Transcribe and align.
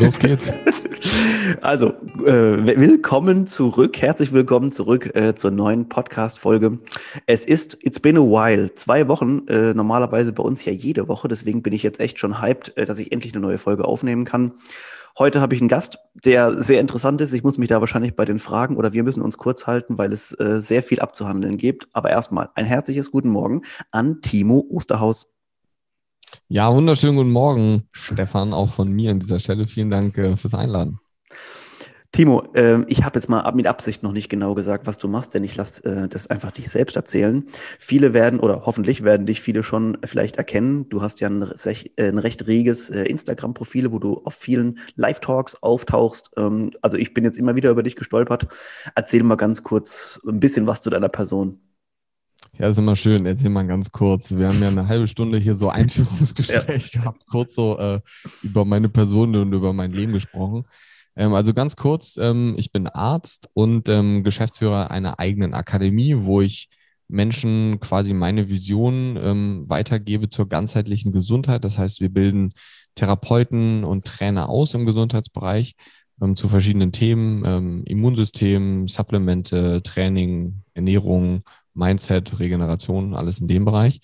Los 0.00 0.18
geht's. 0.18 0.50
Also, 1.60 1.88
äh, 2.24 2.78
willkommen 2.78 3.46
zurück, 3.46 4.00
herzlich 4.00 4.32
willkommen 4.32 4.72
zurück 4.72 5.14
äh, 5.14 5.34
zur 5.34 5.50
neuen 5.50 5.88
Podcast-Folge. 5.88 6.78
Es 7.26 7.44
ist, 7.44 7.76
it's 7.82 8.00
been 8.00 8.16
a 8.16 8.20
while, 8.20 8.74
zwei 8.74 9.08
Wochen, 9.08 9.46
äh, 9.48 9.74
normalerweise 9.74 10.32
bei 10.32 10.42
uns 10.42 10.64
ja 10.64 10.72
jede 10.72 11.08
Woche, 11.08 11.28
deswegen 11.28 11.62
bin 11.62 11.72
ich 11.72 11.82
jetzt 11.82 12.00
echt 12.00 12.18
schon 12.18 12.40
hyped, 12.40 12.76
äh, 12.76 12.84
dass 12.84 12.98
ich 12.98 13.12
endlich 13.12 13.34
eine 13.34 13.42
neue 13.42 13.58
Folge 13.58 13.84
aufnehmen 13.84 14.24
kann. 14.24 14.52
Heute 15.18 15.40
habe 15.40 15.54
ich 15.54 15.60
einen 15.60 15.68
Gast, 15.68 15.98
der 16.14 16.62
sehr 16.62 16.80
interessant 16.80 17.20
ist. 17.20 17.32
Ich 17.32 17.42
muss 17.42 17.58
mich 17.58 17.68
da 17.68 17.80
wahrscheinlich 17.80 18.16
bei 18.16 18.24
den 18.24 18.38
Fragen 18.38 18.76
oder 18.76 18.92
wir 18.92 19.02
müssen 19.02 19.22
uns 19.22 19.36
kurz 19.36 19.66
halten, 19.66 19.98
weil 19.98 20.12
es 20.12 20.32
äh, 20.40 20.62
sehr 20.62 20.82
viel 20.82 21.00
abzuhandeln 21.00 21.58
gibt. 21.58 21.88
Aber 21.92 22.10
erstmal 22.10 22.48
ein 22.54 22.64
herzliches 22.64 23.10
Guten 23.10 23.28
Morgen 23.28 23.62
an 23.90 24.22
Timo 24.22 24.66
Osterhaus. 24.70 25.32
Ja, 26.48 26.72
wunderschönen 26.74 27.16
guten 27.16 27.32
Morgen, 27.32 27.88
Stefan, 27.92 28.52
auch 28.52 28.72
von 28.72 28.90
mir 28.90 29.10
an 29.10 29.20
dieser 29.20 29.40
Stelle. 29.40 29.66
Vielen 29.66 29.90
Dank 29.90 30.16
äh, 30.18 30.36
fürs 30.36 30.54
Einladen. 30.54 30.98
Timo, 32.12 32.42
äh, 32.52 32.84
ich 32.88 33.04
habe 33.04 33.18
jetzt 33.18 33.30
mal 33.30 33.50
mit 33.52 33.66
Absicht 33.66 34.02
noch 34.02 34.12
nicht 34.12 34.28
genau 34.28 34.54
gesagt, 34.54 34.86
was 34.86 34.98
du 34.98 35.08
machst, 35.08 35.32
denn 35.32 35.44
ich 35.44 35.56
lasse 35.56 35.82
äh, 35.84 36.08
das 36.08 36.26
einfach 36.26 36.52
dich 36.52 36.68
selbst 36.68 36.94
erzählen. 36.94 37.44
Viele 37.78 38.12
werden 38.12 38.38
oder 38.38 38.66
hoffentlich 38.66 39.02
werden 39.02 39.24
dich 39.24 39.40
viele 39.40 39.62
schon 39.62 39.96
vielleicht 40.04 40.36
erkennen. 40.36 40.90
Du 40.90 41.00
hast 41.00 41.20
ja 41.20 41.30
ein, 41.30 41.42
äh, 41.42 41.74
ein 41.96 42.18
recht 42.18 42.46
reges 42.46 42.90
äh, 42.90 43.04
Instagram-Profil, 43.04 43.92
wo 43.92 43.98
du 43.98 44.20
auf 44.24 44.34
vielen 44.34 44.78
Live-Talks 44.94 45.62
auftauchst. 45.62 46.32
Ähm, 46.36 46.72
also 46.82 46.98
ich 46.98 47.14
bin 47.14 47.24
jetzt 47.24 47.38
immer 47.38 47.56
wieder 47.56 47.70
über 47.70 47.82
dich 47.82 47.96
gestolpert. 47.96 48.46
Erzähl 48.94 49.22
mal 49.22 49.36
ganz 49.36 49.62
kurz 49.62 50.20
ein 50.28 50.38
bisschen 50.38 50.66
was 50.66 50.82
zu 50.82 50.90
deiner 50.90 51.08
Person. 51.08 51.60
Ja, 52.58 52.68
ist 52.68 52.78
immer 52.78 52.96
schön. 52.96 53.24
Erzähl 53.24 53.48
mal 53.50 53.66
ganz 53.66 53.90
kurz. 53.92 54.34
Wir 54.34 54.48
haben 54.48 54.60
ja 54.60 54.68
eine 54.68 54.86
halbe 54.86 55.08
Stunde 55.08 55.38
hier 55.38 55.56
so 55.56 55.70
Einführungsgespräch 55.70 56.90
ja. 56.92 57.00
gehabt, 57.00 57.26
kurz 57.26 57.54
so 57.54 57.78
äh, 57.78 58.00
über 58.42 58.64
meine 58.64 58.88
Person 58.88 59.34
und 59.36 59.52
über 59.52 59.72
mein 59.72 59.92
Leben 59.92 60.12
gesprochen. 60.12 60.64
Ähm, 61.16 61.34
also 61.34 61.54
ganz 61.54 61.76
kurz, 61.76 62.18
ähm, 62.18 62.54
ich 62.58 62.70
bin 62.70 62.86
Arzt 62.86 63.48
und 63.54 63.88
ähm, 63.88 64.22
Geschäftsführer 64.22 64.90
einer 64.90 65.18
eigenen 65.18 65.54
Akademie, 65.54 66.16
wo 66.18 66.42
ich 66.42 66.68
Menschen 67.08 67.80
quasi 67.80 68.14
meine 68.14 68.48
Vision 68.48 69.18
ähm, 69.22 69.64
weitergebe 69.68 70.28
zur 70.28 70.48
ganzheitlichen 70.48 71.12
Gesundheit. 71.12 71.64
Das 71.64 71.78
heißt, 71.78 72.00
wir 72.00 72.08
bilden 72.10 72.52
Therapeuten 72.94 73.84
und 73.84 74.06
Trainer 74.06 74.48
aus 74.48 74.74
im 74.74 74.86
Gesundheitsbereich 74.86 75.74
ähm, 76.20 76.36
zu 76.36 76.48
verschiedenen 76.48 76.92
Themen, 76.92 77.44
ähm, 77.44 77.82
Immunsystem, 77.84 78.88
Supplemente, 78.88 79.82
Training, 79.82 80.62
Ernährung, 80.74 81.42
Mindset, 81.74 82.38
Regeneration, 82.38 83.14
alles 83.14 83.40
in 83.40 83.48
dem 83.48 83.64
Bereich. 83.64 84.00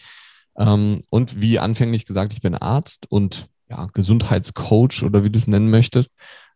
Ähm, 0.59 1.03
und 1.11 1.41
wie 1.41 1.59
anfänglich 1.59 2.05
gesagt, 2.05 2.33
ich 2.33 2.41
bin 2.41 2.55
Arzt 2.55 3.07
und 3.11 3.49
ja, 3.71 3.87
Gesundheitscoach 3.93 5.03
oder 5.05 5.25
wie 5.25 5.31
du 5.31 5.39
es 5.39 5.47
nennen 5.47 5.71
möchtest. 5.71 6.11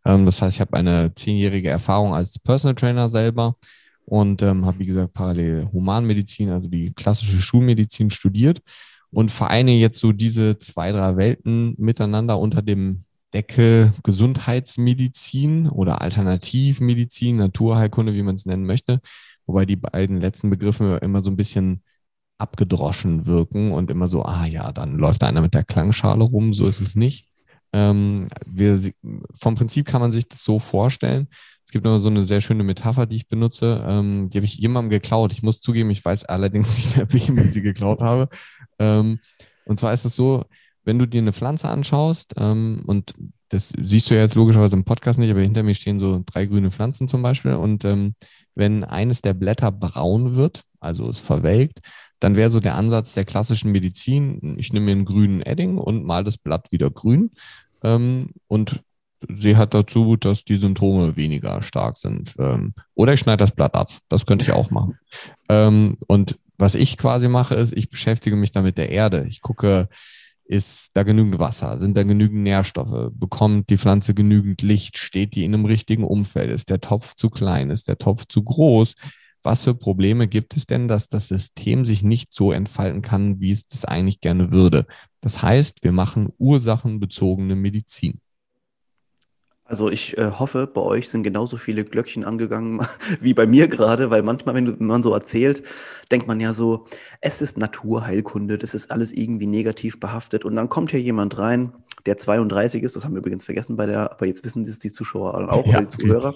Ähm, 0.04 0.26
das 0.26 0.42
heißt, 0.42 0.56
ich 0.56 0.60
habe 0.60 0.76
eine 0.76 1.14
zehnjährige 1.14 1.68
Erfahrung 1.68 2.14
als 2.14 2.38
Personal 2.38 2.74
Trainer 2.74 3.08
selber 3.08 3.56
und 4.04 4.42
ähm, 4.42 4.66
habe, 4.66 4.80
wie 4.80 4.86
gesagt, 4.86 5.12
parallel 5.12 5.68
Humanmedizin, 5.72 6.50
also 6.50 6.68
die 6.68 6.92
klassische 6.92 7.40
Schulmedizin 7.40 8.10
studiert 8.10 8.60
und 9.10 9.30
vereine 9.30 9.72
jetzt 9.72 10.00
so 10.00 10.12
diese 10.12 10.58
zwei, 10.58 10.90
drei 10.90 11.16
Welten 11.16 11.74
miteinander 11.78 12.38
unter 12.38 12.62
dem 12.62 13.04
Deckel 13.32 13.92
Gesundheitsmedizin 14.02 15.68
oder 15.68 16.02
Alternativmedizin, 16.02 17.36
Naturheilkunde, 17.36 18.14
wie 18.14 18.22
man 18.22 18.34
es 18.34 18.46
nennen 18.46 18.66
möchte 18.66 19.00
wobei 19.46 19.66
die 19.66 19.76
beiden 19.76 20.20
letzten 20.20 20.50
Begriffe 20.50 20.98
immer 21.02 21.22
so 21.22 21.30
ein 21.30 21.36
bisschen 21.36 21.82
abgedroschen 22.38 23.26
wirken 23.26 23.72
und 23.72 23.90
immer 23.90 24.08
so, 24.08 24.24
ah 24.24 24.46
ja, 24.46 24.72
dann 24.72 24.96
läuft 24.96 25.22
da 25.22 25.28
einer 25.28 25.40
mit 25.40 25.54
der 25.54 25.64
Klangschale 25.64 26.24
rum, 26.24 26.52
so 26.52 26.66
ist 26.66 26.80
es 26.80 26.96
nicht. 26.96 27.30
Ähm, 27.72 28.28
wir, 28.46 28.78
vom 29.34 29.54
Prinzip 29.54 29.86
kann 29.86 30.00
man 30.00 30.12
sich 30.12 30.28
das 30.28 30.42
so 30.42 30.58
vorstellen. 30.58 31.28
Es 31.64 31.72
gibt 31.72 31.86
immer 31.86 32.00
so 32.00 32.08
eine 32.08 32.24
sehr 32.24 32.40
schöne 32.40 32.64
Metapher, 32.64 33.06
die 33.06 33.16
ich 33.16 33.28
benutze. 33.28 33.82
Ähm, 33.88 34.28
die 34.28 34.38
habe 34.38 34.44
ich 34.44 34.56
jemandem 34.56 34.90
geklaut. 34.90 35.32
Ich 35.32 35.42
muss 35.42 35.60
zugeben, 35.60 35.90
ich 35.90 36.04
weiß 36.04 36.24
allerdings 36.24 36.68
nicht 36.76 36.96
mehr, 36.96 37.10
wem 37.12 37.38
ich 37.38 37.52
sie 37.52 37.62
geklaut 37.62 38.00
habe. 38.00 38.28
Ähm, 38.78 39.20
und 39.64 39.78
zwar 39.78 39.94
ist 39.94 40.04
es 40.04 40.16
so, 40.16 40.44
wenn 40.84 40.98
du 40.98 41.06
dir 41.06 41.20
eine 41.20 41.32
Pflanze 41.32 41.68
anschaust, 41.68 42.34
ähm, 42.38 42.82
und 42.86 43.14
das 43.48 43.72
siehst 43.82 44.08
du 44.08 44.14
ja 44.14 44.22
jetzt 44.22 44.34
logischerweise 44.34 44.76
im 44.76 44.84
Podcast 44.84 45.18
nicht, 45.18 45.30
aber 45.30 45.40
hinter 45.40 45.62
mir 45.62 45.74
stehen 45.74 46.00
so 46.00 46.22
drei 46.24 46.46
grüne 46.46 46.70
Pflanzen 46.70 47.06
zum 47.06 47.22
Beispiel. 47.22 47.52
Und 47.52 47.84
ähm, 47.84 48.14
wenn 48.54 48.82
eines 48.82 49.20
der 49.20 49.34
Blätter 49.34 49.70
braun 49.70 50.34
wird, 50.34 50.62
also 50.80 51.08
es 51.10 51.20
verwelkt, 51.20 51.80
dann 52.18 52.36
wäre 52.36 52.50
so 52.50 52.60
der 52.60 52.76
Ansatz 52.76 53.14
der 53.14 53.24
klassischen 53.24 53.72
Medizin, 53.72 54.56
ich 54.58 54.72
nehme 54.72 54.86
mir 54.86 54.92
einen 54.92 55.04
grünen 55.04 55.42
Edding 55.42 55.76
und 55.76 56.04
mal 56.04 56.24
das 56.24 56.38
Blatt 56.38 56.70
wieder 56.70 56.90
grün. 56.90 57.30
Ähm, 57.82 58.30
und 58.48 58.80
sie 59.28 59.56
hat 59.56 59.74
dazu, 59.74 60.16
dass 60.16 60.44
die 60.44 60.56
Symptome 60.56 61.16
weniger 61.16 61.62
stark 61.62 61.96
sind. 61.96 62.34
Ähm, 62.38 62.74
oder 62.94 63.14
ich 63.14 63.20
schneide 63.20 63.44
das 63.44 63.52
Blatt 63.52 63.74
ab. 63.74 63.90
Das 64.08 64.24
könnte 64.24 64.44
ich 64.44 64.52
auch 64.52 64.70
machen. 64.70 64.98
Ähm, 65.48 65.98
und 66.06 66.38
was 66.58 66.74
ich 66.74 66.96
quasi 66.96 67.28
mache, 67.28 67.54
ist, 67.54 67.72
ich 67.72 67.90
beschäftige 67.90 68.36
mich 68.36 68.52
dann 68.52 68.64
mit 68.64 68.78
der 68.78 68.90
Erde. 68.90 69.26
Ich 69.28 69.40
gucke, 69.40 69.88
ist 70.44 70.90
da 70.94 71.02
genügend 71.02 71.38
Wasser? 71.38 71.78
Sind 71.78 71.96
da 71.96 72.02
genügend 72.02 72.42
Nährstoffe? 72.42 73.10
Bekommt 73.14 73.70
die 73.70 73.78
Pflanze 73.78 74.14
genügend 74.14 74.62
Licht? 74.62 74.98
Steht 74.98 75.34
die 75.34 75.44
in 75.44 75.54
einem 75.54 75.64
richtigen 75.64 76.04
Umfeld? 76.04 76.50
Ist 76.50 76.70
der 76.70 76.80
Topf 76.80 77.14
zu 77.14 77.30
klein? 77.30 77.70
Ist 77.70 77.88
der 77.88 77.98
Topf 77.98 78.26
zu 78.26 78.42
groß? 78.42 78.94
Was 79.42 79.64
für 79.64 79.74
Probleme 79.74 80.28
gibt 80.28 80.56
es 80.56 80.66
denn, 80.66 80.86
dass 80.86 81.08
das 81.08 81.28
System 81.28 81.84
sich 81.84 82.02
nicht 82.02 82.32
so 82.32 82.52
entfalten 82.52 83.02
kann, 83.02 83.40
wie 83.40 83.50
es 83.50 83.66
das 83.66 83.84
eigentlich 83.84 84.20
gerne 84.20 84.52
würde? 84.52 84.86
Das 85.20 85.42
heißt, 85.42 85.82
wir 85.82 85.92
machen 85.92 86.28
ursachenbezogene 86.38 87.56
Medizin. 87.56 88.20
Also 89.72 89.88
ich 89.88 90.18
äh, 90.18 90.32
hoffe, 90.32 90.66
bei 90.66 90.82
euch 90.82 91.08
sind 91.08 91.22
genauso 91.22 91.56
viele 91.56 91.82
Glöckchen 91.82 92.24
angegangen 92.24 92.86
wie 93.22 93.32
bei 93.32 93.46
mir 93.46 93.68
gerade, 93.68 94.10
weil 94.10 94.22
manchmal, 94.22 94.54
wenn, 94.54 94.66
du, 94.66 94.78
wenn, 94.78 94.86
man 94.86 95.02
so 95.02 95.14
erzählt, 95.14 95.62
denkt 96.10 96.26
man 96.26 96.40
ja 96.40 96.52
so, 96.52 96.84
es 97.22 97.40
ist 97.40 97.56
Naturheilkunde, 97.56 98.58
das 98.58 98.74
ist 98.74 98.90
alles 98.90 99.14
irgendwie 99.14 99.46
negativ 99.46 99.98
behaftet. 99.98 100.44
Und 100.44 100.56
dann 100.56 100.68
kommt 100.68 100.90
hier 100.90 101.00
jemand 101.00 101.38
rein, 101.38 101.72
der 102.04 102.18
32 102.18 102.82
ist, 102.82 102.96
das 102.96 103.06
haben 103.06 103.14
wir 103.14 103.20
übrigens 103.20 103.46
vergessen 103.46 103.76
bei 103.76 103.86
der, 103.86 104.12
aber 104.12 104.26
jetzt 104.26 104.44
wissen 104.44 104.60
es 104.60 104.78
die 104.78 104.92
Zuschauer 104.92 105.50
auch, 105.50 105.64
ja, 105.64 105.78
oder 105.78 105.86
die 105.86 105.96
Zuhörer. 105.96 106.34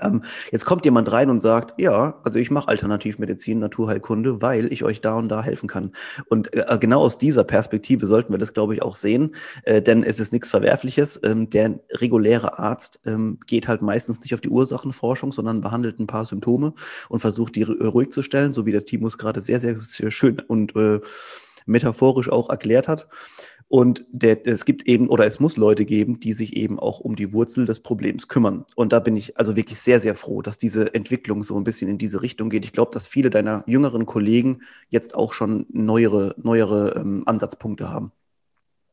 Ähm, 0.00 0.22
jetzt 0.52 0.66
kommt 0.66 0.84
jemand 0.84 1.10
rein 1.10 1.30
und 1.30 1.40
sagt, 1.40 1.80
ja, 1.80 2.20
also 2.24 2.38
ich 2.38 2.50
mache 2.50 2.68
Alternativmedizin, 2.68 3.58
Naturheilkunde, 3.58 4.42
weil 4.42 4.72
ich 4.72 4.84
euch 4.84 5.00
da 5.00 5.14
und 5.14 5.28
da 5.28 5.42
helfen 5.42 5.68
kann. 5.68 5.92
Und 6.28 6.52
äh, 6.54 6.78
genau 6.78 7.00
aus 7.00 7.18
dieser 7.18 7.44
Perspektive 7.44 8.06
sollten 8.06 8.32
wir 8.32 8.38
das, 8.38 8.54
glaube 8.54 8.74
ich, 8.74 8.82
auch 8.82 8.96
sehen, 8.96 9.34
äh, 9.64 9.80
denn 9.80 10.02
es 10.02 10.20
ist 10.20 10.32
nichts 10.32 10.50
Verwerfliches. 10.50 11.20
Ähm, 11.24 11.50
der 11.50 11.80
reguläre 11.92 12.58
Arzt 12.58 13.00
ähm, 13.06 13.38
geht 13.46 13.68
halt 13.68 13.82
meistens 13.82 14.20
nicht 14.20 14.34
auf 14.34 14.40
die 14.40 14.50
Ursachenforschung, 14.50 15.32
sondern 15.32 15.60
behandelt 15.60 15.98
ein 15.98 16.06
paar 16.06 16.24
Symptome 16.24 16.74
und 17.08 17.20
versucht, 17.20 17.56
die 17.56 17.62
ruhig 17.62 18.10
zu 18.10 18.22
stellen, 18.22 18.52
so 18.52 18.66
wie 18.66 18.72
der 18.72 18.84
Timus 18.84 19.18
gerade 19.18 19.40
sehr, 19.40 19.60
sehr, 19.60 19.80
sehr 19.80 20.10
schön 20.10 20.40
und 20.40 20.74
äh, 20.76 21.00
metaphorisch 21.66 22.30
auch 22.30 22.48
erklärt 22.48 22.88
hat. 22.88 23.08
Und 23.68 24.04
der, 24.10 24.46
es 24.46 24.64
gibt 24.64 24.86
eben 24.86 25.08
oder 25.08 25.26
es 25.26 25.40
muss 25.40 25.56
Leute 25.56 25.84
geben, 25.84 26.20
die 26.20 26.32
sich 26.32 26.56
eben 26.56 26.78
auch 26.78 27.00
um 27.00 27.16
die 27.16 27.32
Wurzel 27.32 27.64
des 27.64 27.80
Problems 27.80 28.28
kümmern. 28.28 28.64
Und 28.76 28.92
da 28.92 29.00
bin 29.00 29.16
ich 29.16 29.38
also 29.38 29.56
wirklich 29.56 29.80
sehr, 29.80 29.98
sehr 29.98 30.14
froh, 30.14 30.40
dass 30.40 30.56
diese 30.56 30.94
Entwicklung 30.94 31.42
so 31.42 31.56
ein 31.56 31.64
bisschen 31.64 31.90
in 31.90 31.98
diese 31.98 32.22
Richtung 32.22 32.48
geht. 32.48 32.64
Ich 32.64 32.72
glaube, 32.72 32.92
dass 32.92 33.08
viele 33.08 33.28
deiner 33.28 33.64
jüngeren 33.66 34.06
Kollegen 34.06 34.60
jetzt 34.88 35.16
auch 35.16 35.32
schon 35.32 35.66
neuere, 35.70 36.36
neuere 36.40 36.94
ähm, 36.96 37.24
Ansatzpunkte 37.26 37.90
haben. 37.90 38.12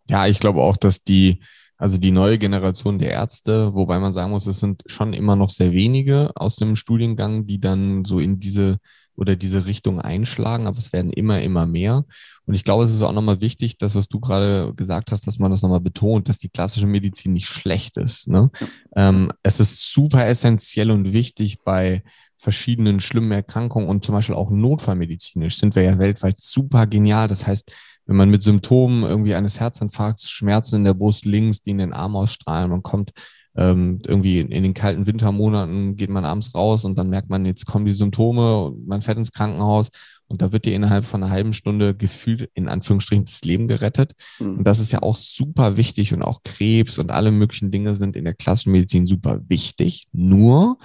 Ja, 0.09 0.25
ich 0.25 0.39
glaube 0.39 0.61
auch, 0.61 0.75
dass 0.75 1.03
die, 1.03 1.39
also 1.77 1.97
die 1.97 2.11
neue 2.11 2.39
Generation 2.39 2.97
der 2.97 3.11
Ärzte, 3.11 3.75
wobei 3.75 3.99
man 3.99 4.11
sagen 4.11 4.31
muss, 4.31 4.47
es 4.47 4.59
sind 4.59 4.81
schon 4.87 5.13
immer 5.13 5.35
noch 5.35 5.51
sehr 5.51 5.71
wenige 5.71 6.31
aus 6.35 6.55
dem 6.55 6.75
Studiengang, 6.75 7.45
die 7.45 7.59
dann 7.59 8.05
so 8.05 8.19
in 8.19 8.39
diese 8.39 8.79
oder 9.15 9.35
diese 9.35 9.65
Richtung 9.65 10.01
einschlagen, 10.01 10.67
aber 10.67 10.77
es 10.77 10.93
werden 10.93 11.11
immer, 11.11 11.41
immer 11.41 11.65
mehr. 11.65 12.05
Und 12.45 12.55
ich 12.55 12.63
glaube, 12.63 12.83
es 12.83 12.91
ist 12.91 13.01
auch 13.01 13.13
nochmal 13.13 13.41
wichtig, 13.41 13.77
das, 13.77 13.95
was 13.95 14.07
du 14.07 14.19
gerade 14.19 14.73
gesagt 14.75 15.11
hast, 15.11 15.27
dass 15.27 15.39
man 15.39 15.51
das 15.51 15.61
nochmal 15.61 15.79
betont, 15.79 16.27
dass 16.27 16.39
die 16.39 16.49
klassische 16.49 16.87
Medizin 16.87 17.33
nicht 17.33 17.47
schlecht 17.47 17.97
ist. 17.97 18.27
Ne? 18.27 18.49
Ähm, 18.95 19.31
es 19.43 19.59
ist 19.59 19.93
super 19.93 20.25
essentiell 20.25 20.91
und 20.91 21.13
wichtig 21.13 21.59
bei 21.63 22.03
verschiedenen 22.37 22.99
schlimmen 22.99 23.31
Erkrankungen 23.31 23.87
und 23.87 24.03
zum 24.03 24.15
Beispiel 24.15 24.35
auch 24.35 24.51
notfallmedizinisch 24.51 25.57
sind 25.57 25.75
wir 25.75 25.83
ja 25.83 25.97
weltweit 25.97 26.37
super 26.37 26.87
genial. 26.87 27.29
Das 27.29 27.47
heißt, 27.47 27.71
wenn 28.05 28.17
man 28.17 28.29
mit 28.29 28.43
Symptomen 28.43 29.03
irgendwie 29.03 29.35
eines 29.35 29.61
Herzinfarkts, 29.61 30.29
Schmerzen 30.29 30.77
in 30.77 30.83
der 30.83 30.93
Brust 30.93 31.23
links, 31.23 31.61
die 31.61 31.69
in 31.69 31.77
den 31.77 31.93
Arm 31.93 32.17
ausstrahlen, 32.17 32.69
man 32.69 32.83
kommt 32.83 33.13
ähm, 33.55 33.99
irgendwie 34.05 34.39
in, 34.39 34.63
den 34.63 34.73
kalten 34.73 35.05
Wintermonaten 35.05 35.95
geht 35.95 36.09
man 36.09 36.25
abends 36.25 36.55
raus 36.55 36.85
und 36.85 36.97
dann 36.97 37.09
merkt 37.09 37.29
man, 37.29 37.45
jetzt 37.45 37.65
kommen 37.65 37.85
die 37.85 37.91
Symptome 37.91 38.65
und 38.65 38.87
man 38.87 39.01
fährt 39.01 39.17
ins 39.17 39.31
Krankenhaus 39.31 39.89
und 40.27 40.41
da 40.41 40.51
wird 40.51 40.65
dir 40.65 40.73
innerhalb 40.73 41.05
von 41.05 41.21
einer 41.21 41.31
halben 41.31 41.53
Stunde 41.53 41.93
gefühlt 41.93 42.49
in 42.55 42.67
Anführungsstrichen 42.67 43.25
das 43.25 43.41
Leben 43.41 43.67
gerettet. 43.67 44.13
Mhm. 44.39 44.57
Und 44.57 44.63
das 44.63 44.79
ist 44.79 44.91
ja 44.91 45.03
auch 45.03 45.15
super 45.15 45.77
wichtig 45.77 46.13
und 46.13 46.23
auch 46.23 46.41
Krebs 46.43 46.97
und 46.97 47.11
alle 47.11 47.31
möglichen 47.31 47.69
Dinge 47.69 47.95
sind 47.95 48.15
in 48.15 48.23
der 48.23 48.33
klassischen 48.33 48.71
Medizin 48.71 49.05
super 49.05 49.39
wichtig. 49.47 50.05
Nur 50.11 50.79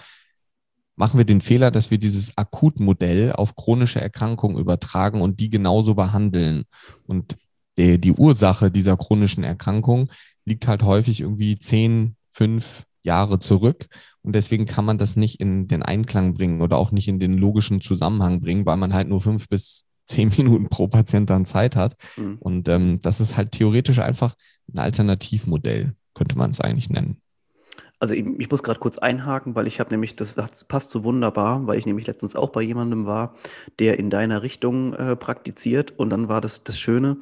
machen 0.96 1.16
wir 1.16 1.24
den 1.24 1.40
Fehler, 1.40 1.70
dass 1.70 1.90
wir 1.90 1.98
dieses 1.98 2.36
Akutmodell 2.36 3.32
auf 3.32 3.54
chronische 3.54 4.00
Erkrankungen 4.00 4.58
übertragen 4.58 5.22
und 5.22 5.40
die 5.40 5.48
genauso 5.48 5.94
behandeln. 5.94 6.64
Und 7.06 7.36
die, 7.78 7.98
die 7.98 8.12
Ursache 8.12 8.70
dieser 8.70 8.96
chronischen 8.96 9.44
Erkrankung 9.44 10.10
liegt 10.44 10.66
halt 10.66 10.82
häufig 10.82 11.20
irgendwie 11.20 11.56
zehn, 11.56 12.16
fünf 12.38 12.84
Jahre 13.02 13.40
zurück. 13.40 13.88
Und 14.22 14.34
deswegen 14.34 14.66
kann 14.66 14.84
man 14.84 14.98
das 14.98 15.16
nicht 15.16 15.40
in 15.40 15.66
den 15.66 15.82
Einklang 15.82 16.34
bringen 16.34 16.60
oder 16.60 16.76
auch 16.76 16.92
nicht 16.92 17.08
in 17.08 17.18
den 17.18 17.36
logischen 17.36 17.80
Zusammenhang 17.80 18.40
bringen, 18.40 18.64
weil 18.64 18.76
man 18.76 18.94
halt 18.94 19.08
nur 19.08 19.20
fünf 19.20 19.48
bis 19.48 19.84
zehn 20.06 20.28
Minuten 20.36 20.68
pro 20.68 20.86
Patient 20.86 21.28
dann 21.28 21.46
Zeit 21.46 21.74
hat. 21.74 21.96
Mhm. 22.16 22.36
Und 22.38 22.68
ähm, 22.68 23.00
das 23.02 23.20
ist 23.20 23.36
halt 23.36 23.52
theoretisch 23.52 23.98
einfach 23.98 24.34
ein 24.72 24.78
Alternativmodell, 24.78 25.94
könnte 26.14 26.38
man 26.38 26.50
es 26.50 26.60
eigentlich 26.60 26.90
nennen. 26.90 27.20
Also 28.00 28.14
ich, 28.14 28.24
ich 28.38 28.48
muss 28.48 28.62
gerade 28.62 28.78
kurz 28.78 28.98
einhaken, 28.98 29.56
weil 29.56 29.66
ich 29.66 29.80
habe 29.80 29.90
nämlich, 29.90 30.14
das 30.14 30.36
passt 30.68 30.90
so 30.90 31.02
wunderbar, 31.02 31.66
weil 31.66 31.78
ich 31.78 31.86
nämlich 31.86 32.06
letztens 32.06 32.36
auch 32.36 32.50
bei 32.50 32.62
jemandem 32.62 33.06
war, 33.06 33.34
der 33.80 33.98
in 33.98 34.10
deiner 34.10 34.42
Richtung 34.42 34.92
äh, 34.94 35.16
praktiziert. 35.16 35.98
Und 35.98 36.10
dann 36.10 36.28
war 36.28 36.40
das 36.40 36.62
das 36.62 36.78
Schöne, 36.78 37.16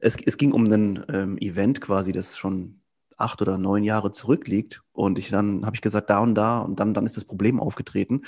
es, 0.00 0.16
es 0.16 0.36
ging 0.36 0.52
um 0.52 0.64
ein 0.64 1.04
ähm, 1.08 1.38
Event 1.38 1.80
quasi, 1.80 2.12
das 2.12 2.36
schon 2.36 2.77
acht 3.18 3.42
oder 3.42 3.58
neun 3.58 3.84
Jahre 3.84 4.12
zurückliegt. 4.12 4.82
Und 4.92 5.18
ich 5.18 5.28
dann 5.28 5.64
habe 5.64 5.76
ich 5.76 5.80
gesagt, 5.80 6.10
da 6.10 6.18
und 6.18 6.34
da 6.34 6.58
und 6.58 6.80
dann, 6.80 6.92
dann 6.92 7.06
ist 7.06 7.16
das 7.16 7.24
Problem 7.24 7.60
aufgetreten. 7.60 8.22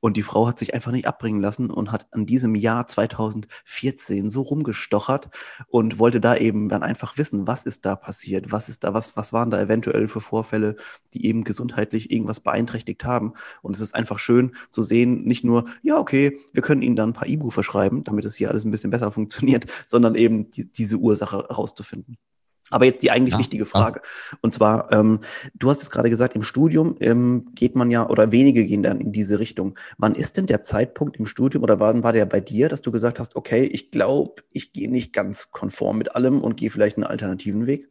Und 0.00 0.16
die 0.18 0.22
Frau 0.22 0.46
hat 0.48 0.58
sich 0.58 0.74
einfach 0.74 0.92
nicht 0.92 1.06
abbringen 1.06 1.40
lassen 1.40 1.70
und 1.70 1.92
hat 1.92 2.08
an 2.10 2.26
diesem 2.26 2.54
Jahr 2.54 2.86
2014 2.86 4.28
so 4.28 4.42
rumgestochert 4.42 5.30
und 5.68 5.98
wollte 5.98 6.20
da 6.20 6.36
eben 6.36 6.68
dann 6.68 6.82
einfach 6.82 7.16
wissen, 7.16 7.46
was 7.46 7.64
ist 7.64 7.86
da 7.86 7.96
passiert, 7.96 8.52
was 8.52 8.68
ist 8.68 8.84
da, 8.84 8.92
was, 8.92 9.16
was 9.16 9.32
waren 9.32 9.50
da 9.50 9.60
eventuell 9.60 10.08
für 10.08 10.20
Vorfälle, 10.20 10.76
die 11.14 11.26
eben 11.26 11.44
gesundheitlich 11.44 12.10
irgendwas 12.10 12.40
beeinträchtigt 12.40 13.04
haben. 13.04 13.32
Und 13.62 13.74
es 13.76 13.80
ist 13.80 13.94
einfach 13.94 14.18
schön 14.18 14.54
zu 14.70 14.82
sehen, 14.82 15.24
nicht 15.24 15.44
nur, 15.44 15.66
ja, 15.82 15.98
okay, 15.98 16.38
wir 16.52 16.62
können 16.62 16.82
Ihnen 16.82 16.96
dann 16.96 17.10
ein 17.10 17.14
paar 17.14 17.28
Ibu 17.28 17.50
verschreiben, 17.50 18.04
damit 18.04 18.24
es 18.24 18.36
hier 18.36 18.50
alles 18.50 18.64
ein 18.64 18.70
bisschen 18.70 18.90
besser 18.90 19.12
funktioniert, 19.12 19.66
sondern 19.86 20.14
eben 20.14 20.50
die, 20.50 20.70
diese 20.70 20.98
Ursache 20.98 21.46
herauszufinden. 21.48 22.18
Aber 22.70 22.84
jetzt 22.84 23.02
die 23.02 23.10
eigentlich 23.10 23.34
ja, 23.34 23.38
wichtige 23.38 23.66
Frage. 23.66 24.00
Ja. 24.02 24.38
Und 24.40 24.54
zwar, 24.54 24.90
ähm, 24.92 25.20
du 25.54 25.70
hast 25.70 25.82
es 25.82 25.90
gerade 25.90 26.10
gesagt, 26.10 26.36
im 26.36 26.42
Studium 26.42 26.94
ähm, 27.00 27.48
geht 27.54 27.76
man 27.76 27.90
ja, 27.90 28.08
oder 28.08 28.32
wenige 28.32 28.64
gehen 28.64 28.82
dann 28.82 29.00
in 29.00 29.12
diese 29.12 29.38
Richtung. 29.38 29.76
Wann 29.98 30.14
ist 30.14 30.36
denn 30.36 30.46
der 30.46 30.62
Zeitpunkt 30.62 31.16
im 31.16 31.26
Studium 31.26 31.62
oder 31.62 31.80
wann 31.80 32.02
war 32.02 32.12
der 32.12 32.26
bei 32.26 32.40
dir, 32.40 32.68
dass 32.68 32.82
du 32.82 32.90
gesagt 32.90 33.18
hast, 33.18 33.36
okay, 33.36 33.64
ich 33.64 33.90
glaube, 33.90 34.42
ich 34.50 34.72
gehe 34.72 34.90
nicht 34.90 35.12
ganz 35.12 35.50
konform 35.50 35.98
mit 35.98 36.14
allem 36.14 36.40
und 36.40 36.56
gehe 36.56 36.70
vielleicht 36.70 36.96
einen 36.96 37.04
alternativen 37.04 37.66
Weg? 37.66 37.88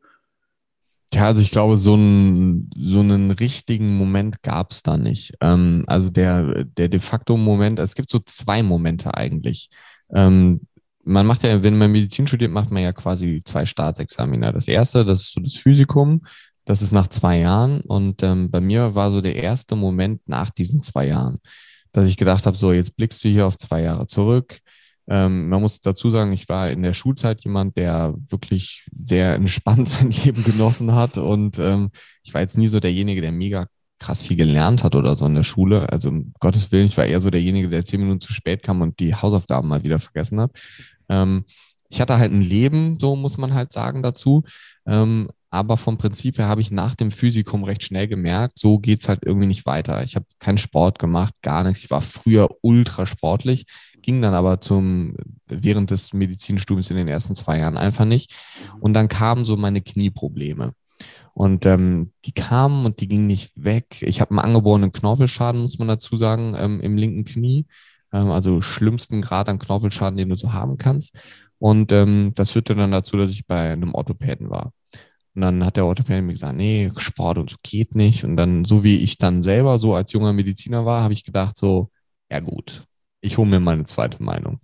Ja, 1.12 1.26
also 1.26 1.42
ich 1.42 1.50
glaube, 1.50 1.76
so, 1.76 1.96
ein, 1.96 2.70
so 2.76 3.00
einen 3.00 3.32
richtigen 3.32 3.98
Moment 3.98 4.44
gab 4.44 4.72
es 4.72 4.84
da 4.84 4.96
nicht. 4.96 5.34
Ähm, 5.42 5.84
also 5.88 6.10
der, 6.10 6.66
der 6.66 6.88
de 6.88 7.00
facto 7.00 7.36
Moment, 7.36 7.80
es 7.80 7.96
gibt 7.96 8.12
so 8.12 8.20
zwei 8.20 8.62
Momente 8.62 9.16
eigentlich. 9.16 9.70
Ähm, 10.14 10.62
man 11.10 11.26
macht 11.26 11.44
ja, 11.44 11.64
wenn 11.64 11.78
man 11.78 11.92
Medizin 11.92 12.28
studiert, 12.28 12.52
macht 12.52 12.72
man 12.72 12.84
ja 12.84 12.94
quasi 12.94 13.42
zwei 13.44 13.66
Staatsexamina. 13.66 14.52
Das 14.52 14.68
erste, 14.68 15.04
das 15.04 15.22
ist 15.22 15.32
so 15.32 15.42
das 15.42 15.56
Physikum, 15.56 16.22
das 16.66 16.82
ist 16.82 16.92
nach 16.92 17.08
zwei 17.08 17.40
Jahren. 17.40 17.82
Und 17.82 18.22
ähm, 18.24 18.52
bei 18.52 18.62
mir 18.62 18.94
war 18.96 19.10
so 19.12 19.20
der 19.20 19.36
erste 19.36 19.76
Moment 19.76 20.22
nach 20.28 20.52
diesen 20.52 20.82
zwei 20.82 21.08
Jahren, 21.08 21.40
dass 21.92 22.08
ich 22.08 22.16
gedacht 22.16 22.46
habe, 22.46 22.56
so 22.56 22.72
jetzt 22.72 22.96
blickst 22.96 23.24
du 23.24 23.30
hier 23.30 23.48
auf 23.48 23.58
zwei 23.58 23.82
Jahre 23.82 24.06
zurück. 24.06 24.60
Ähm, 25.08 25.50
man 25.50 25.62
muss 25.62 25.82
dazu 25.82 26.12
sagen, 26.12 26.32
ich 26.32 26.48
war 26.48 26.70
in 26.70 26.84
der 26.84 26.94
Schulzeit 26.94 27.42
jemand, 27.44 27.76
der 27.76 28.14
wirklich 28.30 28.88
sehr 28.96 29.34
entspannt 29.34 29.90
sein 29.90 30.12
Leben 30.12 30.44
genossen 30.44 30.94
hat. 30.94 31.18
Und 31.18 31.58
ähm, 31.58 31.90
ich 32.24 32.34
war 32.36 32.42
jetzt 32.42 32.58
nie 32.58 32.68
so 32.68 32.80
derjenige, 32.80 33.22
der 33.22 33.32
mega 33.32 33.66
krass 33.98 34.22
viel 34.22 34.38
gelernt 34.38 34.84
hat 34.84 34.96
oder 34.96 35.16
so 35.16 35.26
in 35.26 35.36
der 35.36 35.44
Schule. 35.44 35.92
Also 35.92 36.10
um 36.10 36.34
Gottes 36.40 36.72
Willen, 36.72 36.86
ich 36.86 36.98
war 36.98 37.06
eher 37.06 37.20
so 37.20 37.30
derjenige, 37.30 37.70
der 37.70 37.84
zehn 37.84 38.00
Minuten 38.00 38.22
zu 38.22 38.34
spät 38.34 38.64
kam 38.64 38.82
und 38.82 39.00
die 39.00 39.16
Hausaufgaben 39.16 39.68
mal 39.68 39.84
wieder 39.84 40.00
vergessen 40.00 40.40
hat. 40.40 40.52
Ähm, 41.10 41.46
ich 41.90 42.00
hatte 42.02 42.18
halt 42.18 42.32
ein 42.32 42.42
Leben, 42.42 42.98
so 43.00 43.16
muss 43.16 43.38
man 43.38 43.54
halt 43.54 43.74
sagen 43.74 44.04
dazu. 44.04 44.44
Ähm, 44.86 45.30
aber 45.52 45.78
vom 45.78 45.98
Prinzip 45.98 46.38
her 46.38 46.48
habe 46.48 46.62
ich 46.62 46.70
nach 46.70 46.96
dem 46.96 47.12
Physikum 47.12 47.64
recht 47.64 47.84
schnell 47.84 48.08
gemerkt, 48.08 48.60
so 48.60 48.78
geht's 48.78 49.10
halt 49.10 49.22
irgendwie 49.26 49.48
nicht 49.48 49.66
weiter. 49.66 50.04
Ich 50.04 50.16
habe 50.16 50.26
keinen 50.38 50.60
Sport 50.60 51.00
gemacht, 51.00 51.34
gar 51.42 51.64
nichts. 51.64 51.84
Ich 51.84 51.90
war 51.90 52.02
früher 52.02 52.50
ultra 52.62 53.08
sportlich, 53.08 53.66
ging 54.02 54.22
dann 54.22 54.36
aber 54.36 54.62
zum 54.62 55.16
während 55.48 55.90
des 55.90 56.14
Medizinstudiums 56.14 56.92
in 56.92 56.98
den 56.98 57.08
ersten 57.08 57.34
zwei 57.36 57.58
Jahren 57.58 57.78
einfach 57.78 58.06
nicht. 58.06 58.32
Und 58.80 58.94
dann 58.94 59.08
kamen 59.08 59.44
so 59.44 59.58
meine 59.58 59.82
Knieprobleme. 59.82 60.74
Und 61.34 61.66
ähm, 61.66 62.12
die 62.26 62.34
kamen 62.34 62.86
und 62.86 63.00
die 63.00 63.08
gingen 63.08 63.28
nicht 63.28 63.52
weg. 63.56 64.02
Ich 64.02 64.22
habe 64.22 64.32
einen 64.32 64.40
angeborenen 64.40 64.92
Knorpelschaden, 64.92 65.62
muss 65.62 65.80
man 65.80 65.88
dazu 65.88 66.16
sagen, 66.18 66.56
ähm, 66.58 66.82
im 66.82 66.98
linken 66.98 67.26
Knie 67.26 67.66
ähm, 68.14 68.32
also 68.32 68.62
schlimmsten 68.62 69.22
Grad 69.22 69.50
an 69.50 69.60
Knorpelschaden, 69.60 70.18
den 70.18 70.30
du 70.30 70.36
so 70.36 70.54
haben 70.54 70.78
kannst. 70.78 71.18
Und 71.58 71.92
ähm, 71.92 72.32
das 72.36 72.52
führte 72.52 72.76
dann 72.76 72.92
dazu, 72.92 73.18
dass 73.18 73.32
ich 73.32 73.46
bei 73.46 73.74
einem 73.74 73.94
Orthopäden 73.94 74.50
war. 74.50 74.72
Und 75.36 75.42
dann 75.42 75.66
hat 75.66 75.78
der 75.78 75.86
Orthopäde 75.86 76.22
mir 76.22 76.34
gesagt, 76.34 76.56
nee, 76.56 76.92
Sport 76.98 77.38
und 77.38 77.50
so 77.50 77.58
geht 77.64 77.96
nicht. 77.96 78.24
Und 78.24 78.36
dann, 78.36 78.66
so 78.66 78.84
wie 78.84 78.98
ich 78.98 79.18
dann 79.18 79.44
selber 79.44 79.78
so 79.78 79.96
als 79.96 80.12
junger 80.14 80.34
Mediziner 80.34 80.86
war, 80.86 81.04
habe 81.04 81.14
ich 81.14 81.24
gedacht 81.24 81.58
so, 81.58 81.90
ja 82.32 82.40
gut, 82.40 82.84
ich 83.22 83.38
hole 83.38 83.50
mir 83.50 83.60
mal 83.60 83.74
eine 83.74 83.86
zweite 83.86 84.24
Meinung. 84.24 84.60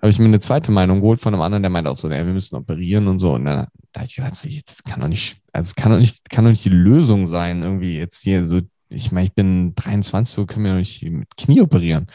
Habe 0.00 0.10
ich 0.10 0.18
mir 0.18 0.26
eine 0.26 0.40
zweite 0.40 0.70
Meinung 0.70 1.00
geholt 1.00 1.20
von 1.20 1.34
einem 1.34 1.42
anderen, 1.42 1.62
der 1.62 1.70
meinte 1.70 1.90
auch 1.90 1.96
so, 1.96 2.08
ja, 2.08 2.24
wir 2.24 2.32
müssen 2.32 2.56
operieren 2.56 3.08
und 3.08 3.18
so. 3.18 3.34
Und 3.34 3.44
dann 3.44 3.66
da 3.92 4.04
ich 4.04 4.14
gedacht, 4.14 4.36
so, 4.36 4.48
das 4.66 4.84
kann 4.84 5.00
doch 5.00 5.08
nicht, 5.08 5.38
also 5.52 5.72
kann 5.76 5.92
doch 5.92 5.98
nicht, 5.98 6.28
kann 6.30 6.44
doch 6.44 6.50
nicht 6.50 6.64
die 6.64 6.70
Lösung 6.70 7.26
sein, 7.26 7.62
irgendwie 7.62 7.96
jetzt 7.96 8.22
hier 8.22 8.44
so, 8.44 8.60
ich 8.88 9.10
meine, 9.10 9.26
ich 9.26 9.34
bin 9.34 9.74
23, 9.74 10.34
so 10.34 10.46
können 10.46 10.64
wir 10.64 10.72
doch 10.72 10.78
nicht 10.78 11.02
mit 11.02 11.36
Knie 11.36 11.62
operieren. 11.62 12.06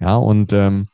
Ja, 0.00 0.16
und, 0.16 0.52
ähm, 0.52 0.88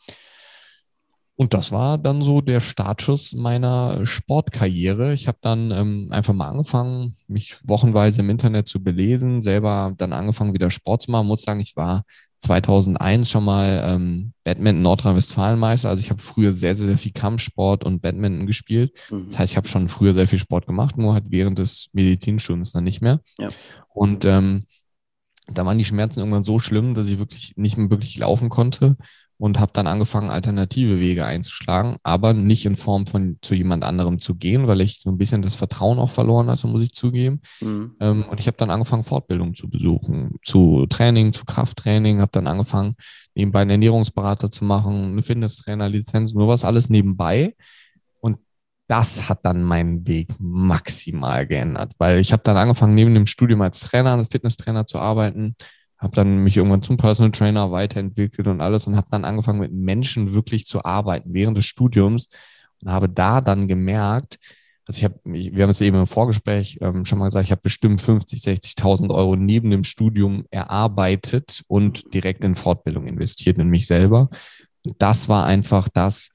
und 1.36 1.52
das 1.52 1.70
war 1.70 1.98
dann 1.98 2.22
so 2.22 2.40
der 2.40 2.60
Startschuss 2.60 3.34
meiner 3.34 4.04
Sportkarriere. 4.06 5.12
Ich 5.12 5.28
habe 5.28 5.38
dann 5.42 5.70
ähm, 5.70 6.08
einfach 6.10 6.32
mal 6.32 6.48
angefangen, 6.48 7.14
mich 7.28 7.58
wochenweise 7.64 8.22
im 8.22 8.30
Internet 8.30 8.68
zu 8.68 8.82
belesen, 8.82 9.42
selber 9.42 9.92
dann 9.96 10.12
angefangen, 10.12 10.54
wieder 10.54 10.70
Sport 10.70 11.02
zu 11.02 11.10
machen. 11.10 11.26
Muss 11.26 11.42
sagen, 11.42 11.60
ich 11.60 11.76
war 11.76 12.04
2001 12.38 13.30
schon 13.30 13.44
mal 13.44 13.82
ähm, 13.86 14.32
Badminton 14.44 14.82
Nordrhein-Westfalen-Meister. 14.82 15.88
Also 15.88 16.00
ich 16.00 16.10
habe 16.10 16.20
früher 16.20 16.52
sehr, 16.52 16.74
sehr, 16.74 16.86
sehr 16.86 16.98
viel 16.98 17.12
Kampfsport 17.12 17.84
und 17.84 18.02
Badminton 18.02 18.46
gespielt. 18.46 18.92
Mhm. 19.10 19.26
Das 19.26 19.38
heißt, 19.38 19.52
ich 19.52 19.56
habe 19.56 19.68
schon 19.68 19.88
früher 19.88 20.14
sehr 20.14 20.28
viel 20.28 20.38
Sport 20.38 20.66
gemacht, 20.66 20.96
nur 20.98 21.14
halt 21.14 21.26
während 21.30 21.58
des 21.58 21.88
Medizinstudiums 21.92 22.72
dann 22.72 22.84
nicht 22.84 23.00
mehr. 23.00 23.20
Ja. 23.38 23.48
Und 23.94 24.24
ähm, 24.24 24.64
da 25.46 25.64
waren 25.64 25.78
die 25.78 25.84
Schmerzen 25.84 26.20
irgendwann 26.20 26.44
so 26.44 26.58
schlimm, 26.58 26.94
dass 26.94 27.06
ich 27.06 27.18
wirklich 27.18 27.52
nicht 27.56 27.76
mehr 27.76 27.90
wirklich 27.90 28.18
laufen 28.18 28.48
konnte 28.48 28.96
und 29.38 29.60
habe 29.60 29.72
dann 29.74 29.86
angefangen, 29.86 30.30
alternative 30.30 30.98
Wege 30.98 31.26
einzuschlagen, 31.26 31.98
aber 32.02 32.32
nicht 32.32 32.64
in 32.64 32.76
Form 32.76 33.06
von 33.06 33.36
zu 33.42 33.54
jemand 33.54 33.84
anderem 33.84 34.18
zu 34.18 34.34
gehen, 34.34 34.66
weil 34.66 34.80
ich 34.80 35.00
so 35.00 35.10
ein 35.10 35.18
bisschen 35.18 35.42
das 35.42 35.54
Vertrauen 35.54 35.98
auch 35.98 36.10
verloren 36.10 36.48
hatte, 36.48 36.66
muss 36.66 36.82
ich 36.82 36.92
zugeben. 36.92 37.42
Mhm. 37.60 37.96
Ähm, 38.00 38.24
und 38.30 38.40
ich 38.40 38.46
habe 38.46 38.56
dann 38.56 38.70
angefangen, 38.70 39.04
Fortbildung 39.04 39.54
zu 39.54 39.68
besuchen, 39.68 40.36
zu 40.42 40.86
Training, 40.86 41.32
zu 41.32 41.44
Krafttraining, 41.44 42.20
habe 42.20 42.32
dann 42.32 42.46
angefangen, 42.46 42.94
nebenbei 43.34 43.60
einen 43.60 43.72
Ernährungsberater 43.72 44.50
zu 44.50 44.64
machen, 44.64 45.12
eine 45.12 45.22
Fitnesstrainer-Lizenz, 45.22 46.32
nur 46.32 46.48
was 46.48 46.64
alles 46.64 46.88
nebenbei 46.88 47.54
das 48.88 49.28
hat 49.28 49.44
dann 49.44 49.62
meinen 49.62 50.06
Weg 50.06 50.28
maximal 50.38 51.46
geändert, 51.46 51.92
weil 51.98 52.20
ich 52.20 52.32
habe 52.32 52.42
dann 52.44 52.56
angefangen, 52.56 52.94
neben 52.94 53.14
dem 53.14 53.26
Studium 53.26 53.62
als 53.62 53.80
Trainer, 53.80 54.24
Fitnesstrainer 54.24 54.86
zu 54.86 54.98
arbeiten, 54.98 55.56
habe 55.98 56.14
dann 56.14 56.44
mich 56.44 56.56
irgendwann 56.56 56.82
zum 56.82 56.96
Personal 56.96 57.32
Trainer 57.32 57.72
weiterentwickelt 57.72 58.46
und 58.46 58.60
alles 58.60 58.86
und 58.86 58.96
habe 58.96 59.08
dann 59.10 59.24
angefangen, 59.24 59.60
mit 59.60 59.72
Menschen 59.72 60.34
wirklich 60.34 60.66
zu 60.66 60.84
arbeiten 60.84 61.32
während 61.32 61.56
des 61.56 61.64
Studiums 61.64 62.28
und 62.82 62.90
habe 62.90 63.08
da 63.08 63.40
dann 63.40 63.66
gemerkt, 63.66 64.38
also 64.86 64.98
ich 64.98 65.04
habe, 65.04 65.18
wir 65.24 65.62
haben 65.64 65.70
es 65.70 65.80
eben 65.80 65.98
im 65.98 66.06
Vorgespräch 66.06 66.78
ähm, 66.80 67.04
schon 67.04 67.18
mal 67.18 67.24
gesagt, 67.24 67.44
ich 67.46 67.50
habe 67.50 67.62
bestimmt 67.62 68.00
50, 68.00 68.40
60.000 68.40 69.12
Euro 69.12 69.34
neben 69.34 69.70
dem 69.70 69.82
Studium 69.82 70.44
erarbeitet 70.50 71.62
und 71.66 72.14
direkt 72.14 72.44
in 72.44 72.54
Fortbildung 72.54 73.08
investiert 73.08 73.58
in 73.58 73.68
mich 73.68 73.88
selber. 73.88 74.28
Und 74.84 74.94
das 75.00 75.28
war 75.28 75.44
einfach 75.44 75.88
das, 75.88 76.30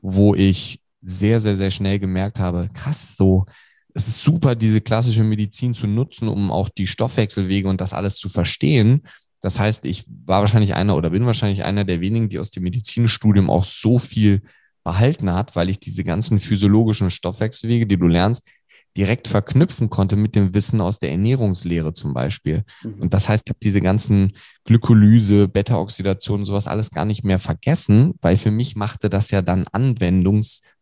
wo 0.00 0.36
ich 0.36 0.80
sehr, 1.06 1.40
sehr, 1.40 1.56
sehr 1.56 1.70
schnell 1.70 1.98
gemerkt 1.98 2.40
habe, 2.40 2.68
krass, 2.74 3.16
so, 3.16 3.46
es 3.94 4.08
ist 4.08 4.22
super, 4.22 4.54
diese 4.54 4.80
klassische 4.80 5.22
Medizin 5.22 5.72
zu 5.72 5.86
nutzen, 5.86 6.28
um 6.28 6.50
auch 6.50 6.68
die 6.68 6.86
Stoffwechselwege 6.86 7.68
und 7.68 7.80
das 7.80 7.94
alles 7.94 8.16
zu 8.16 8.28
verstehen. 8.28 9.02
Das 9.40 9.58
heißt, 9.58 9.84
ich 9.84 10.04
war 10.26 10.40
wahrscheinlich 10.40 10.74
einer 10.74 10.96
oder 10.96 11.10
bin 11.10 11.24
wahrscheinlich 11.24 11.64
einer 11.64 11.84
der 11.84 12.00
wenigen, 12.00 12.28
die 12.28 12.38
aus 12.38 12.50
dem 12.50 12.64
Medizinstudium 12.64 13.48
auch 13.48 13.64
so 13.64 13.96
viel 13.96 14.42
behalten 14.84 15.32
hat, 15.32 15.56
weil 15.56 15.70
ich 15.70 15.78
diese 15.78 16.04
ganzen 16.04 16.40
physiologischen 16.40 17.10
Stoffwechselwege, 17.10 17.86
die 17.86 17.96
du 17.96 18.06
lernst, 18.06 18.46
direkt 18.96 19.28
verknüpfen 19.28 19.90
konnte 19.90 20.16
mit 20.16 20.34
dem 20.34 20.54
Wissen 20.54 20.80
aus 20.80 20.98
der 20.98 21.10
Ernährungslehre 21.10 21.92
zum 21.92 22.14
Beispiel. 22.14 22.64
Mhm. 22.82 23.02
Und 23.02 23.14
das 23.14 23.28
heißt, 23.28 23.44
ich 23.46 23.50
habe 23.50 23.60
diese 23.62 23.80
ganzen 23.80 24.32
Glykolyse, 24.64 25.48
Beta-Oxidation, 25.48 26.46
sowas 26.46 26.66
alles 26.66 26.90
gar 26.90 27.04
nicht 27.04 27.24
mehr 27.24 27.38
vergessen, 27.38 28.14
weil 28.22 28.36
für 28.36 28.50
mich 28.50 28.74
machte 28.74 29.10
das 29.10 29.30
ja 29.30 29.42
dann 29.42 29.66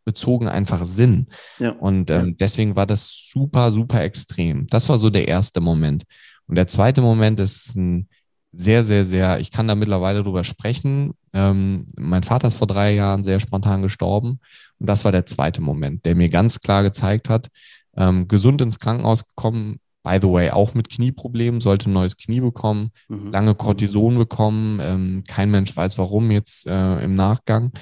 anwendungsbezogen 0.04 0.48
einfach 0.48 0.84
Sinn. 0.84 1.26
Ja. 1.58 1.70
Und 1.70 2.10
ähm, 2.10 2.36
deswegen 2.38 2.76
war 2.76 2.86
das 2.86 3.28
super, 3.32 3.72
super 3.72 4.02
extrem. 4.02 4.66
Das 4.68 4.88
war 4.88 4.98
so 4.98 5.10
der 5.10 5.28
erste 5.28 5.60
Moment. 5.60 6.04
Und 6.46 6.56
der 6.56 6.66
zweite 6.66 7.00
Moment 7.00 7.40
ist 7.40 7.74
ein 7.76 8.08
sehr, 8.52 8.84
sehr, 8.84 9.04
sehr, 9.04 9.40
ich 9.40 9.50
kann 9.50 9.66
da 9.66 9.74
mittlerweile 9.74 10.22
drüber 10.22 10.44
sprechen. 10.44 11.12
Ähm, 11.32 11.88
mein 11.96 12.22
Vater 12.22 12.48
ist 12.48 12.54
vor 12.54 12.66
drei 12.68 12.94
Jahren 12.94 13.24
sehr 13.24 13.40
spontan 13.40 13.82
gestorben. 13.82 14.38
Und 14.78 14.88
das 14.88 15.04
war 15.04 15.12
der 15.12 15.26
zweite 15.26 15.60
Moment, 15.60 16.04
der 16.04 16.14
mir 16.14 16.28
ganz 16.28 16.60
klar 16.60 16.82
gezeigt 16.82 17.28
hat, 17.28 17.48
ähm, 17.96 18.28
gesund 18.28 18.60
ins 18.60 18.78
Krankenhaus 18.78 19.26
gekommen, 19.26 19.78
by 20.04 20.18
the 20.20 20.30
way, 20.30 20.50
auch 20.50 20.74
mit 20.74 20.90
Knieproblemen, 20.90 21.62
sollte 21.62 21.88
ein 21.88 21.94
neues 21.94 22.16
Knie 22.16 22.40
bekommen, 22.40 22.90
mhm. 23.08 23.32
lange 23.32 23.54
Cortison 23.54 24.18
bekommen. 24.18 24.78
Ähm, 24.82 25.24
kein 25.26 25.50
Mensch 25.50 25.74
weiß 25.74 25.96
warum 25.96 26.30
jetzt 26.30 26.66
äh, 26.66 27.02
im 27.02 27.14
Nachgang. 27.14 27.72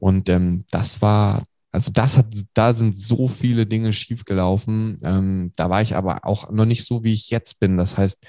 Und 0.00 0.28
ähm, 0.28 0.64
das 0.70 1.00
war, 1.02 1.44
also 1.72 1.92
das 1.92 2.16
hat, 2.16 2.26
da 2.54 2.72
sind 2.72 2.96
so 2.96 3.28
viele 3.28 3.66
Dinge 3.66 3.92
schiefgelaufen. 3.92 4.98
Ähm, 5.02 5.52
da 5.56 5.70
war 5.70 5.82
ich 5.82 5.96
aber 5.96 6.24
auch 6.24 6.50
noch 6.50 6.64
nicht 6.64 6.84
so, 6.84 7.04
wie 7.04 7.12
ich 7.12 7.30
jetzt 7.30 7.60
bin. 7.60 7.76
Das 7.76 7.96
heißt, 7.96 8.24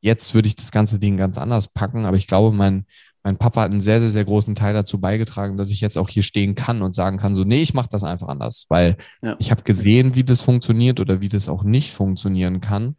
jetzt 0.00 0.34
würde 0.34 0.48
ich 0.48 0.56
das 0.56 0.70
ganze 0.70 0.98
Ding 0.98 1.16
ganz 1.16 1.38
anders 1.38 1.68
packen, 1.68 2.04
aber 2.04 2.18
ich 2.18 2.26
glaube, 2.26 2.54
mein, 2.54 2.84
mein 3.22 3.38
Papa 3.38 3.62
hat 3.62 3.70
einen 3.70 3.80
sehr, 3.80 4.00
sehr, 4.00 4.10
sehr 4.10 4.26
großen 4.26 4.54
Teil 4.54 4.74
dazu 4.74 5.00
beigetragen, 5.00 5.56
dass 5.56 5.70
ich 5.70 5.80
jetzt 5.80 5.96
auch 5.96 6.10
hier 6.10 6.22
stehen 6.22 6.54
kann 6.54 6.82
und 6.82 6.94
sagen 6.94 7.16
kann, 7.16 7.34
so, 7.34 7.44
nee, 7.44 7.62
ich 7.62 7.72
mache 7.72 7.88
das 7.90 8.04
einfach 8.04 8.28
anders, 8.28 8.66
weil 8.68 8.98
ja. 9.22 9.34
ich 9.38 9.50
habe 9.50 9.62
gesehen, 9.62 10.14
wie 10.14 10.24
das 10.24 10.42
funktioniert 10.42 11.00
oder 11.00 11.22
wie 11.22 11.30
das 11.30 11.48
auch 11.48 11.64
nicht 11.64 11.92
funktionieren 11.92 12.60
kann. 12.60 12.96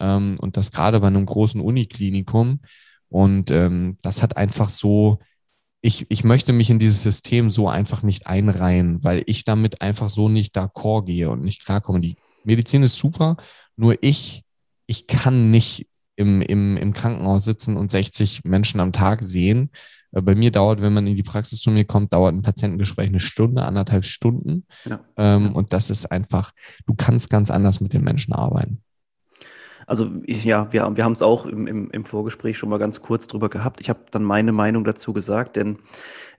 Ähm, 0.00 0.38
und 0.40 0.56
das 0.56 0.72
gerade 0.72 0.98
bei 1.00 1.08
einem 1.08 1.26
großen 1.26 1.60
Uniklinikum. 1.60 2.60
Und 3.08 3.50
ähm, 3.50 3.98
das 4.02 4.22
hat 4.22 4.38
einfach 4.38 4.70
so, 4.70 5.18
ich, 5.86 6.04
ich 6.08 6.24
möchte 6.24 6.52
mich 6.52 6.68
in 6.68 6.80
dieses 6.80 7.04
System 7.04 7.48
so 7.48 7.68
einfach 7.68 8.02
nicht 8.02 8.26
einreihen, 8.26 9.04
weil 9.04 9.22
ich 9.26 9.44
damit 9.44 9.82
einfach 9.82 10.10
so 10.10 10.28
nicht 10.28 10.56
d'accord 10.56 11.04
gehe 11.04 11.30
und 11.30 11.42
nicht 11.42 11.64
klarkomme. 11.64 12.00
Die 12.00 12.16
Medizin 12.42 12.82
ist 12.82 12.96
super, 12.96 13.36
nur 13.76 13.94
ich, 14.00 14.42
ich 14.88 15.06
kann 15.06 15.52
nicht 15.52 15.86
im, 16.16 16.42
im, 16.42 16.76
im 16.76 16.92
Krankenhaus 16.92 17.44
sitzen 17.44 17.76
und 17.76 17.92
60 17.92 18.42
Menschen 18.42 18.80
am 18.80 18.90
Tag 18.90 19.22
sehen. 19.22 19.70
Äh, 20.10 20.22
bei 20.22 20.34
mir 20.34 20.50
dauert, 20.50 20.82
wenn 20.82 20.92
man 20.92 21.06
in 21.06 21.14
die 21.14 21.22
Praxis 21.22 21.60
zu 21.60 21.70
mir 21.70 21.84
kommt, 21.84 22.12
dauert 22.12 22.34
ein 22.34 22.42
Patientengespräch 22.42 23.06
eine 23.06 23.20
Stunde, 23.20 23.64
anderthalb 23.64 24.04
Stunden. 24.04 24.66
Ja. 24.86 25.04
Ähm, 25.16 25.54
und 25.54 25.72
das 25.72 25.90
ist 25.90 26.10
einfach, 26.10 26.50
du 26.86 26.94
kannst 26.96 27.30
ganz 27.30 27.48
anders 27.48 27.80
mit 27.80 27.92
den 27.92 28.02
Menschen 28.02 28.32
arbeiten. 28.32 28.82
Also 29.86 30.10
ja, 30.26 30.72
wir, 30.72 30.96
wir 30.96 31.04
haben 31.04 31.12
es 31.12 31.22
auch 31.22 31.46
im, 31.46 31.66
im, 31.68 31.90
im 31.90 32.04
Vorgespräch 32.04 32.58
schon 32.58 32.68
mal 32.68 32.78
ganz 32.78 33.00
kurz 33.00 33.28
drüber 33.28 33.48
gehabt. 33.48 33.80
Ich 33.80 33.88
habe 33.88 34.00
dann 34.10 34.24
meine 34.24 34.52
Meinung 34.52 34.84
dazu 34.84 35.12
gesagt, 35.12 35.54
denn 35.54 35.78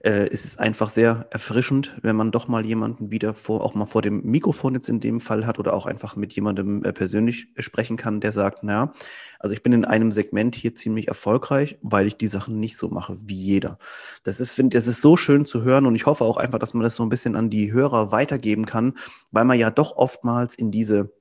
äh, 0.00 0.28
es 0.30 0.44
ist 0.44 0.60
einfach 0.60 0.90
sehr 0.90 1.26
erfrischend, 1.30 1.96
wenn 2.02 2.14
man 2.14 2.30
doch 2.30 2.46
mal 2.46 2.64
jemanden 2.64 3.10
wieder 3.10 3.34
vor, 3.34 3.64
auch 3.64 3.74
mal 3.74 3.86
vor 3.86 4.02
dem 4.02 4.22
Mikrofon 4.22 4.74
jetzt 4.74 4.88
in 4.88 5.00
dem 5.00 5.20
Fall 5.20 5.46
hat 5.46 5.58
oder 5.58 5.72
auch 5.72 5.86
einfach 5.86 6.14
mit 6.14 6.34
jemandem 6.34 6.84
äh, 6.84 6.92
persönlich 6.92 7.48
sprechen 7.56 7.96
kann, 7.96 8.20
der 8.20 8.32
sagt, 8.32 8.62
na, 8.62 8.92
also 9.40 9.54
ich 9.54 9.62
bin 9.62 9.72
in 9.72 9.84
einem 9.84 10.12
Segment 10.12 10.54
hier 10.54 10.74
ziemlich 10.74 11.08
erfolgreich, 11.08 11.78
weil 11.80 12.06
ich 12.06 12.16
die 12.16 12.26
Sachen 12.26 12.60
nicht 12.60 12.76
so 12.76 12.88
mache 12.88 13.18
wie 13.22 13.36
jeder. 13.36 13.78
Das 14.24 14.40
ist, 14.40 14.52
finde 14.52 14.76
das 14.76 14.86
ist 14.86 15.00
so 15.00 15.16
schön 15.16 15.44
zu 15.44 15.62
hören 15.62 15.86
und 15.86 15.94
ich 15.94 16.06
hoffe 16.06 16.24
auch 16.24 16.36
einfach, 16.36 16.58
dass 16.58 16.74
man 16.74 16.82
das 16.82 16.96
so 16.96 17.02
ein 17.02 17.08
bisschen 17.08 17.34
an 17.34 17.48
die 17.48 17.72
Hörer 17.72 18.12
weitergeben 18.12 18.66
kann, 18.66 18.94
weil 19.30 19.44
man 19.44 19.58
ja 19.58 19.70
doch 19.70 19.96
oftmals 19.96 20.54
in 20.54 20.70
diese 20.70 21.12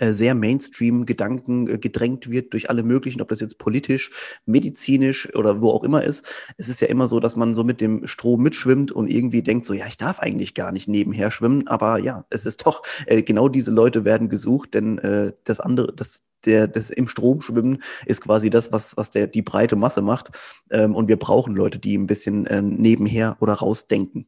sehr 0.00 0.34
Mainstream-Gedanken 0.34 1.68
äh, 1.68 1.78
gedrängt 1.78 2.30
wird 2.30 2.52
durch 2.52 2.70
alle 2.70 2.82
möglichen, 2.82 3.20
ob 3.20 3.28
das 3.28 3.40
jetzt 3.40 3.58
politisch, 3.58 4.10
medizinisch 4.46 5.34
oder 5.34 5.60
wo 5.60 5.70
auch 5.70 5.84
immer 5.84 6.02
ist. 6.02 6.24
Es 6.56 6.68
ist 6.68 6.80
ja 6.80 6.88
immer 6.88 7.08
so, 7.08 7.20
dass 7.20 7.36
man 7.36 7.54
so 7.54 7.64
mit 7.64 7.80
dem 7.80 8.06
Strom 8.06 8.42
mitschwimmt 8.42 8.92
und 8.92 9.08
irgendwie 9.08 9.42
denkt 9.42 9.64
so, 9.64 9.72
ja, 9.72 9.86
ich 9.86 9.96
darf 9.96 10.20
eigentlich 10.20 10.54
gar 10.54 10.72
nicht 10.72 10.88
nebenher 10.88 11.30
schwimmen, 11.30 11.66
aber 11.68 11.98
ja, 11.98 12.24
es 12.30 12.46
ist 12.46 12.66
doch, 12.66 12.82
äh, 13.06 13.22
genau 13.22 13.48
diese 13.48 13.70
Leute 13.70 14.04
werden 14.04 14.28
gesucht, 14.28 14.74
denn 14.74 14.98
äh, 14.98 15.32
das 15.44 15.60
andere, 15.60 15.92
das, 15.94 16.24
der, 16.44 16.68
das 16.68 16.90
im 16.90 17.08
Strom 17.08 17.40
schwimmen 17.40 17.82
ist 18.06 18.22
quasi 18.22 18.50
das, 18.50 18.72
was, 18.72 18.96
was 18.96 19.10
der, 19.10 19.26
die 19.26 19.42
breite 19.42 19.76
Masse 19.76 20.02
macht. 20.02 20.30
Ähm, 20.70 20.94
und 20.94 21.08
wir 21.08 21.16
brauchen 21.16 21.54
Leute, 21.54 21.78
die 21.78 21.96
ein 21.96 22.06
bisschen 22.06 22.46
äh, 22.46 22.62
nebenher 22.62 23.36
oder 23.40 23.54
rausdenken. 23.54 24.26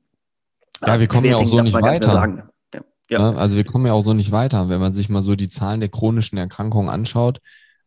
Ja, 0.85 0.99
wir 0.99 1.07
kommen 1.07 1.27
ja 1.27 1.37
auch 1.37 1.49
so 1.49 1.61
nicht 1.61 1.73
weiter. 1.75 2.51
Ja. 3.11 3.33
Ne? 3.33 3.39
Also 3.39 3.57
wir 3.57 3.65
kommen 3.65 3.87
ja 3.87 3.93
auch 3.93 4.05
so 4.05 4.15
nicht 4.15 4.33
weiter. 4.33 4.69
Wenn 4.69 4.81
man 4.81 4.93
sich 4.93 5.09
mal 5.09 5.23
so 5.23 5.37
die 5.37 5.49
Zahlen 5.49 5.81
der 5.81 5.89
chronischen 5.89 6.39
Erkrankungen 6.39 6.89
anschaut, 6.89 7.41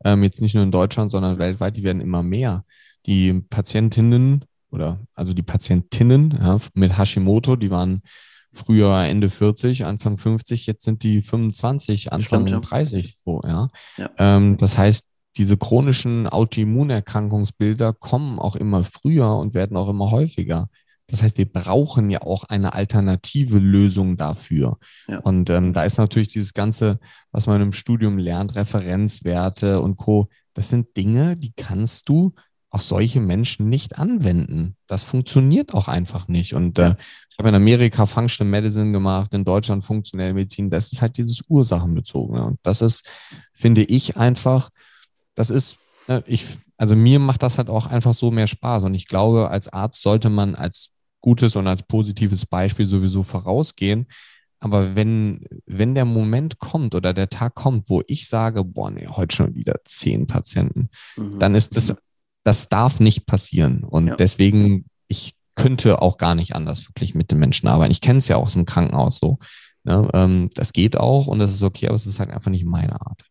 ähm, 0.03 0.23
jetzt 0.23 0.41
nicht 0.41 0.53
nur 0.53 0.63
in 0.63 0.71
Deutschland, 0.71 1.11
sondern 1.11 1.39
weltweit, 1.39 1.77
die 1.77 1.83
werden 1.83 2.01
immer 2.01 2.23
mehr. 2.23 2.65
Die 3.05 3.33
Patientinnen 3.33 4.45
oder 4.71 4.99
also 5.13 5.33
die 5.33 5.43
Patientinnen 5.43 6.37
ja, 6.39 6.57
mit 6.73 6.97
Hashimoto, 6.97 7.55
die 7.55 7.71
waren 7.71 8.01
früher 8.51 8.95
Ende 9.03 9.29
40, 9.29 9.85
Anfang 9.85 10.17
50, 10.17 10.67
jetzt 10.67 10.83
sind 10.83 11.03
die 11.03 11.21
25, 11.21 12.11
Anfang 12.11 12.47
Stimmt, 12.47 12.71
30. 12.71 13.15
So, 13.25 13.41
ja. 13.45 13.67
ja. 13.97 14.09
Ähm, 14.17 14.57
das 14.57 14.77
heißt, 14.77 15.05
diese 15.37 15.57
chronischen 15.57 16.27
Autoimmunerkrankungsbilder 16.27 17.93
kommen 17.93 18.37
auch 18.37 18.55
immer 18.55 18.83
früher 18.83 19.35
und 19.35 19.55
werden 19.55 19.77
auch 19.77 19.89
immer 19.89 20.11
häufiger. 20.11 20.69
Das 21.07 21.21
heißt, 21.21 21.37
wir 21.37 21.51
brauchen 21.51 22.09
ja 22.09 22.21
auch 22.21 22.45
eine 22.45 22.73
alternative 22.73 23.59
Lösung 23.59 24.17
dafür. 24.17 24.77
Ja. 25.07 25.19
Und 25.19 25.49
ähm, 25.49 25.73
da 25.73 25.83
ist 25.83 25.97
natürlich 25.97 26.29
dieses 26.29 26.53
Ganze, 26.53 26.99
was 27.31 27.45
man 27.45 27.61
im 27.61 27.73
Studium 27.73 28.17
lernt, 28.17 28.55
Referenzwerte 28.55 29.81
und 29.81 29.97
Co. 29.97 30.29
Das 30.53 30.69
sind 30.69 30.95
Dinge, 30.95 31.35
die 31.35 31.53
kannst 31.55 32.09
du 32.09 32.33
auf 32.69 32.81
solche 32.81 33.19
Menschen 33.19 33.69
nicht 33.69 33.99
anwenden. 33.99 34.75
Das 34.87 35.03
funktioniert 35.03 35.75
auch 35.75 35.87
einfach 35.87 36.27
nicht. 36.27 36.55
Und 36.55 36.79
äh, 36.79 36.95
ich 37.29 37.37
habe 37.37 37.49
in 37.49 37.55
Amerika 37.55 38.07
Functional 38.07 38.49
Medicine 38.49 38.91
gemacht, 38.91 39.33
in 39.33 39.45
Deutschland 39.45 39.85
funktionelle 39.85 40.33
Medizin. 40.33 40.71
Das 40.71 40.91
ist 40.91 41.01
halt 41.01 41.17
dieses 41.17 41.43
Ursachenbezogene. 41.47 42.43
Und 42.43 42.59
das 42.63 42.81
ist, 42.81 43.07
finde 43.53 43.83
ich 43.83 44.17
einfach, 44.17 44.71
das 45.35 45.51
ist, 45.51 45.77
ich, 46.25 46.45
also 46.77 46.95
mir 46.95 47.19
macht 47.19 47.43
das 47.43 47.57
halt 47.57 47.69
auch 47.69 47.87
einfach 47.87 48.13
so 48.13 48.31
mehr 48.31 48.47
Spaß. 48.47 48.83
Und 48.83 48.93
ich 48.93 49.07
glaube, 49.07 49.49
als 49.49 49.67
Arzt 49.69 50.01
sollte 50.01 50.29
man 50.29 50.55
als 50.55 50.91
gutes 51.21 51.55
und 51.55 51.67
als 51.67 51.83
positives 51.83 52.45
Beispiel 52.45 52.85
sowieso 52.85 53.23
vorausgehen. 53.23 54.07
Aber 54.59 54.95
wenn, 54.95 55.45
wenn 55.65 55.93
der 55.93 56.05
Moment 56.05 56.59
kommt 56.59 56.95
oder 56.95 57.13
der 57.13 57.29
Tag 57.29 57.55
kommt, 57.55 57.89
wo 57.89 58.01
ich 58.07 58.29
sage, 58.29 58.63
boah, 58.63 58.91
nee, 58.91 59.07
heute 59.07 59.35
schon 59.35 59.55
wieder 59.55 59.75
zehn 59.83 60.25
Patienten, 60.27 60.89
mhm. 61.17 61.37
dann 61.39 61.55
ist 61.55 61.75
das, 61.75 61.93
das 62.43 62.69
darf 62.69 62.99
nicht 62.99 63.25
passieren. 63.25 63.83
Und 63.83 64.07
ja. 64.07 64.15
deswegen, 64.15 64.85
ich 65.07 65.35
könnte 65.55 66.01
auch 66.01 66.17
gar 66.17 66.35
nicht 66.35 66.55
anders 66.55 66.87
wirklich 66.87 67.13
mit 67.13 67.31
den 67.31 67.39
Menschen 67.39 67.67
arbeiten. 67.67 67.91
Ich 67.91 68.01
kenne 68.01 68.19
es 68.19 68.27
ja 68.27 68.37
auch 68.37 68.43
aus 68.43 68.53
dem 68.53 68.65
Krankenhaus 68.65 69.17
so. 69.17 69.37
Ne? 69.83 70.07
Ähm, 70.13 70.49
das 70.55 70.73
geht 70.73 70.97
auch 70.97 71.27
und 71.27 71.39
das 71.39 71.51
ist 71.51 71.63
okay, 71.63 71.87
aber 71.87 71.95
es 71.95 72.05
ist 72.05 72.19
halt 72.19 72.31
einfach 72.31 72.51
nicht 72.51 72.65
meine 72.65 73.01
Art. 73.01 73.23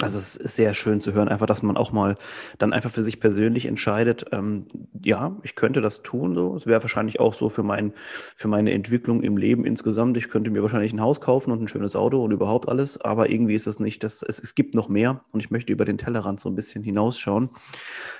Also 0.00 0.18
es 0.18 0.34
ist 0.34 0.56
sehr 0.56 0.74
schön 0.74 1.00
zu 1.00 1.12
hören, 1.12 1.28
einfach, 1.28 1.46
dass 1.46 1.62
man 1.62 1.76
auch 1.76 1.92
mal 1.92 2.16
dann 2.58 2.72
einfach 2.72 2.90
für 2.90 3.04
sich 3.04 3.20
persönlich 3.20 3.66
entscheidet, 3.66 4.24
ähm, 4.32 4.66
ja, 5.04 5.36
ich 5.44 5.54
könnte 5.54 5.80
das 5.80 6.02
tun. 6.02 6.34
So, 6.34 6.56
es 6.56 6.66
wäre 6.66 6.82
wahrscheinlich 6.82 7.20
auch 7.20 7.32
so 7.32 7.48
für 7.48 7.62
mein, 7.62 7.92
für 8.34 8.48
meine 8.48 8.72
Entwicklung 8.72 9.22
im 9.22 9.36
Leben 9.36 9.64
insgesamt. 9.64 10.16
Ich 10.16 10.30
könnte 10.30 10.50
mir 10.50 10.62
wahrscheinlich 10.62 10.92
ein 10.92 11.00
Haus 11.00 11.20
kaufen 11.20 11.52
und 11.52 11.62
ein 11.62 11.68
schönes 11.68 11.94
Auto 11.94 12.24
und 12.24 12.32
überhaupt 12.32 12.68
alles, 12.68 13.00
aber 13.00 13.30
irgendwie 13.30 13.54
ist 13.54 13.68
das 13.68 13.78
nicht. 13.78 14.02
Das, 14.02 14.24
es, 14.24 14.40
es 14.40 14.56
gibt 14.56 14.74
noch 14.74 14.88
mehr 14.88 15.24
und 15.30 15.38
ich 15.38 15.52
möchte 15.52 15.72
über 15.72 15.84
den 15.84 15.96
Tellerrand 15.96 16.40
so 16.40 16.48
ein 16.48 16.56
bisschen 16.56 16.82
hinausschauen. 16.82 17.50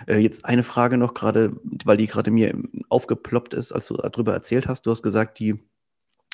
Äh, 0.06 0.18
jetzt 0.18 0.44
eine 0.44 0.62
Frage 0.62 0.96
noch 0.96 1.12
gerade, 1.12 1.56
weil 1.84 1.96
die 1.96 2.06
gerade 2.06 2.30
mir 2.30 2.56
aufgeploppt 2.88 3.52
ist, 3.52 3.72
als 3.72 3.88
du 3.88 3.96
darüber 3.96 4.32
erzählt 4.32 4.68
hast. 4.68 4.86
Du 4.86 4.92
hast 4.92 5.02
gesagt, 5.02 5.40
die 5.40 5.58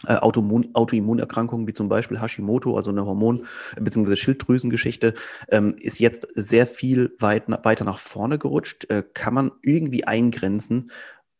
äh, 0.07 0.17
Autoimmunerkrankungen 0.17 1.67
wie 1.67 1.73
zum 1.73 1.89
Beispiel 1.89 2.21
Hashimoto, 2.21 2.77
also 2.77 2.91
eine 2.91 3.03
Hormon- 3.03 3.45
bzw. 3.79 4.17
Schilddrüsengeschichte, 4.17 5.15
ähm, 5.49 5.77
ist 5.79 6.01
jetzt 6.01 6.27
sehr 6.35 6.67
viel 6.67 7.15
weit, 7.19 7.45
weiter 7.65 7.85
nach 7.85 7.99
vorne 7.99 8.39
gerutscht. 8.39 8.91
Äh, 8.91 9.03
kann 9.15 9.35
man 9.35 9.53
irgendwie 9.63 10.05
eingrenzen, 10.05 10.91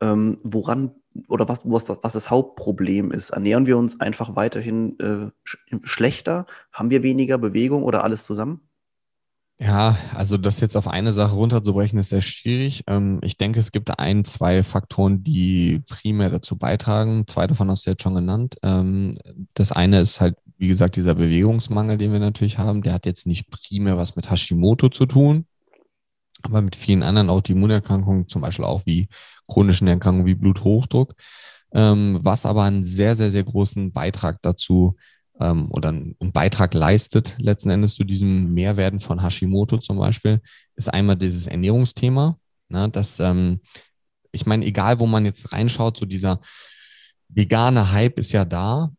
ähm, 0.01 0.37
woran 0.43 0.91
oder 1.27 1.49
was, 1.49 1.69
was, 1.69 1.85
das, 1.85 1.99
was 2.01 2.13
das 2.13 2.29
Hauptproblem 2.29 3.11
ist? 3.11 3.31
Ernähren 3.31 3.65
wir 3.65 3.77
uns 3.77 3.99
einfach 3.99 4.35
weiterhin 4.35 4.97
äh, 4.99 5.31
sch 5.43 5.57
schlechter? 5.83 6.45
Haben 6.71 6.89
wir 6.89 7.03
weniger 7.03 7.37
Bewegung 7.37 7.83
oder 7.83 8.03
alles 8.03 8.23
zusammen? 8.23 8.61
Ja, 9.63 9.95
also 10.15 10.37
das 10.37 10.59
jetzt 10.59 10.75
auf 10.75 10.87
eine 10.87 11.13
Sache 11.13 11.35
runterzubrechen, 11.35 11.99
ist 11.99 12.09
sehr 12.09 12.21
schwierig. 12.21 12.83
Ähm, 12.87 13.19
ich 13.21 13.37
denke, 13.37 13.59
es 13.59 13.71
gibt 13.71 13.99
ein, 13.99 14.25
zwei 14.25 14.63
Faktoren, 14.63 15.23
die 15.23 15.83
primär 15.87 16.31
dazu 16.31 16.57
beitragen. 16.57 17.27
Zwei 17.27 17.45
davon 17.45 17.69
hast 17.69 17.85
du 17.85 17.91
jetzt 17.91 18.01
schon 18.01 18.15
genannt. 18.15 18.55
Ähm, 18.63 19.19
das 19.53 19.71
eine 19.71 19.99
ist 20.01 20.19
halt, 20.19 20.35
wie 20.57 20.67
gesagt, 20.67 20.95
dieser 20.95 21.13
Bewegungsmangel, 21.13 21.99
den 21.99 22.11
wir 22.11 22.19
natürlich 22.19 22.57
haben. 22.57 22.81
Der 22.81 22.93
hat 22.93 23.05
jetzt 23.05 23.27
nicht 23.27 23.51
primär 23.51 23.97
was 23.97 24.15
mit 24.15 24.31
Hashimoto 24.31 24.89
zu 24.89 25.05
tun, 25.05 25.45
aber 26.41 26.63
mit 26.63 26.75
vielen 26.75 27.03
anderen 27.03 27.29
Autoimmunerkrankungen, 27.29 28.27
zum 28.27 28.41
Beispiel 28.41 28.65
auch 28.65 28.87
wie 28.87 29.09
chronischen 29.47 29.87
Erkrankungen 29.87 30.25
wie 30.25 30.35
Bluthochdruck, 30.35 31.13
ähm, 31.73 32.17
was 32.19 32.47
aber 32.47 32.63
einen 32.63 32.83
sehr, 32.83 33.15
sehr, 33.15 33.29
sehr 33.29 33.43
großen 33.43 33.91
Beitrag 33.91 34.41
dazu 34.41 34.95
ähm, 35.41 35.69
oder 35.71 35.89
einen 35.89 36.15
Beitrag 36.31 36.73
leistet, 36.73 37.35
letzten 37.39 37.69
Endes 37.69 37.95
zu 37.95 38.03
diesem 38.03 38.53
Mehrwerden 38.53 38.99
von 38.99 39.21
Hashimoto 39.21 39.77
zum 39.77 39.97
Beispiel, 39.97 40.41
ist 40.75 40.93
einmal 40.93 41.17
dieses 41.17 41.47
Ernährungsthema. 41.47 42.37
Ne, 42.69 42.89
dass, 42.89 43.19
ähm, 43.19 43.59
ich 44.31 44.45
meine, 44.45 44.65
egal 44.65 44.99
wo 44.99 45.05
man 45.05 45.25
jetzt 45.25 45.51
reinschaut, 45.51 45.97
so 45.97 46.05
dieser 46.05 46.39
vegane 47.27 47.91
Hype 47.91 48.17
ist 48.17 48.31
ja 48.31 48.45
da. 48.45 48.91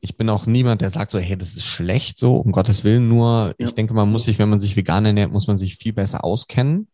Ich 0.00 0.16
bin 0.16 0.30
auch 0.30 0.46
niemand, 0.46 0.80
der 0.80 0.90
sagt 0.90 1.10
so, 1.10 1.18
hey, 1.18 1.36
das 1.36 1.54
ist 1.54 1.66
schlecht 1.66 2.16
so, 2.18 2.36
um 2.36 2.52
Gottes 2.52 2.84
Willen. 2.84 3.08
Nur, 3.08 3.54
ja. 3.58 3.66
ich 3.66 3.74
denke, 3.74 3.92
man 3.92 4.10
muss 4.10 4.24
sich, 4.24 4.38
wenn 4.38 4.48
man 4.48 4.60
sich 4.60 4.76
vegan 4.76 5.04
ernährt, 5.04 5.32
muss 5.32 5.46
man 5.46 5.58
sich 5.58 5.76
viel 5.76 5.92
besser 5.92 6.24
auskennen 6.24 6.88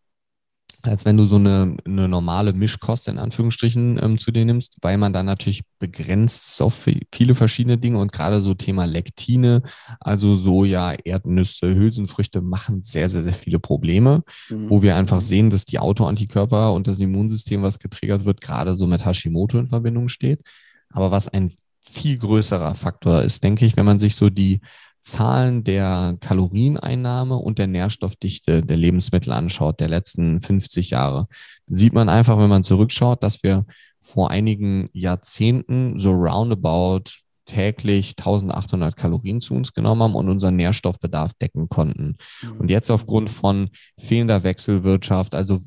als 0.82 1.04
wenn 1.04 1.16
du 1.16 1.24
so 1.24 1.36
eine, 1.36 1.76
eine 1.84 2.08
normale 2.08 2.52
Mischkost 2.52 3.08
in 3.08 3.18
Anführungsstrichen 3.18 3.98
ähm, 4.02 4.18
zu 4.18 4.30
dir 4.32 4.44
nimmst, 4.44 4.78
weil 4.82 4.98
man 4.98 5.12
dann 5.12 5.26
natürlich 5.26 5.62
begrenzt 5.78 6.60
auf 6.62 6.86
viele 7.12 7.34
verschiedene 7.34 7.78
Dinge 7.78 7.98
und 7.98 8.12
gerade 8.12 8.40
so 8.40 8.54
Thema 8.54 8.84
Lektine, 8.84 9.62
also 10.00 10.36
Soja, 10.36 10.92
Erdnüsse, 10.92 11.74
Hülsenfrüchte 11.74 12.40
machen 12.40 12.82
sehr, 12.82 13.08
sehr, 13.08 13.22
sehr 13.22 13.34
viele 13.34 13.58
Probleme, 13.58 14.22
mhm. 14.48 14.70
wo 14.70 14.82
wir 14.82 14.96
einfach 14.96 15.20
sehen, 15.20 15.50
dass 15.50 15.64
die 15.64 15.78
Autoantikörper 15.78 16.72
und 16.72 16.86
das 16.86 16.98
Immunsystem, 16.98 17.62
was 17.62 17.78
getriggert 17.78 18.24
wird, 18.24 18.40
gerade 18.40 18.74
so 18.74 18.86
mit 18.86 19.04
Hashimoto 19.04 19.58
in 19.58 19.68
Verbindung 19.68 20.08
steht. 20.08 20.42
Aber 20.90 21.10
was 21.10 21.28
ein 21.28 21.52
viel 21.80 22.18
größerer 22.18 22.74
Faktor 22.74 23.22
ist, 23.22 23.44
denke 23.44 23.66
ich, 23.66 23.76
wenn 23.76 23.84
man 23.84 24.00
sich 24.00 24.16
so 24.16 24.30
die 24.30 24.60
Zahlen 25.04 25.64
der 25.64 26.16
Kalorieneinnahme 26.20 27.36
und 27.36 27.58
der 27.58 27.66
Nährstoffdichte 27.66 28.62
der 28.62 28.76
Lebensmittel 28.76 29.32
anschaut, 29.32 29.78
der 29.78 29.88
letzten 29.88 30.40
50 30.40 30.90
Jahre, 30.90 31.26
sieht 31.66 31.92
man 31.92 32.08
einfach, 32.08 32.38
wenn 32.38 32.48
man 32.48 32.64
zurückschaut, 32.64 33.22
dass 33.22 33.42
wir 33.42 33.66
vor 34.00 34.30
einigen 34.30 34.88
Jahrzehnten 34.92 35.98
so 35.98 36.10
roundabout 36.12 37.04
täglich 37.44 38.14
1800 38.18 38.96
Kalorien 38.96 39.40
zu 39.40 39.54
uns 39.54 39.74
genommen 39.74 40.02
haben 40.02 40.14
und 40.14 40.30
unseren 40.30 40.56
Nährstoffbedarf 40.56 41.34
decken 41.34 41.68
konnten. 41.68 42.16
Mhm. 42.42 42.56
Und 42.58 42.70
jetzt 42.70 42.90
aufgrund 42.90 43.30
von 43.30 43.68
fehlender 43.98 44.42
Wechselwirtschaft, 44.42 45.34
also 45.34 45.60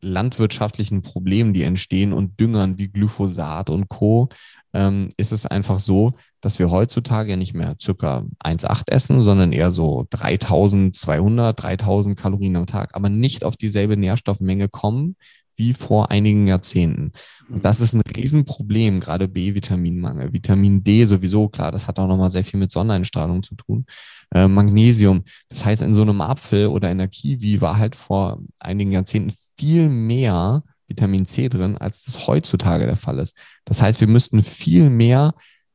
landwirtschaftlichen 0.00 1.00
Problemen, 1.00 1.54
die 1.54 1.62
entstehen 1.62 2.12
und 2.12 2.38
Düngern 2.38 2.78
wie 2.78 2.88
Glyphosat 2.88 3.70
und 3.70 3.88
Co., 3.88 4.28
ähm, 4.74 5.10
ist 5.16 5.32
es 5.32 5.46
einfach 5.46 5.78
so, 5.78 6.12
dass 6.42 6.58
wir 6.58 6.70
heutzutage 6.70 7.30
ja 7.30 7.36
nicht 7.36 7.54
mehr 7.54 7.76
circa 7.80 8.26
1,8 8.44 8.90
essen, 8.90 9.22
sondern 9.22 9.52
eher 9.52 9.70
so 9.70 10.06
3200, 10.10 11.62
3000 11.62 12.18
Kalorien 12.18 12.56
am 12.56 12.66
Tag, 12.66 12.94
aber 12.94 13.08
nicht 13.08 13.44
auf 13.44 13.56
dieselbe 13.56 13.96
Nährstoffmenge 13.96 14.68
kommen 14.68 15.16
wie 15.56 15.74
vor 15.74 16.10
einigen 16.10 16.46
Jahrzehnten. 16.46 17.12
Und 17.48 17.64
das 17.64 17.80
ist 17.80 17.94
ein 17.94 18.00
Riesenproblem, 18.00 19.00
gerade 19.00 19.28
B-Vitaminmangel. 19.28 20.32
Vitamin 20.32 20.82
D 20.82 21.04
sowieso, 21.04 21.48
klar, 21.48 21.70
das 21.70 21.86
hat 21.86 21.98
auch 21.98 22.08
nochmal 22.08 22.30
sehr 22.30 22.42
viel 22.42 22.58
mit 22.58 22.72
Sonneneinstrahlung 22.72 23.42
zu 23.42 23.54
tun. 23.54 23.86
Äh, 24.34 24.48
Magnesium, 24.48 25.24
das 25.48 25.64
heißt, 25.64 25.82
in 25.82 25.94
so 25.94 26.02
einem 26.02 26.20
Apfel 26.20 26.68
oder 26.68 26.90
in 26.90 26.98
der 26.98 27.08
Kiwi 27.08 27.60
war 27.60 27.76
halt 27.78 27.94
vor 27.94 28.40
einigen 28.58 28.90
Jahrzehnten 28.90 29.32
viel 29.56 29.88
mehr 29.88 30.62
Vitamin 30.88 31.26
C 31.26 31.48
drin, 31.48 31.76
als 31.78 32.04
das 32.04 32.26
heutzutage 32.26 32.86
der 32.86 32.96
Fall 32.96 33.18
ist. 33.18 33.38
Das 33.64 33.82
heißt, 33.82 34.00
wir 34.00 34.08
müssten 34.08 34.42
viel 34.42 34.90
mehr 34.90 35.34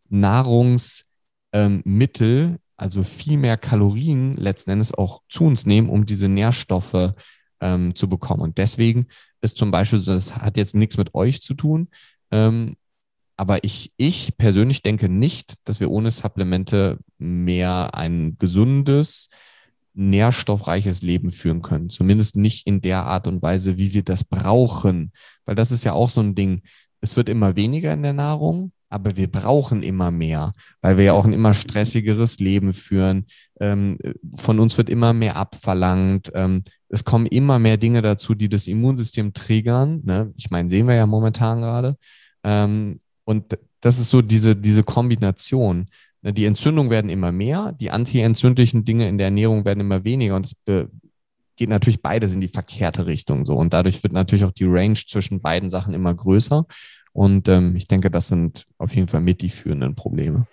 Nahrungsmittel, 0.10 1.06
ähm, 1.54 2.58
also 2.76 3.04
viel 3.04 3.38
mehr 3.38 3.58
Kalorien 3.58 4.36
letzten 4.38 4.72
Endes 4.72 4.94
auch 4.94 5.22
zu 5.30 5.46
uns 5.46 5.66
nehmen, 5.66 5.90
um 5.90 6.06
diese 6.06 6.30
Nährstoffe 6.30 7.14
ähm, 7.60 7.96
zu 7.96 8.08
bekommen. 8.08 8.42
Und 8.42 8.58
deswegen 8.58 9.08
ist 9.42 9.58
zum 9.58 9.72
Beispiel, 9.72 10.00
das 10.00 10.36
hat 10.36 10.58
jetzt 10.58 10.76
nichts 10.76 10.98
mit 10.98 11.16
euch 11.16 11.42
zu 11.42 11.54
tun, 11.54 11.90
ähm, 12.32 12.76
aber 13.38 13.64
ich, 13.64 13.94
ich 13.98 14.36
persönlich 14.38 14.82
denke 14.82 15.10
nicht, 15.10 15.56
dass 15.64 15.80
wir 15.80 15.92
ohne 15.92 16.10
Supplemente 16.10 16.98
mehr 17.20 17.94
ein 17.94 18.36
gesundes, 18.40 19.30
nährstoffreiches 19.94 21.04
Leben 21.04 21.30
führen 21.30 21.62
können. 21.62 21.90
Zumindest 21.92 22.36
nicht 22.36 22.66
in 22.66 22.82
der 22.82 23.06
Art 23.06 23.28
und 23.28 23.44
Weise, 23.44 23.78
wie 23.78 23.94
wir 23.94 24.04
das 24.04 24.24
brauchen. 24.24 25.12
Weil 25.46 25.56
das 25.56 25.72
ist 25.72 25.84
ja 25.84 25.94
auch 25.94 26.10
so 26.10 26.22
ein 26.22 26.34
Ding. 26.34 26.64
Es 27.00 27.16
wird 27.16 27.30
immer 27.30 27.56
weniger 27.56 27.94
in 27.94 28.02
der 28.02 28.14
Nahrung, 28.14 28.72
aber 28.90 29.18
wir 29.18 29.30
brauchen 29.30 29.84
immer 29.84 30.12
mehr, 30.12 30.54
weil 30.82 30.98
wir 30.98 31.06
ja 31.06 31.14
auch 31.14 31.26
ein 31.26 31.34
immer 31.34 31.54
stressigeres 31.54 32.40
Leben 32.40 32.74
führen. 32.74 33.26
Ähm, 33.60 33.98
von 34.36 34.60
uns 34.60 34.78
wird 34.78 34.90
immer 34.90 35.14
mehr 35.14 35.36
abverlangt. 35.36 36.32
Ähm, 36.34 36.64
es 36.90 37.04
kommen 37.04 37.26
immer 37.26 37.60
mehr 37.60 37.78
Dinge 37.78 38.02
dazu, 38.02 38.34
die 38.34 38.50
das 38.50 38.68
Immunsystem 38.68 39.34
triggern. 39.34 40.02
Ne? 40.06 40.34
Ich 40.38 40.50
meine, 40.50 40.70
sehen 40.70 40.88
wir 40.88 40.96
ja 40.96 41.06
momentan 41.06 41.60
gerade. 41.60 41.98
Ähm, 42.44 42.98
und 43.26 43.58
das 43.82 44.00
ist 44.00 44.10
so 44.10 44.22
diese, 44.22 44.56
diese 44.56 44.84
Kombination. 44.84 45.88
Ne? 46.22 46.34
Die 46.34 46.46
Entzündungen 46.46 46.90
werden 46.90 47.10
immer 47.10 47.32
mehr, 47.32 47.74
die 47.74 47.92
antientzündlichen 47.92 48.86
Dinge 48.86 49.10
in 49.10 49.18
der 49.18 49.28
Ernährung 49.28 49.66
werden 49.66 49.82
immer 49.82 50.04
weniger 50.04 50.36
und 50.36 50.46
es 50.46 50.56
geht 51.58 51.70
natürlich 51.70 52.02
beides 52.02 52.34
in 52.34 52.42
die 52.42 52.48
verkehrte 52.48 53.08
Richtung 53.08 53.46
so. 53.46 53.56
Und 53.56 53.74
dadurch 53.74 54.02
wird 54.04 54.14
natürlich 54.14 54.46
auch 54.46 54.52
die 54.52 54.66
Range 54.66 54.96
zwischen 54.96 55.42
beiden 55.42 55.70
Sachen 55.70 55.94
immer 55.94 56.14
größer. 56.14 56.66
Und 57.18 57.50
ähm, 57.50 57.76
ich 57.76 57.88
denke, 57.88 58.12
das 58.12 58.28
sind 58.28 58.68
auf 58.78 58.94
jeden 58.94 59.08
Fall 59.08 59.22
mit 59.22 59.42
die 59.42 59.50
führenden 59.50 59.96
Probleme. 59.96 60.46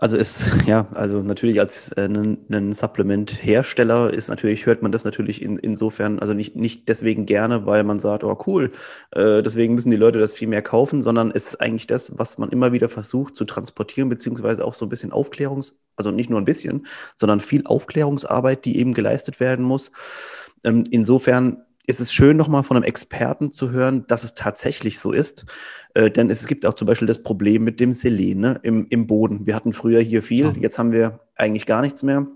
Also 0.00 0.16
ist, 0.16 0.50
ja, 0.66 0.88
also 0.92 1.22
natürlich 1.22 1.60
als 1.60 1.92
äh, 1.92 2.08
ein 2.08 2.72
Supplement-Hersteller 2.72 4.12
ist 4.12 4.28
natürlich, 4.28 4.66
hört 4.66 4.82
man 4.82 4.90
das 4.90 5.04
natürlich 5.04 5.40
in, 5.40 5.56
insofern, 5.56 6.18
also 6.18 6.34
nicht, 6.34 6.56
nicht 6.56 6.88
deswegen 6.88 7.26
gerne, 7.26 7.64
weil 7.64 7.84
man 7.84 8.00
sagt, 8.00 8.24
oh 8.24 8.36
cool, 8.48 8.72
äh, 9.12 9.40
deswegen 9.40 9.76
müssen 9.76 9.92
die 9.92 9.96
Leute 9.96 10.18
das 10.18 10.32
viel 10.32 10.48
mehr 10.48 10.62
kaufen, 10.62 11.00
sondern 11.00 11.30
es 11.30 11.46
ist 11.46 11.60
eigentlich 11.60 11.86
das, 11.86 12.18
was 12.18 12.38
man 12.38 12.48
immer 12.48 12.72
wieder 12.72 12.88
versucht 12.88 13.36
zu 13.36 13.44
transportieren, 13.44 14.08
beziehungsweise 14.08 14.64
auch 14.64 14.74
so 14.74 14.86
ein 14.86 14.88
bisschen 14.88 15.12
Aufklärungs-, 15.12 15.74
also 15.94 16.10
nicht 16.10 16.28
nur 16.28 16.40
ein 16.40 16.44
bisschen, 16.44 16.88
sondern 17.14 17.38
viel 17.38 17.64
Aufklärungsarbeit, 17.66 18.64
die 18.64 18.80
eben 18.80 18.94
geleistet 18.94 19.38
werden 19.38 19.64
muss. 19.64 19.92
Ähm, 20.64 20.82
insofern 20.90 21.58
ist 21.90 22.00
es 22.00 22.12
schön, 22.12 22.36
nochmal 22.36 22.62
von 22.62 22.76
einem 22.76 22.84
Experten 22.84 23.52
zu 23.52 23.70
hören, 23.70 24.06
dass 24.06 24.24
es 24.24 24.34
tatsächlich 24.34 24.98
so 24.98 25.12
ist. 25.12 25.44
Äh, 25.94 26.10
denn 26.10 26.30
es 26.30 26.46
gibt 26.46 26.64
auch 26.64 26.74
zum 26.74 26.86
Beispiel 26.86 27.08
das 27.08 27.22
Problem 27.22 27.64
mit 27.64 27.80
dem 27.80 27.92
Selen 27.92 28.40
ne, 28.40 28.60
im, 28.62 28.86
im 28.88 29.06
Boden. 29.06 29.46
Wir 29.46 29.54
hatten 29.54 29.72
früher 29.72 30.00
hier 30.00 30.22
viel, 30.22 30.56
jetzt 30.58 30.78
haben 30.78 30.92
wir 30.92 31.20
eigentlich 31.36 31.66
gar 31.66 31.82
nichts 31.82 32.02
mehr. 32.02 32.26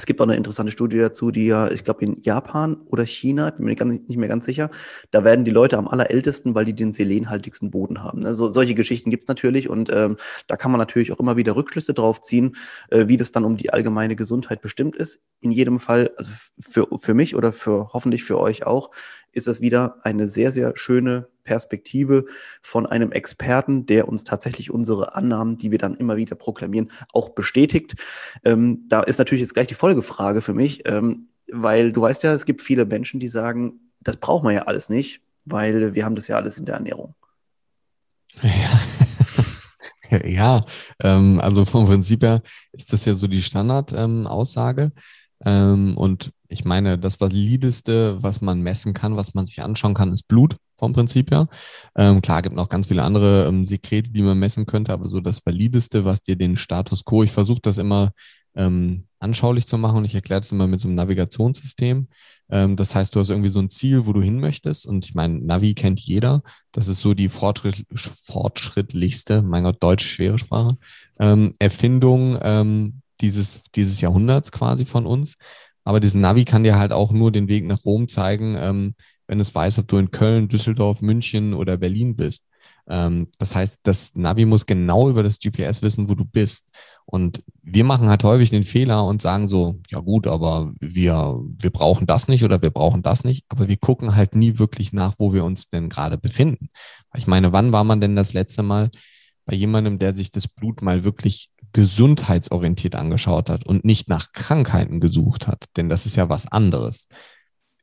Es 0.00 0.06
gibt 0.06 0.18
auch 0.22 0.24
eine 0.24 0.36
interessante 0.36 0.72
Studie 0.72 0.96
dazu, 0.96 1.30
die 1.30 1.44
ja, 1.44 1.70
ich 1.70 1.84
glaube, 1.84 2.02
in 2.06 2.18
Japan 2.18 2.78
oder 2.86 3.04
China, 3.04 3.50
bin 3.50 3.66
mir 3.66 3.76
ganz, 3.76 4.08
nicht 4.08 4.16
mehr 4.16 4.30
ganz 4.30 4.46
sicher, 4.46 4.70
da 5.10 5.24
werden 5.24 5.44
die 5.44 5.50
Leute 5.50 5.76
am 5.76 5.88
allerältesten, 5.88 6.54
weil 6.54 6.64
die 6.64 6.72
den 6.72 6.90
selenhaltigsten 6.90 7.70
Boden 7.70 8.02
haben. 8.02 8.24
Also 8.24 8.50
solche 8.50 8.74
Geschichten 8.74 9.10
gibt 9.10 9.24
es 9.24 9.28
natürlich 9.28 9.68
und 9.68 9.90
ähm, 9.92 10.16
da 10.46 10.56
kann 10.56 10.70
man 10.70 10.78
natürlich 10.78 11.12
auch 11.12 11.20
immer 11.20 11.36
wieder 11.36 11.54
Rückschlüsse 11.54 11.92
drauf 11.92 12.22
ziehen, 12.22 12.56
äh, 12.88 13.08
wie 13.08 13.18
das 13.18 13.30
dann 13.30 13.44
um 13.44 13.58
die 13.58 13.74
allgemeine 13.74 14.16
Gesundheit 14.16 14.62
bestimmt 14.62 14.96
ist. 14.96 15.20
In 15.42 15.50
jedem 15.50 15.78
Fall, 15.78 16.12
also 16.16 16.30
für, 16.58 16.88
für 16.98 17.12
mich 17.12 17.36
oder 17.36 17.52
für 17.52 17.90
hoffentlich 17.92 18.24
für 18.24 18.38
euch 18.38 18.64
auch, 18.64 18.92
ist 19.32 19.46
das 19.46 19.60
wieder 19.60 19.96
eine 20.02 20.28
sehr, 20.28 20.52
sehr 20.52 20.76
schöne 20.76 21.28
Perspektive 21.44 22.26
von 22.62 22.86
einem 22.86 23.12
Experten, 23.12 23.86
der 23.86 24.08
uns 24.08 24.24
tatsächlich 24.24 24.70
unsere 24.70 25.14
Annahmen, 25.16 25.56
die 25.56 25.70
wir 25.70 25.78
dann 25.78 25.96
immer 25.96 26.16
wieder 26.16 26.36
proklamieren, 26.36 26.92
auch 27.12 27.30
bestätigt. 27.30 27.96
Ähm, 28.44 28.84
da 28.88 29.02
ist 29.02 29.18
natürlich 29.18 29.42
jetzt 29.42 29.54
gleich 29.54 29.66
die 29.66 29.74
Folgefrage 29.74 30.42
für 30.42 30.54
mich, 30.54 30.88
ähm, 30.88 31.28
weil 31.50 31.92
du 31.92 32.02
weißt 32.02 32.22
ja, 32.22 32.32
es 32.32 32.44
gibt 32.44 32.62
viele 32.62 32.86
Menschen, 32.86 33.20
die 33.20 33.28
sagen, 33.28 33.80
das 34.00 34.16
braucht 34.16 34.44
man 34.44 34.54
ja 34.54 34.62
alles 34.62 34.88
nicht, 34.88 35.22
weil 35.44 35.94
wir 35.94 36.04
haben 36.04 36.14
das 36.14 36.28
ja 36.28 36.36
alles 36.36 36.58
in 36.58 36.66
der 36.66 36.76
Ernährung. 36.76 37.14
Ja, 38.42 40.18
ja 40.24 40.60
ähm, 41.02 41.40
also 41.40 41.64
vom 41.64 41.86
Prinzip 41.86 42.22
her 42.22 42.42
ist 42.72 42.92
das 42.92 43.04
ja 43.04 43.14
so 43.14 43.26
die 43.26 43.42
Standardaussage. 43.42 44.82
Ähm, 44.82 44.92
und 45.42 46.32
ich 46.48 46.64
meine, 46.64 46.98
das 46.98 47.20
Valideste, 47.20 48.22
was 48.22 48.40
man 48.40 48.60
messen 48.60 48.92
kann, 48.92 49.16
was 49.16 49.34
man 49.34 49.46
sich 49.46 49.62
anschauen 49.62 49.94
kann, 49.94 50.12
ist 50.12 50.28
Blut 50.28 50.56
vom 50.76 50.92
Prinzip 50.92 51.30
her. 51.30 51.48
Ähm, 51.94 52.20
klar, 52.22 52.42
gibt 52.42 52.56
noch 52.56 52.68
ganz 52.68 52.88
viele 52.88 53.04
andere 53.04 53.46
ähm, 53.46 53.64
Sekrete, 53.64 54.10
die 54.10 54.22
man 54.22 54.38
messen 54.38 54.66
könnte, 54.66 54.92
aber 54.92 55.08
so 55.08 55.20
das 55.20 55.44
Valideste, 55.46 56.04
was 56.04 56.22
dir 56.22 56.36
den 56.36 56.56
Status 56.56 57.04
quo, 57.04 57.22
ich 57.22 57.32
versuche 57.32 57.60
das 57.62 57.78
immer 57.78 58.12
ähm, 58.56 59.04
anschaulich 59.20 59.66
zu 59.66 59.78
machen 59.78 59.98
und 59.98 60.04
ich 60.06 60.14
erkläre 60.14 60.40
das 60.40 60.50
immer 60.52 60.66
mit 60.66 60.80
so 60.80 60.88
einem 60.88 60.96
Navigationssystem. 60.96 62.08
Ähm, 62.50 62.76
das 62.76 62.94
heißt, 62.94 63.14
du 63.14 63.20
hast 63.20 63.30
irgendwie 63.30 63.50
so 63.50 63.60
ein 63.60 63.70
Ziel, 63.70 64.06
wo 64.06 64.12
du 64.12 64.22
hin 64.22 64.40
möchtest 64.40 64.86
und 64.86 65.04
ich 65.04 65.14
meine, 65.14 65.38
Navi 65.38 65.74
kennt 65.74 66.00
jeder. 66.00 66.42
Das 66.72 66.88
ist 66.88 67.00
so 67.00 67.14
die 67.14 67.28
fortschritt, 67.28 67.86
fortschrittlichste, 67.94 69.42
mein 69.42 69.64
Gott, 69.64 69.82
deutsch 69.82 70.06
schwere 70.06 70.38
Sprache, 70.38 70.76
ähm, 71.20 71.52
Erfindung 71.58 72.38
ähm, 72.42 72.99
dieses, 73.20 73.62
dieses 73.74 74.00
Jahrhunderts 74.00 74.52
quasi 74.52 74.84
von 74.84 75.06
uns. 75.06 75.36
Aber 75.84 76.00
dieses 76.00 76.14
Navi 76.14 76.44
kann 76.44 76.64
dir 76.64 76.78
halt 76.78 76.92
auch 76.92 77.12
nur 77.12 77.32
den 77.32 77.48
Weg 77.48 77.64
nach 77.64 77.84
Rom 77.84 78.08
zeigen, 78.08 78.56
ähm, 78.58 78.94
wenn 79.26 79.40
es 79.40 79.54
weiß, 79.54 79.78
ob 79.78 79.88
du 79.88 79.98
in 79.98 80.10
Köln, 80.10 80.48
Düsseldorf, 80.48 81.00
München 81.00 81.54
oder 81.54 81.76
Berlin 81.76 82.16
bist. 82.16 82.44
Ähm, 82.88 83.28
das 83.38 83.54
heißt, 83.54 83.80
das 83.84 84.14
Navi 84.14 84.44
muss 84.44 84.66
genau 84.66 85.08
über 85.08 85.22
das 85.22 85.38
GPS 85.38 85.82
wissen, 85.82 86.08
wo 86.10 86.14
du 86.14 86.24
bist. 86.24 86.66
Und 87.06 87.42
wir 87.62 87.84
machen 87.84 88.08
halt 88.08 88.22
häufig 88.22 88.50
den 88.50 88.62
Fehler 88.62 89.04
und 89.04 89.20
sagen 89.20 89.48
so, 89.48 89.80
ja 89.88 89.98
gut, 89.98 90.26
aber 90.26 90.72
wir, 90.80 91.40
wir 91.58 91.70
brauchen 91.70 92.06
das 92.06 92.28
nicht 92.28 92.44
oder 92.44 92.62
wir 92.62 92.70
brauchen 92.70 93.02
das 93.02 93.24
nicht, 93.24 93.46
aber 93.48 93.66
wir 93.66 93.76
gucken 93.76 94.14
halt 94.14 94.36
nie 94.36 94.58
wirklich 94.58 94.92
nach, 94.92 95.14
wo 95.18 95.32
wir 95.32 95.44
uns 95.44 95.68
denn 95.68 95.88
gerade 95.88 96.18
befinden. 96.18 96.68
Ich 97.16 97.26
meine, 97.26 97.52
wann 97.52 97.72
war 97.72 97.82
man 97.82 98.00
denn 98.00 98.14
das 98.14 98.32
letzte 98.32 98.62
Mal 98.62 98.90
bei 99.44 99.56
jemandem, 99.56 99.98
der 99.98 100.14
sich 100.14 100.30
das 100.30 100.46
Blut 100.46 100.82
mal 100.82 101.02
wirklich 101.02 101.50
gesundheitsorientiert 101.72 102.96
angeschaut 102.96 103.50
hat 103.50 103.66
und 103.66 103.84
nicht 103.84 104.08
nach 104.08 104.32
Krankheiten 104.32 105.00
gesucht 105.00 105.46
hat. 105.46 105.64
Denn 105.76 105.88
das 105.88 106.06
ist 106.06 106.16
ja 106.16 106.28
was 106.28 106.46
anderes. 106.46 107.08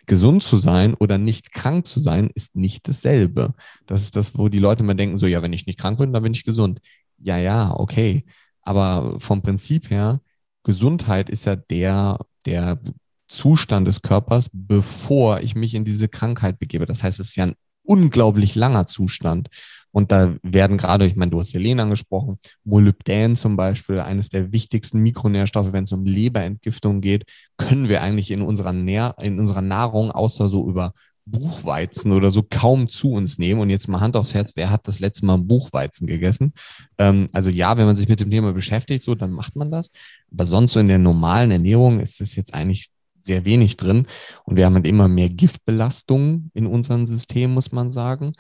Gesund 0.06 0.42
zu 0.42 0.58
sein 0.58 0.94
oder 0.94 1.18
nicht 1.18 1.52
krank 1.52 1.86
zu 1.86 2.00
sein 2.00 2.30
ist 2.34 2.56
nicht 2.56 2.88
dasselbe. 2.88 3.54
Das 3.86 4.02
ist 4.02 4.16
das, 4.16 4.38
wo 4.38 4.48
die 4.50 4.60
Leute 4.60 4.84
immer 4.84 4.96
denken, 4.96 5.18
so, 5.18 5.28
ja, 5.28 5.42
wenn 5.42 5.54
ich 5.54 5.68
nicht 5.68 5.80
krank 5.80 6.00
bin, 6.00 6.14
dann 6.14 6.24
bin 6.24 6.34
ich 6.34 6.46
gesund. 6.46 6.80
Ja, 7.18 7.38
ja, 7.38 7.74
okay. 7.76 8.26
Aber 8.62 9.20
vom 9.20 9.42
Prinzip 9.42 9.90
her, 9.90 10.22
Gesundheit 10.64 11.30
ist 11.30 11.46
ja 11.46 11.56
der, 11.56 12.20
der 12.46 12.80
Zustand 13.28 13.88
des 13.88 14.02
Körpers, 14.02 14.50
bevor 14.54 15.42
ich 15.42 15.56
mich 15.56 15.76
in 15.76 15.86
diese 15.86 16.08
Krankheit 16.08 16.60
begebe. 16.60 16.86
Das 16.86 17.04
heißt, 17.04 17.20
es 17.20 17.30
ist 17.30 17.36
ja 17.36 17.46
ein 17.46 17.56
unglaublich 17.84 18.56
langer 18.56 18.86
Zustand. 18.86 19.50
Und 19.92 20.12
da 20.12 20.36
werden 20.44 20.78
gerade, 20.78 21.06
ich 21.06 21.16
meine, 21.16 21.32
du 21.32 21.40
hast 21.40 21.52
Selen 21.52 21.80
angesprochen, 21.80 22.38
Molybdän 22.64 23.36
zum 23.36 23.56
Beispiel, 23.56 24.00
eines 24.00 24.30
der 24.30 24.52
wichtigsten 24.52 25.00
Mikronährstoffe, 25.00 25.74
wenn 25.74 25.86
es 25.86 25.92
um 25.92 26.06
Leberentgiftung 26.06 27.02
geht, 27.02 27.26
können 27.58 27.90
wir 27.90 28.02
eigentlich 28.02 28.32
in 28.32 28.42
unserer, 28.42 28.74
Nähr 28.74 29.16
in 29.22 29.40
unserer 29.40 29.62
Nahrung, 29.62 30.12
außer 30.12 30.50
so 30.50 30.68
über 30.68 30.94
Buchweizen 31.28 32.12
oder 32.12 32.32
so, 32.32 32.44
kaum 32.50 32.90
zu 32.90 33.12
uns 33.12 33.38
nehmen. 33.38 33.60
Und 33.60 33.70
jetzt 33.70 33.88
mal 33.88 34.00
Hand 34.00 34.16
aufs 34.16 34.34
Herz, 34.34 34.54
wer 34.56 34.70
hat 34.70 34.88
das 34.88 35.00
letzte 35.00 35.26
Mal 35.26 35.38
Buchweizen 35.38 36.08
gegessen? 36.08 36.54
Ähm, 36.98 37.30
also 37.34 37.50
ja, 37.50 37.78
wenn 37.78 37.86
man 37.86 37.98
sich 37.98 38.08
mit 38.08 38.20
dem 38.20 38.32
Thema 38.32 38.54
beschäftigt, 38.54 39.04
so, 39.04 39.14
dann 39.14 39.32
macht 39.32 39.56
man 39.56 39.70
das. 39.70 39.92
Aber 40.32 40.46
sonst 40.46 40.72
so 40.72 40.80
in 40.80 40.88
der 40.88 41.00
normalen 41.00 41.52
Ernährung 41.52 42.00
ist 42.00 42.22
das 42.22 42.36
jetzt 42.36 42.54
eigentlich 42.54 42.90
sehr 43.20 43.46
wenig 43.46 43.78
drin. 43.78 44.08
Und 44.46 44.56
wir 44.56 44.66
haben 44.66 44.76
halt 44.76 44.88
immer 44.88 45.08
mehr 45.08 45.30
Giftbelastungen 45.30 46.50
in 46.54 46.66
unserem 46.66 47.06
System, 47.06 47.54
muss 47.54 47.72
man 47.72 47.92
sagen. 47.92 48.34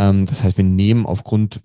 Ähm, 0.00 0.24
das 0.24 0.42
heißt, 0.42 0.56
wir 0.56 0.64
nehmen 0.64 1.04
aufgrund 1.04 1.60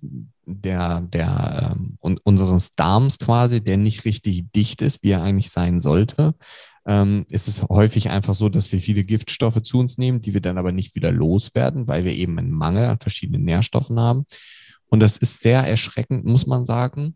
der, 0.45 0.99
der 1.01 1.73
ähm, 1.73 1.97
unseres 2.23 2.71
Darms 2.71 3.17
quasi, 3.17 3.63
der 3.63 3.77
nicht 3.77 4.03
richtig 4.03 4.51
dicht 4.51 4.81
ist, 4.81 5.03
wie 5.03 5.11
er 5.11 5.23
eigentlich 5.23 5.51
sein 5.51 5.79
sollte, 5.79 6.35
ähm, 6.85 7.25
ist 7.29 7.47
es 7.47 7.63
häufig 7.63 8.09
einfach 8.09 8.35
so, 8.35 8.49
dass 8.49 8.73
wir 8.73 8.81
viele 8.81 9.05
Giftstoffe 9.05 9.61
zu 9.61 9.79
uns 9.79 9.97
nehmen, 9.97 10.19
die 10.19 10.33
wir 10.33 10.41
dann 10.41 10.57
aber 10.57 10.73
nicht 10.73 10.95
wieder 10.95 11.13
loswerden, 11.13 11.87
weil 11.87 12.03
wir 12.03 12.11
eben 12.11 12.37
einen 12.37 12.51
Mangel 12.51 12.85
an 12.85 12.99
verschiedenen 12.99 13.45
Nährstoffen 13.45 13.99
haben. 13.99 14.25
Und 14.87 14.99
das 14.99 15.15
ist 15.15 15.41
sehr 15.41 15.65
erschreckend, 15.65 16.25
muss 16.25 16.45
man 16.45 16.65
sagen. 16.65 17.15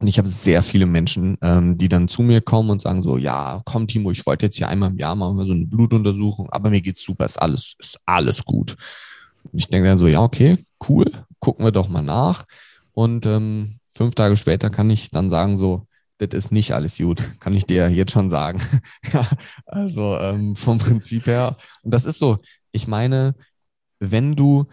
Und 0.00 0.08
ich 0.08 0.18
habe 0.18 0.28
sehr 0.28 0.62
viele 0.62 0.86
Menschen, 0.86 1.36
ähm, 1.42 1.76
die 1.76 1.90
dann 1.90 2.08
zu 2.08 2.22
mir 2.22 2.40
kommen 2.40 2.70
und 2.70 2.80
sagen 2.80 3.02
so, 3.02 3.18
ja, 3.18 3.60
komm 3.66 3.86
Timo, 3.86 4.10
ich 4.10 4.24
wollte 4.24 4.46
jetzt 4.46 4.56
hier 4.56 4.68
einmal 4.68 4.90
im 4.90 4.98
Jahr 4.98 5.14
machen 5.14 5.36
wir 5.36 5.44
so 5.44 5.52
eine 5.52 5.66
Blutuntersuchung, 5.66 6.48
aber 6.50 6.70
mir 6.70 6.80
geht's 6.80 7.02
super, 7.02 7.26
ist 7.26 7.40
alles, 7.40 7.74
ist 7.78 8.00
alles 8.06 8.42
gut. 8.42 8.76
Ich 9.52 9.68
denke 9.68 9.88
dann 9.88 9.98
so, 9.98 10.06
ja, 10.06 10.22
okay, 10.22 10.58
cool, 10.88 11.06
gucken 11.40 11.64
wir 11.64 11.72
doch 11.72 11.88
mal 11.88 12.02
nach. 12.02 12.44
Und 12.92 13.26
ähm, 13.26 13.78
fünf 13.94 14.14
Tage 14.14 14.36
später 14.36 14.70
kann 14.70 14.90
ich 14.90 15.10
dann 15.10 15.30
sagen 15.30 15.56
so, 15.56 15.86
das 16.18 16.36
ist 16.36 16.52
nicht 16.52 16.72
alles 16.72 16.98
gut, 16.98 17.40
kann 17.40 17.54
ich 17.54 17.64
dir 17.64 17.88
jetzt 17.90 18.12
schon 18.12 18.30
sagen. 18.30 18.60
also 19.66 20.18
ähm, 20.18 20.54
vom 20.54 20.78
Prinzip 20.78 21.26
her. 21.26 21.56
Und 21.82 21.92
das 21.92 22.04
ist 22.04 22.18
so, 22.18 22.38
ich 22.72 22.86
meine, 22.86 23.34
wenn 23.98 24.36
du 24.36 24.66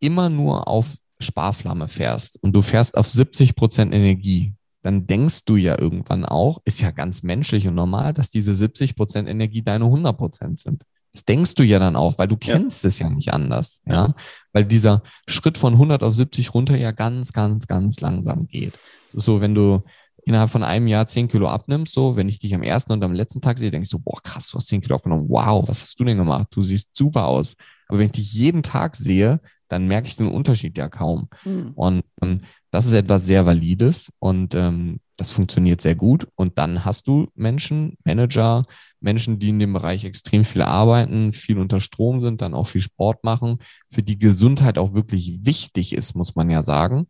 immer 0.00 0.28
nur 0.28 0.68
auf 0.68 0.94
Sparflamme 1.20 1.88
fährst 1.88 2.40
und 2.42 2.52
du 2.52 2.62
fährst 2.62 2.96
auf 2.96 3.10
70 3.10 3.56
Prozent 3.56 3.92
Energie, 3.92 4.54
dann 4.82 5.06
denkst 5.06 5.44
du 5.44 5.56
ja 5.56 5.78
irgendwann 5.78 6.24
auch, 6.24 6.60
ist 6.64 6.80
ja 6.80 6.92
ganz 6.92 7.22
menschlich 7.22 7.66
und 7.66 7.74
normal, 7.74 8.12
dass 8.12 8.30
diese 8.30 8.54
70 8.54 8.94
Prozent 8.94 9.28
Energie 9.28 9.62
deine 9.62 9.84
100 9.86 10.16
Prozent 10.16 10.60
sind. 10.60 10.84
Das 11.18 11.24
denkst 11.24 11.56
du 11.56 11.64
ja 11.64 11.80
dann 11.80 11.96
auch, 11.96 12.16
weil 12.16 12.28
du 12.28 12.36
kennst 12.36 12.84
ja. 12.84 12.88
es 12.88 13.00
ja 13.00 13.10
nicht 13.10 13.32
anders, 13.34 13.82
ja? 13.86 14.14
Weil 14.52 14.64
dieser 14.64 15.02
Schritt 15.26 15.58
von 15.58 15.72
100 15.72 16.04
auf 16.04 16.14
70 16.14 16.54
runter 16.54 16.76
ja 16.76 16.92
ganz, 16.92 17.32
ganz, 17.32 17.66
ganz 17.66 18.00
langsam 18.00 18.46
geht. 18.46 18.78
So, 19.12 19.40
wenn 19.40 19.52
du 19.52 19.82
innerhalb 20.24 20.50
von 20.50 20.62
einem 20.62 20.86
Jahr 20.86 21.08
10 21.08 21.26
Kilo 21.26 21.48
abnimmst, 21.48 21.92
so, 21.92 22.14
wenn 22.14 22.28
ich 22.28 22.38
dich 22.38 22.54
am 22.54 22.62
ersten 22.62 22.92
und 22.92 23.02
am 23.02 23.14
letzten 23.14 23.40
Tag 23.40 23.58
sehe, 23.58 23.72
denkst 23.72 23.90
du, 23.90 23.98
boah, 23.98 24.22
krass, 24.22 24.50
du 24.50 24.58
hast 24.58 24.68
10 24.68 24.80
Kilo 24.80 24.94
abgenommen. 24.94 25.26
Wow, 25.28 25.66
was 25.68 25.82
hast 25.82 25.98
du 25.98 26.04
denn 26.04 26.18
gemacht? 26.18 26.46
Du 26.52 26.62
siehst 26.62 26.96
super 26.96 27.26
aus. 27.26 27.54
Aber 27.88 27.98
wenn 27.98 28.06
ich 28.06 28.12
dich 28.12 28.32
jeden 28.34 28.62
Tag 28.62 28.94
sehe, 28.94 29.40
dann 29.66 29.88
merke 29.88 30.06
ich 30.06 30.16
den 30.16 30.28
Unterschied 30.28 30.78
ja 30.78 30.88
kaum. 30.88 31.28
Mhm. 31.44 31.72
Und 31.74 32.04
ähm, 32.22 32.42
das 32.70 32.86
ist 32.86 32.92
etwas 32.92 33.26
sehr 33.26 33.44
Valides 33.44 34.12
und 34.20 34.54
ähm, 34.54 35.00
das 35.18 35.32
funktioniert 35.32 35.80
sehr 35.80 35.96
gut. 35.96 36.28
Und 36.36 36.58
dann 36.58 36.84
hast 36.84 37.08
du 37.08 37.28
Menschen, 37.34 37.98
Manager, 38.04 38.64
Menschen, 39.00 39.38
die 39.38 39.50
in 39.50 39.58
dem 39.58 39.72
Bereich 39.72 40.04
extrem 40.04 40.44
viel 40.44 40.62
arbeiten, 40.62 41.32
viel 41.32 41.58
unter 41.58 41.80
Strom 41.80 42.20
sind, 42.20 42.40
dann 42.40 42.54
auch 42.54 42.68
viel 42.68 42.80
Sport 42.80 43.24
machen, 43.24 43.58
für 43.90 44.02
die 44.02 44.18
Gesundheit 44.18 44.78
auch 44.78 44.94
wirklich 44.94 45.44
wichtig 45.44 45.92
ist, 45.92 46.14
muss 46.14 46.36
man 46.36 46.48
ja 46.50 46.62
sagen. 46.62 47.06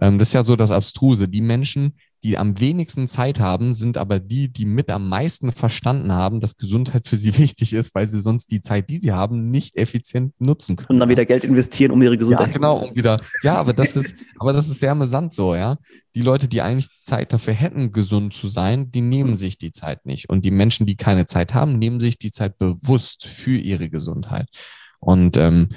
Ähm, 0.00 0.18
das 0.18 0.28
ist 0.28 0.34
ja 0.34 0.42
so 0.42 0.56
das 0.56 0.72
Abstruse. 0.72 1.28
Die 1.28 1.40
Menschen, 1.40 1.96
die 2.22 2.38
am 2.38 2.60
wenigsten 2.60 3.08
Zeit 3.08 3.40
haben, 3.40 3.74
sind 3.74 3.98
aber 3.98 4.20
die, 4.20 4.52
die 4.52 4.64
mit 4.64 4.90
am 4.90 5.08
meisten 5.08 5.50
verstanden 5.50 6.12
haben, 6.12 6.40
dass 6.40 6.56
Gesundheit 6.56 7.06
für 7.06 7.16
sie 7.16 7.36
wichtig 7.38 7.72
ist, 7.72 7.94
weil 7.94 8.08
sie 8.08 8.20
sonst 8.20 8.50
die 8.50 8.62
Zeit, 8.62 8.88
die 8.90 8.98
sie 8.98 9.12
haben, 9.12 9.44
nicht 9.44 9.76
effizient 9.76 10.32
nutzen 10.38 10.76
können. 10.76 10.88
Und 10.88 11.00
dann 11.00 11.08
wieder 11.08 11.26
Geld 11.26 11.44
investieren, 11.44 11.90
um 11.90 12.00
ihre 12.00 12.16
Gesundheit. 12.16 12.48
Ja, 12.48 12.52
genau, 12.52 12.88
um 12.88 12.94
wieder. 12.94 13.20
Ja, 13.42 13.56
aber 13.56 13.72
das 13.72 13.96
ist, 13.96 14.14
aber 14.38 14.52
das 14.52 14.68
ist 14.68 14.80
sehr 14.80 14.92
amüsant 14.92 15.32
so, 15.32 15.54
ja. 15.54 15.78
Die 16.14 16.22
Leute, 16.22 16.46
die 16.46 16.62
eigentlich 16.62 16.88
Zeit 17.02 17.32
dafür 17.32 17.54
hätten, 17.54 17.90
gesund 17.90 18.34
zu 18.34 18.46
sein, 18.46 18.92
die 18.92 19.00
nehmen 19.00 19.34
sich 19.34 19.58
die 19.58 19.72
Zeit 19.72 20.06
nicht. 20.06 20.28
Und 20.28 20.44
die 20.44 20.50
Menschen, 20.50 20.86
die 20.86 20.96
keine 20.96 21.26
Zeit 21.26 21.54
haben, 21.54 21.78
nehmen 21.78 22.00
sich 22.00 22.18
die 22.18 22.30
Zeit 22.30 22.58
bewusst 22.58 23.26
für 23.26 23.56
ihre 23.56 23.88
Gesundheit. 23.88 24.48
Und 25.00 25.36
ähm, 25.36 25.70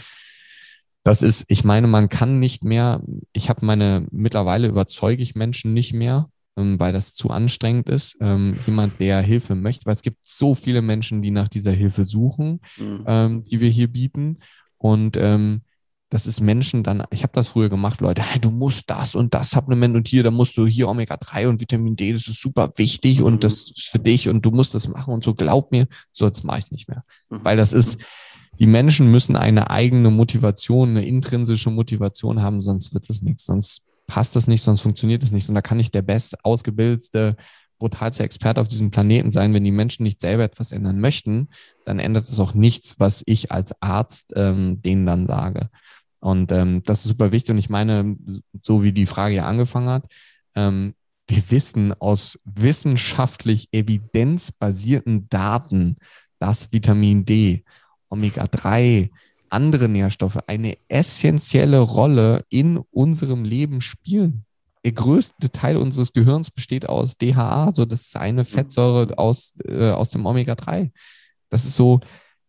das 1.03 1.21
ist, 1.21 1.45
ich 1.47 1.63
meine, 1.63 1.87
man 1.87 2.09
kann 2.09 2.39
nicht 2.39 2.63
mehr, 2.63 3.01
ich 3.31 3.49
habe 3.49 3.65
meine, 3.65 4.07
mittlerweile 4.11 4.67
überzeuge 4.67 5.21
ich 5.21 5.35
Menschen 5.35 5.73
nicht 5.73 5.93
mehr, 5.93 6.29
ähm, 6.57 6.79
weil 6.79 6.93
das 6.93 7.13
zu 7.13 7.29
anstrengend 7.29 7.89
ist. 7.89 8.17
Ähm, 8.21 8.55
jemand, 8.65 8.99
der 8.99 9.21
Hilfe 9.21 9.55
möchte, 9.55 9.85
weil 9.85 9.95
es 9.95 10.01
gibt 10.01 10.25
so 10.25 10.55
viele 10.55 10.81
Menschen, 10.81 11.21
die 11.21 11.31
nach 11.31 11.49
dieser 11.49 11.71
Hilfe 11.71 12.05
suchen, 12.05 12.61
mhm. 12.77 13.03
ähm, 13.07 13.43
die 13.43 13.59
wir 13.59 13.69
hier 13.69 13.87
bieten. 13.87 14.37
Und 14.77 15.17
ähm, 15.17 15.61
das 16.09 16.27
ist 16.27 16.39
Menschen 16.39 16.83
dann, 16.83 17.03
ich 17.09 17.23
habe 17.23 17.33
das 17.33 17.49
früher 17.49 17.69
gemacht, 17.69 17.99
Leute, 17.99 18.21
hey, 18.21 18.39
du 18.39 18.51
musst 18.51 18.89
das 18.89 19.15
und 19.15 19.33
das 19.33 19.49
Supplement 19.49 19.95
und 19.95 20.07
hier, 20.07 20.23
da 20.23 20.31
musst 20.31 20.55
du 20.55 20.65
hier 20.65 20.87
Omega-3 20.87 21.47
und 21.47 21.59
Vitamin 21.59 21.95
D, 21.95 22.13
das 22.13 22.27
ist 22.27 22.41
super 22.41 22.71
wichtig 22.77 23.19
mhm. 23.19 23.25
und 23.25 23.43
das 23.43 23.73
für 23.75 23.99
dich 23.99 24.29
und 24.29 24.45
du 24.45 24.51
musst 24.51 24.75
das 24.75 24.87
machen 24.87 25.13
und 25.13 25.23
so, 25.23 25.33
glaub 25.33 25.71
mir, 25.71 25.87
so 26.11 26.29
das 26.29 26.43
mache 26.43 26.59
ich 26.59 26.71
nicht 26.71 26.87
mehr. 26.87 27.03
Mhm. 27.29 27.39
Weil 27.43 27.57
das 27.57 27.73
ist, 27.73 27.97
die 28.59 28.67
Menschen 28.67 29.11
müssen 29.11 29.35
eine 29.35 29.69
eigene 29.69 30.11
Motivation, 30.11 30.91
eine 30.91 31.05
intrinsische 31.05 31.69
Motivation 31.69 32.41
haben, 32.41 32.61
sonst 32.61 32.93
wird 32.93 33.09
es 33.09 33.21
nichts. 33.21 33.45
Sonst 33.45 33.83
passt 34.07 34.35
das 34.35 34.47
nicht, 34.47 34.61
sonst 34.61 34.81
funktioniert 34.81 35.23
es 35.23 35.31
nicht. 35.31 35.47
Und 35.49 35.55
da 35.55 35.61
kann 35.61 35.79
ich 35.79 35.91
der 35.91 36.01
best 36.01 36.43
ausgebildete, 36.43 37.35
brutalste 37.79 38.23
Experte 38.23 38.61
auf 38.61 38.67
diesem 38.67 38.91
Planeten 38.91 39.31
sein. 39.31 39.53
Wenn 39.53 39.63
die 39.63 39.71
Menschen 39.71 40.03
nicht 40.03 40.21
selber 40.21 40.43
etwas 40.43 40.71
ändern 40.71 40.99
möchten, 40.99 41.49
dann 41.85 41.99
ändert 41.99 42.27
es 42.27 42.39
auch 42.39 42.53
nichts, 42.53 42.99
was 42.99 43.23
ich 43.25 43.51
als 43.51 43.73
Arzt 43.81 44.33
ähm, 44.35 44.81
denen 44.81 45.05
dann 45.05 45.27
sage. 45.27 45.69
Und 46.21 46.51
ähm, 46.51 46.81
das 46.83 46.99
ist 46.99 47.09
super 47.09 47.31
wichtig. 47.31 47.51
Und 47.51 47.57
ich 47.57 47.69
meine, 47.69 48.15
so 48.63 48.83
wie 48.83 48.91
die 48.91 49.05
Frage 49.05 49.35
ja 49.35 49.45
angefangen 49.45 49.89
hat, 49.89 50.05
ähm, 50.55 50.95
wir 51.27 51.43
wissen 51.49 51.93
aus 51.93 52.39
wissenschaftlich 52.45 53.69
evidenzbasierten 53.71 55.27
Daten, 55.29 55.97
dass 56.39 56.71
Vitamin 56.71 57.25
D, 57.25 57.63
Omega-3, 58.09 59.09
andere 59.55 59.87
Nährstoffe 59.87 60.37
eine 60.47 60.77
essentielle 60.89 61.79
Rolle 61.79 62.43
in 62.49 62.77
unserem 62.91 63.45
Leben 63.45 63.79
spielen. 63.79 64.45
Der 64.83 64.91
größte 64.91 65.51
Teil 65.51 65.77
unseres 65.77 66.13
Gehirns 66.13 66.51
besteht 66.51 66.87
aus 66.87 67.17
DHA, 67.17 67.71
so 67.73 67.85
das 67.85 68.01
ist 68.01 68.17
eine 68.17 68.45
Fettsäure 68.45 69.17
aus, 69.17 69.55
äh, 69.63 69.89
aus 69.89 70.11
dem 70.11 70.25
Omega-3. 70.25 70.91
Das 71.49 71.63
ist 71.63 71.75
so, 71.75 72.01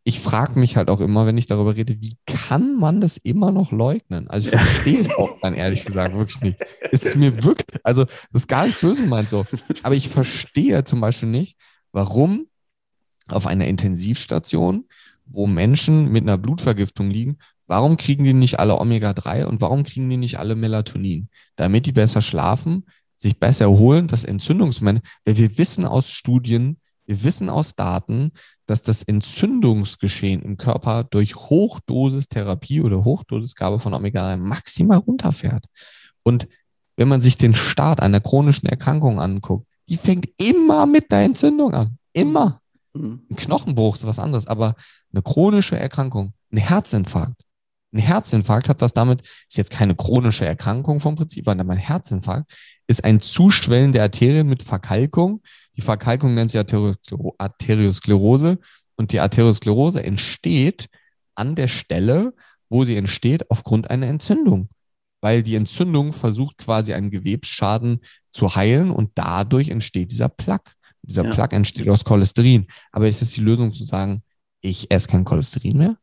ich 0.03 0.21
frage 0.21 0.59
mich 0.59 0.77
halt 0.77 0.91
auch 0.91 1.01
immer, 1.01 1.27
wenn 1.27 1.39
ich 1.39 1.47
darüber 1.47 1.77
rede, 1.77 1.97
wie 2.01 2.17
kann 2.27 2.77
man 2.79 3.01
das 3.01 3.17
immer 3.17 3.53
noch 3.53 3.73
leugnen? 3.73 4.29
Also 4.29 4.49
ich 4.49 4.55
verstehe 4.55 5.01
es 5.01 5.11
auch 5.11 5.39
dann 5.41 5.55
ehrlich 5.55 5.85
gesagt 5.85 6.15
wirklich 6.15 6.41
nicht. 6.43 6.59
Es 6.93 7.05
ist 7.05 7.17
mir 7.17 7.43
wirklich, 7.43 7.81
also 7.85 8.05
das 8.05 8.43
ist 8.43 8.49
gar 8.49 8.67
nicht 8.67 8.81
böse 8.81 9.05
gemeint 9.05 9.31
so, 9.31 9.47
aber 9.83 9.95
ich 9.95 10.09
verstehe 10.09 10.85
zum 10.85 11.01
Beispiel 11.01 11.29
nicht, 11.29 11.57
warum 11.93 12.49
auf 13.29 13.47
einer 13.47 13.67
Intensivstation 13.67 14.85
wo 15.27 15.47
Menschen 15.47 16.11
mit 16.11 16.23
einer 16.23 16.39
Blutvergiftung 16.39 17.11
liegen, 17.11 17.39
warum 17.67 17.97
kriegen 17.97 18.25
die 18.25 18.33
nicht 18.33 18.59
alle 18.59 18.79
Omega-3 18.79 19.45
und 19.45 19.61
warum 19.61 19.83
kriegen 19.83 20.09
die 20.09 20.17
nicht 20.17 20.39
alle 20.39 20.55
Melatonin? 20.55 21.29
Damit 21.57 21.87
die 21.87 21.93
besser 21.93 22.23
schlafen, 22.23 22.87
sich 23.17 23.39
besser 23.39 23.65
erholen, 23.65 24.09
das 24.09 24.25
Entzündungsmanagement, 24.25 25.07
weil 25.25 25.37
wir 25.37 25.59
wissen 25.59 25.85
aus 25.85 26.11
Studien, 26.11 26.79
wir 27.07 27.23
wissen 27.25 27.49
aus 27.49 27.75
Daten, 27.75 28.33
dass 28.67 28.83
das 28.83 29.03
Entzündungsgeschehen 29.03 30.43
im 30.43 30.57
Körper 30.57 31.05
durch 31.05 31.37
Hochdosistherapie 31.37 32.83
oder 32.83 33.05
Hochdosisgabe 33.05 33.79
von 33.79 33.95
Omega-3 33.95 34.37
maximal 34.37 34.99
runterfährt. 34.99 35.67
Und 36.23 36.49
wenn 36.97 37.09
man 37.09 37.21
sich 37.21 37.37
den 37.37 37.55
Start 37.55 38.01
einer 38.01 38.21
chronischen 38.21 38.69
Erkrankung 38.69 39.21
anguckt, 39.21 39.67
die 39.89 39.97
fängt 39.97 40.29
immer 40.39 40.87
mit 40.87 41.13
der 41.13 41.23
Entzündung 41.23 41.75
an. 41.75 41.99
Immer. 42.13 42.61
Mhm. 42.95 43.21
Ein 43.31 43.37
Knochenbruch 43.37 43.97
ist 43.97 44.07
was 44.07 44.19
anderes, 44.19 44.47
aber 44.47 44.75
eine 45.17 45.23
chronische 45.23 45.79
Erkrankung, 45.79 46.35
ein 46.53 46.59
Herzinfarkt, 46.59 47.43
Ein 47.93 48.01
Herzinfarkt 48.01 48.69
hat 48.69 48.83
was 48.83 48.93
damit, 48.93 49.23
ist 49.49 49.57
jetzt 49.57 49.71
keine 49.71 49.95
chronische 49.95 50.45
Erkrankung 50.45 51.01
vom 51.01 51.15
Prinzip, 51.15 51.47
sondern 51.47 51.71
ein 51.71 51.79
Herzinfarkt 51.79 52.53
ist 52.87 53.03
ein 53.05 53.21
Zuschwellen 53.21 53.93
der 53.95 54.03
Arterien 54.03 54.47
mit 54.47 54.63
Verkalkung. 54.63 55.43
Die 55.77 55.81
Verkalkung 55.81 56.35
nennt 56.35 56.51
sich 56.51 56.61
Arteriosklerose 56.61 58.59
und 58.97 59.13
die 59.13 59.21
Arteriosklerose 59.21 60.05
entsteht 60.05 60.89
an 61.35 61.55
der 61.55 61.69
Stelle, 61.69 62.35
wo 62.69 62.85
sie 62.85 62.97
entsteht, 62.97 63.51
aufgrund 63.51 63.91
einer 63.91 64.07
Entzündung. 64.07 64.69
Weil 65.23 65.43
die 65.43 65.57
Entzündung 65.57 66.13
versucht 66.13 66.59
quasi 66.59 66.93
einen 66.93 67.11
Gewebsschaden 67.11 68.01
zu 68.33 68.55
heilen 68.55 68.91
und 68.91 69.13
dadurch 69.15 69.71
entsteht 69.71 70.11
dieser 70.11 70.29
Plaque. 70.29 70.73
Dieser 71.03 71.25
ja. 71.25 71.31
Plaque 71.31 71.57
entsteht 71.57 71.89
aus 71.89 72.05
Cholesterin. 72.05 72.67
Aber 72.93 73.09
ist 73.09 73.23
es 73.23 73.31
die 73.31 73.41
Lösung 73.41 73.73
zu 73.73 73.85
sagen, 73.85 74.23
ich 74.67 74.91
esse 74.91 75.09
kein 75.09 75.25
Cholesterin 75.25 75.79
mehr? 75.79 75.97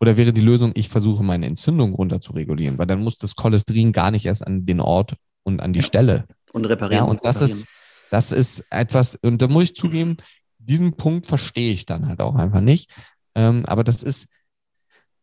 Oder 0.00 0.16
wäre 0.16 0.32
die 0.32 0.40
Lösung, 0.40 0.72
ich 0.74 0.88
versuche 0.88 1.22
meine 1.22 1.46
Entzündung 1.46 1.94
runter 1.94 2.20
zu 2.20 2.32
regulieren? 2.32 2.78
Weil 2.78 2.86
dann 2.86 3.02
muss 3.02 3.18
das 3.18 3.34
Cholesterin 3.34 3.92
gar 3.92 4.10
nicht 4.10 4.26
erst 4.26 4.46
an 4.46 4.66
den 4.66 4.80
Ort 4.80 5.14
und 5.42 5.60
an 5.60 5.72
die 5.72 5.80
ja. 5.80 5.84
Stelle. 5.84 6.26
Und 6.52 6.66
reparieren. 6.66 7.04
Ja, 7.04 7.10
und 7.10 7.24
das 7.24 7.36
reparieren. 7.36 7.58
ist, 7.58 7.66
das 8.10 8.32
ist 8.32 8.64
etwas, 8.70 9.16
und 9.22 9.40
da 9.40 9.48
muss 9.48 9.64
ich 9.64 9.74
zugeben, 9.74 10.16
diesen 10.58 10.96
Punkt 10.96 11.26
verstehe 11.26 11.72
ich 11.72 11.86
dann 11.86 12.08
halt 12.08 12.20
auch 12.20 12.34
einfach 12.34 12.60
nicht. 12.60 12.90
Ähm, 13.34 13.64
aber 13.66 13.84
das 13.84 14.02
ist, 14.02 14.26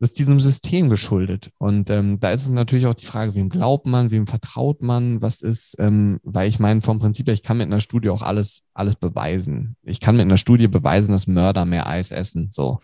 das 0.03 0.09
ist 0.09 0.19
diesem 0.19 0.41
System 0.41 0.89
geschuldet. 0.89 1.51
Und 1.59 1.89
ähm, 1.89 2.19
da 2.19 2.31
ist 2.31 2.41
es 2.41 2.49
natürlich 2.49 2.87
auch 2.87 2.93
die 2.93 3.05
Frage, 3.05 3.35
wem 3.35 3.47
glaubt 3.47 3.87
man, 3.87 4.11
wem 4.11 4.27
vertraut 4.27 4.81
man, 4.81 5.21
was 5.21 5.39
ist, 5.39 5.77
ähm, 5.79 6.19
weil 6.23 6.49
ich 6.49 6.59
meine, 6.59 6.81
vom 6.81 6.99
Prinzip 6.99 7.27
her, 7.27 7.33
ich 7.33 7.41
kann 7.41 7.55
mit 7.55 7.67
einer 7.67 7.79
Studie 7.79 8.09
auch 8.09 8.21
alles, 8.21 8.63
alles 8.73 8.97
beweisen. 8.97 9.77
Ich 9.81 10.01
kann 10.01 10.17
mit 10.17 10.25
einer 10.25 10.35
Studie 10.35 10.67
beweisen, 10.67 11.13
dass 11.13 11.25
Mörder 11.25 11.63
mehr 11.63 11.87
Eis 11.87 12.11
essen. 12.11 12.49
So. 12.51 12.81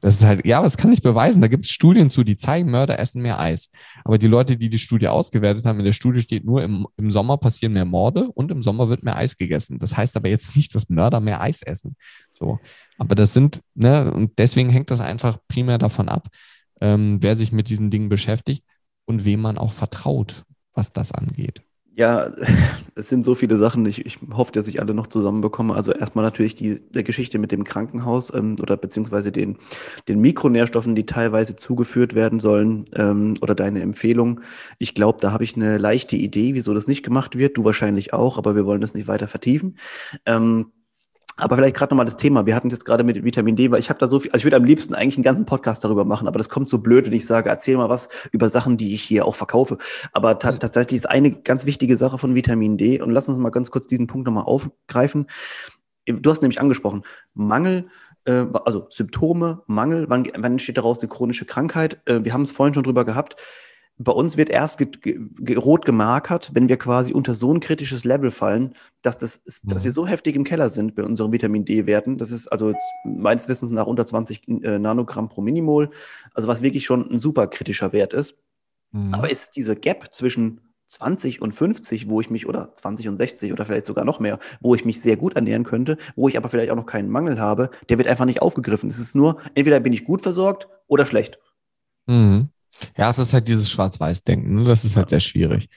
Das 0.00 0.14
ist 0.14 0.24
halt, 0.24 0.46
ja, 0.46 0.62
das 0.62 0.78
kann 0.78 0.90
ich 0.90 1.02
beweisen. 1.02 1.42
Da 1.42 1.48
gibt 1.48 1.66
es 1.66 1.72
Studien 1.72 2.08
zu, 2.08 2.24
die 2.24 2.38
zeigen, 2.38 2.70
Mörder 2.70 2.98
essen 2.98 3.20
mehr 3.20 3.38
Eis. 3.38 3.68
Aber 4.02 4.16
die 4.16 4.26
Leute, 4.26 4.56
die 4.56 4.70
die 4.70 4.78
Studie 4.78 5.08
ausgewertet 5.08 5.66
haben, 5.66 5.78
in 5.78 5.84
der 5.84 5.92
Studie 5.92 6.22
steht 6.22 6.46
nur, 6.46 6.62
im, 6.62 6.86
im 6.96 7.10
Sommer 7.10 7.36
passieren 7.36 7.74
mehr 7.74 7.84
Morde 7.84 8.30
und 8.32 8.50
im 8.50 8.62
Sommer 8.62 8.88
wird 8.88 9.02
mehr 9.02 9.16
Eis 9.16 9.36
gegessen. 9.36 9.78
Das 9.78 9.94
heißt 9.94 10.16
aber 10.16 10.30
jetzt 10.30 10.56
nicht, 10.56 10.74
dass 10.74 10.88
Mörder 10.88 11.20
mehr 11.20 11.42
Eis 11.42 11.60
essen. 11.60 11.96
So. 12.30 12.58
Aber 12.96 13.14
das 13.14 13.34
sind, 13.34 13.60
ne, 13.74 14.10
und 14.10 14.38
deswegen 14.38 14.70
hängt 14.70 14.90
das 14.90 15.02
einfach 15.02 15.36
primär 15.48 15.76
davon 15.76 16.08
ab, 16.08 16.28
ähm, 16.82 17.18
wer 17.20 17.36
sich 17.36 17.52
mit 17.52 17.68
diesen 17.68 17.90
Dingen 17.90 18.08
beschäftigt 18.08 18.64
und 19.06 19.24
wem 19.24 19.40
man 19.40 19.56
auch 19.56 19.72
vertraut, 19.72 20.44
was 20.74 20.92
das 20.92 21.12
angeht. 21.12 21.62
Ja, 21.94 22.32
es 22.96 23.08
sind 23.08 23.24
so 23.24 23.36
viele 23.36 23.56
Sachen. 23.56 23.86
Ich, 23.86 24.04
ich 24.04 24.18
hoffe, 24.32 24.50
dass 24.50 24.66
ich 24.66 24.80
alle 24.80 24.92
noch 24.92 25.06
zusammenbekomme. 25.06 25.74
Also 25.74 25.92
erstmal 25.92 26.24
natürlich 26.24 26.56
die 26.56 26.80
der 26.90 27.04
Geschichte 27.04 27.38
mit 27.38 27.52
dem 27.52 27.62
Krankenhaus 27.62 28.34
ähm, 28.34 28.56
oder 28.60 28.76
beziehungsweise 28.76 29.30
den, 29.30 29.58
den 30.08 30.20
Mikronährstoffen, 30.20 30.96
die 30.96 31.06
teilweise 31.06 31.54
zugeführt 31.54 32.14
werden 32.14 32.40
sollen 32.40 32.84
ähm, 32.94 33.34
oder 33.42 33.54
deine 33.54 33.80
Empfehlung. 33.80 34.40
Ich 34.78 34.94
glaube, 34.94 35.18
da 35.20 35.30
habe 35.30 35.44
ich 35.44 35.54
eine 35.54 35.78
leichte 35.78 36.16
Idee, 36.16 36.54
wieso 36.54 36.74
das 36.74 36.88
nicht 36.88 37.04
gemacht 37.04 37.38
wird. 37.38 37.56
Du 37.58 37.64
wahrscheinlich 37.64 38.12
auch, 38.12 38.38
aber 38.38 38.56
wir 38.56 38.66
wollen 38.66 38.80
das 38.80 38.94
nicht 38.94 39.06
weiter 39.06 39.28
vertiefen. 39.28 39.78
Ähm, 40.26 40.72
aber 41.36 41.56
vielleicht 41.56 41.76
gerade 41.76 41.92
nochmal 41.92 42.04
das 42.04 42.16
Thema. 42.16 42.46
Wir 42.46 42.54
hatten 42.54 42.68
jetzt 42.68 42.84
gerade 42.84 43.04
mit 43.04 43.24
Vitamin 43.24 43.56
D, 43.56 43.70
weil 43.70 43.80
ich 43.80 43.88
habe 43.88 43.98
da 43.98 44.06
so 44.06 44.20
viel, 44.20 44.30
also 44.32 44.40
ich 44.40 44.44
würde 44.44 44.56
am 44.56 44.64
liebsten 44.64 44.94
eigentlich 44.94 45.16
einen 45.16 45.24
ganzen 45.24 45.46
Podcast 45.46 45.82
darüber 45.82 46.04
machen, 46.04 46.28
aber 46.28 46.38
das 46.38 46.48
kommt 46.48 46.68
so 46.68 46.78
blöd, 46.78 47.06
wenn 47.06 47.12
ich 47.12 47.26
sage, 47.26 47.48
erzähl 47.48 47.76
mal 47.76 47.88
was 47.88 48.08
über 48.32 48.48
Sachen, 48.48 48.76
die 48.76 48.94
ich 48.94 49.02
hier 49.02 49.24
auch 49.24 49.34
verkaufe. 49.34 49.78
Aber 50.12 50.38
ta 50.38 50.52
tatsächlich 50.52 50.98
ist 50.98 51.06
eine 51.10 51.30
ganz 51.30 51.64
wichtige 51.64 51.96
Sache 51.96 52.18
von 52.18 52.34
Vitamin 52.34 52.76
D 52.76 53.00
und 53.00 53.10
lass 53.10 53.28
uns 53.28 53.38
mal 53.38 53.50
ganz 53.50 53.70
kurz 53.70 53.86
diesen 53.86 54.06
Punkt 54.06 54.26
nochmal 54.26 54.44
aufgreifen. 54.44 55.26
Du 56.06 56.30
hast 56.30 56.42
nämlich 56.42 56.60
angesprochen, 56.60 57.02
Mangel, 57.32 57.88
äh, 58.24 58.44
also 58.64 58.86
Symptome, 58.90 59.62
Mangel, 59.66 60.06
wann, 60.08 60.28
wann 60.36 60.52
entsteht 60.52 60.76
daraus 60.76 61.00
eine 61.00 61.08
chronische 61.08 61.46
Krankheit? 61.46 62.00
Äh, 62.04 62.24
wir 62.24 62.32
haben 62.32 62.42
es 62.42 62.52
vorhin 62.52 62.74
schon 62.74 62.82
drüber 62.82 63.04
gehabt 63.04 63.36
bei 63.98 64.12
uns 64.12 64.36
wird 64.36 64.50
erst 64.50 64.78
ge 64.78 64.88
ge 64.98 65.56
rot 65.56 65.84
gemarkert, 65.84 66.50
wenn 66.54 66.68
wir 66.68 66.76
quasi 66.76 67.12
unter 67.12 67.34
so 67.34 67.52
ein 67.52 67.60
kritisches 67.60 68.04
Level 68.04 68.30
fallen, 68.30 68.74
dass, 69.02 69.18
das, 69.18 69.42
dass 69.44 69.80
mhm. 69.80 69.84
wir 69.84 69.92
so 69.92 70.06
heftig 70.06 70.34
im 70.34 70.44
Keller 70.44 70.70
sind 70.70 70.94
bei 70.94 71.04
unseren 71.04 71.32
Vitamin 71.32 71.64
D-Werten. 71.64 72.18
Das 72.18 72.30
ist 72.30 72.48
also 72.48 72.74
meines 73.04 73.48
Wissens 73.48 73.70
nach 73.70 73.86
unter 73.86 74.06
20 74.06 74.48
äh, 74.48 74.78
Nanogramm 74.78 75.28
pro 75.28 75.40
Minimol, 75.40 75.90
also 76.34 76.48
was 76.48 76.62
wirklich 76.62 76.84
schon 76.84 77.10
ein 77.10 77.18
super 77.18 77.46
kritischer 77.46 77.92
Wert 77.92 78.14
ist. 78.14 78.36
Mhm. 78.92 79.14
Aber 79.14 79.30
ist 79.30 79.56
diese 79.56 79.76
Gap 79.76 80.12
zwischen 80.12 80.60
20 80.92 81.40
und 81.40 81.52
50, 81.52 82.10
wo 82.10 82.20
ich 82.20 82.28
mich, 82.28 82.46
oder 82.46 82.74
20 82.74 83.08
und 83.08 83.16
60 83.16 83.52
oder 83.52 83.64
vielleicht 83.64 83.86
sogar 83.86 84.04
noch 84.04 84.20
mehr, 84.20 84.38
wo 84.60 84.74
ich 84.74 84.84
mich 84.84 85.00
sehr 85.00 85.16
gut 85.16 85.36
ernähren 85.36 85.64
könnte, 85.64 85.96
wo 86.16 86.28
ich 86.28 86.36
aber 86.36 86.50
vielleicht 86.50 86.70
auch 86.70 86.76
noch 86.76 86.86
keinen 86.86 87.08
Mangel 87.08 87.40
habe, 87.40 87.70
der 87.88 87.96
wird 87.96 88.08
einfach 88.08 88.26
nicht 88.26 88.42
aufgegriffen. 88.42 88.90
Es 88.90 88.98
ist 88.98 89.14
nur, 89.14 89.38
entweder 89.54 89.80
bin 89.80 89.94
ich 89.94 90.04
gut 90.04 90.20
versorgt 90.20 90.68
oder 90.88 91.06
schlecht. 91.06 91.38
Mhm. 92.06 92.50
Ja, 92.96 93.10
es 93.10 93.18
ist 93.18 93.32
halt 93.32 93.48
dieses 93.48 93.70
Schwarz-Weiß-Denken. 93.70 94.54
Ne? 94.54 94.64
Das 94.64 94.84
ist 94.84 94.96
halt 94.96 95.10
sehr 95.10 95.20
schwierig. 95.20 95.68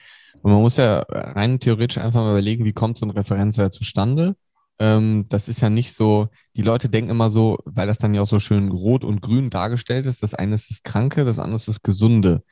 Und 0.42 0.52
man 0.52 0.60
muss 0.60 0.76
ja 0.76 1.04
rein 1.08 1.60
theoretisch 1.60 1.98
einfach 1.98 2.20
mal 2.20 2.30
überlegen, 2.30 2.64
wie 2.64 2.72
kommt 2.72 2.98
so 2.98 3.06
ein 3.06 3.10
Referenzwert 3.10 3.72
zustande. 3.72 4.36
Ähm, 4.78 5.24
das 5.28 5.48
ist 5.48 5.60
ja 5.60 5.70
nicht 5.70 5.92
so, 5.94 6.28
die 6.54 6.62
Leute 6.62 6.88
denken 6.88 7.10
immer 7.10 7.30
so, 7.30 7.58
weil 7.64 7.86
das 7.86 7.98
dann 7.98 8.14
ja 8.14 8.22
auch 8.22 8.26
so 8.26 8.38
schön 8.38 8.70
rot 8.70 9.04
und 9.04 9.22
grün 9.22 9.50
dargestellt 9.50 10.06
ist, 10.06 10.22
das 10.22 10.34
eine 10.34 10.54
ist 10.54 10.70
das 10.70 10.82
Kranke, 10.82 11.24
das 11.24 11.38
andere 11.38 11.56
ist 11.56 11.68
das 11.68 11.82
Gesunde. 11.82 12.42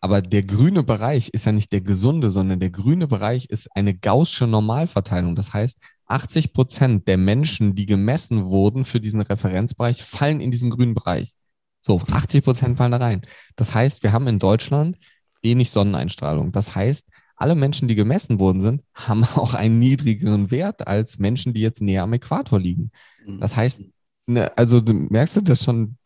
Aber 0.00 0.22
der 0.22 0.42
grüne 0.42 0.82
Bereich 0.82 1.28
ist 1.30 1.46
ja 1.46 1.52
nicht 1.52 1.72
der 1.72 1.80
gesunde, 1.80 2.30
sondern 2.30 2.60
der 2.60 2.70
grüne 2.70 3.06
Bereich 3.08 3.46
ist 3.46 3.68
eine 3.74 3.94
gaußsche 3.94 4.46
Normalverteilung. 4.46 5.34
Das 5.34 5.52
heißt, 5.52 5.78
80 6.06 6.52
Prozent 6.52 7.08
der 7.08 7.18
Menschen, 7.18 7.74
die 7.74 7.86
gemessen 7.86 8.46
wurden 8.46 8.84
für 8.84 9.00
diesen 9.00 9.20
Referenzbereich, 9.20 10.02
fallen 10.02 10.40
in 10.40 10.50
diesen 10.50 10.70
grünen 10.70 10.94
Bereich. 10.94 11.32
So, 11.80 12.00
80 12.10 12.44
Prozent 12.44 12.76
fallen 12.78 12.92
da 12.92 12.98
rein. 12.98 13.22
Das 13.56 13.74
heißt, 13.74 14.02
wir 14.02 14.12
haben 14.12 14.26
in 14.26 14.38
Deutschland 14.38 14.98
wenig 15.42 15.70
Sonneneinstrahlung. 15.70 16.52
Das 16.52 16.74
heißt, 16.74 17.06
alle 17.36 17.54
Menschen, 17.54 17.88
die 17.88 17.94
gemessen 17.94 18.38
worden 18.40 18.60
sind, 18.60 18.82
haben 18.94 19.24
auch 19.24 19.54
einen 19.54 19.78
niedrigeren 19.78 20.50
Wert 20.50 20.86
als 20.86 21.18
Menschen, 21.18 21.54
die 21.54 21.60
jetzt 21.60 21.80
näher 21.80 22.02
am 22.02 22.12
Äquator 22.12 22.58
liegen. 22.58 22.90
Mhm. 23.26 23.38
Das 23.40 23.56
heißt, 23.56 23.82
ne, 24.26 24.56
also 24.56 24.80
du 24.80 24.92
merkst 24.92 25.36
du 25.36 25.40
das 25.42 25.64
schon, 25.64 25.96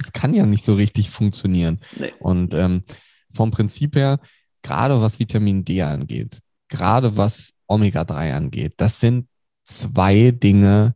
das 0.00 0.12
kann 0.12 0.34
ja 0.34 0.46
nicht 0.46 0.64
so 0.64 0.74
richtig 0.74 1.10
funktionieren. 1.10 1.80
Nee. 1.98 2.12
Und 2.18 2.54
ähm, 2.54 2.84
vom 3.32 3.50
Prinzip 3.50 3.96
her, 3.96 4.18
gerade 4.62 5.00
was 5.00 5.18
Vitamin 5.18 5.64
D 5.64 5.82
angeht, 5.82 6.38
gerade 6.68 7.16
was 7.16 7.52
Omega-3 7.66 8.34
angeht, 8.34 8.74
das 8.78 9.00
sind 9.00 9.28
zwei 9.64 10.30
Dinge, 10.30 10.94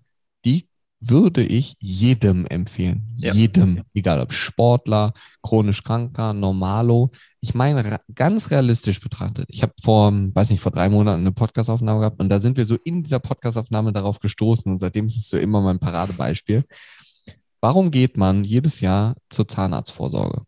würde 1.08 1.42
ich 1.42 1.76
jedem 1.80 2.46
empfehlen. 2.46 3.14
Ja. 3.16 3.32
Jedem. 3.32 3.82
Egal 3.94 4.20
ob 4.20 4.32
Sportler, 4.32 5.12
chronisch 5.42 5.82
Kranker, 5.82 6.32
Normalo. 6.32 7.10
Ich 7.40 7.54
meine, 7.54 7.98
ganz 8.14 8.50
realistisch 8.50 9.00
betrachtet. 9.00 9.46
Ich 9.48 9.62
habe 9.62 9.72
vor, 9.82 10.12
weiß 10.12 10.50
nicht, 10.50 10.60
vor 10.60 10.72
drei 10.72 10.88
Monaten 10.88 11.20
eine 11.20 11.32
Podcastaufnahme 11.32 12.00
gehabt 12.00 12.20
und 12.20 12.28
da 12.28 12.40
sind 12.40 12.56
wir 12.56 12.66
so 12.66 12.76
in 12.84 13.02
dieser 13.02 13.20
Podcastaufnahme 13.20 13.92
darauf 13.92 14.20
gestoßen 14.20 14.70
und 14.70 14.78
seitdem 14.78 15.06
ist 15.06 15.16
es 15.16 15.28
so 15.28 15.36
immer 15.36 15.60
mein 15.60 15.78
Paradebeispiel. 15.78 16.64
Warum 17.60 17.90
geht 17.90 18.16
man 18.16 18.44
jedes 18.44 18.80
Jahr 18.80 19.16
zur 19.30 19.48
Zahnarztvorsorge, 19.48 20.42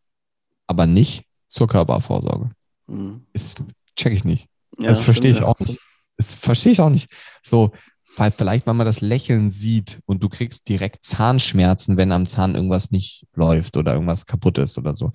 aber 0.67 0.87
nicht 0.87 1.25
zur 1.49 1.67
Körpervorsorge? 1.67 2.51
Mhm. 2.87 3.27
Ist, 3.33 3.63
check 3.97 4.13
ich 4.13 4.25
nicht. 4.25 4.49
Ja, 4.79 4.89
das 4.89 5.01
verstehe 5.01 5.31
ich 5.31 5.43
auch 5.43 5.59
nicht. 5.61 5.79
Das 6.19 6.35
verstehe 6.35 6.73
ich 6.73 6.81
auch 6.81 6.91
nicht. 6.91 7.11
So, 7.43 7.73
weil 8.17 8.31
vielleicht, 8.31 8.67
wenn 8.67 8.77
man 8.77 8.87
das 8.87 9.01
Lächeln 9.01 9.51
sieht 9.51 10.01
und 10.07 10.23
du 10.23 10.29
kriegst 10.29 10.69
direkt 10.69 11.05
Zahnschmerzen, 11.05 11.97
wenn 11.97 12.13
am 12.13 12.27
Zahn 12.27 12.55
irgendwas 12.55 12.91
nicht 12.91 13.27
läuft 13.35 13.77
oder 13.77 13.93
irgendwas 13.93 14.27
kaputt 14.27 14.59
ist 14.59 14.79
oder 14.79 14.97
so. 14.97 15.13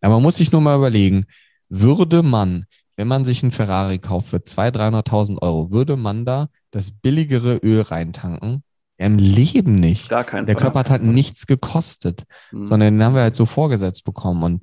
Aber 0.00 0.14
man 0.14 0.22
muss 0.22 0.36
sich 0.36 0.52
nur 0.52 0.60
mal 0.60 0.76
überlegen, 0.76 1.24
würde 1.68 2.22
man, 2.22 2.66
wenn 2.96 3.08
man 3.08 3.24
sich 3.24 3.42
einen 3.42 3.50
Ferrari 3.50 3.98
kauft 3.98 4.28
für 4.28 4.36
200.000, 4.36 5.08
300.000 5.08 5.42
Euro, 5.42 5.70
würde 5.70 5.96
man 5.96 6.24
da 6.24 6.48
das 6.70 6.92
billigere 6.92 7.56
Öl 7.56 7.82
reintanken? 7.82 8.62
Im 8.96 9.18
Leben 9.18 9.80
nicht. 9.80 10.08
Gar 10.08 10.22
kein 10.22 10.46
Der 10.46 10.54
Körper 10.54 10.78
hat 10.80 10.90
halt 10.90 11.02
nichts 11.02 11.46
gekostet, 11.46 12.22
mhm. 12.52 12.64
sondern 12.64 12.94
den 12.94 13.02
haben 13.02 13.16
wir 13.16 13.22
halt 13.22 13.34
so 13.34 13.44
vorgesetzt 13.44 14.04
bekommen. 14.04 14.44
Und 14.44 14.62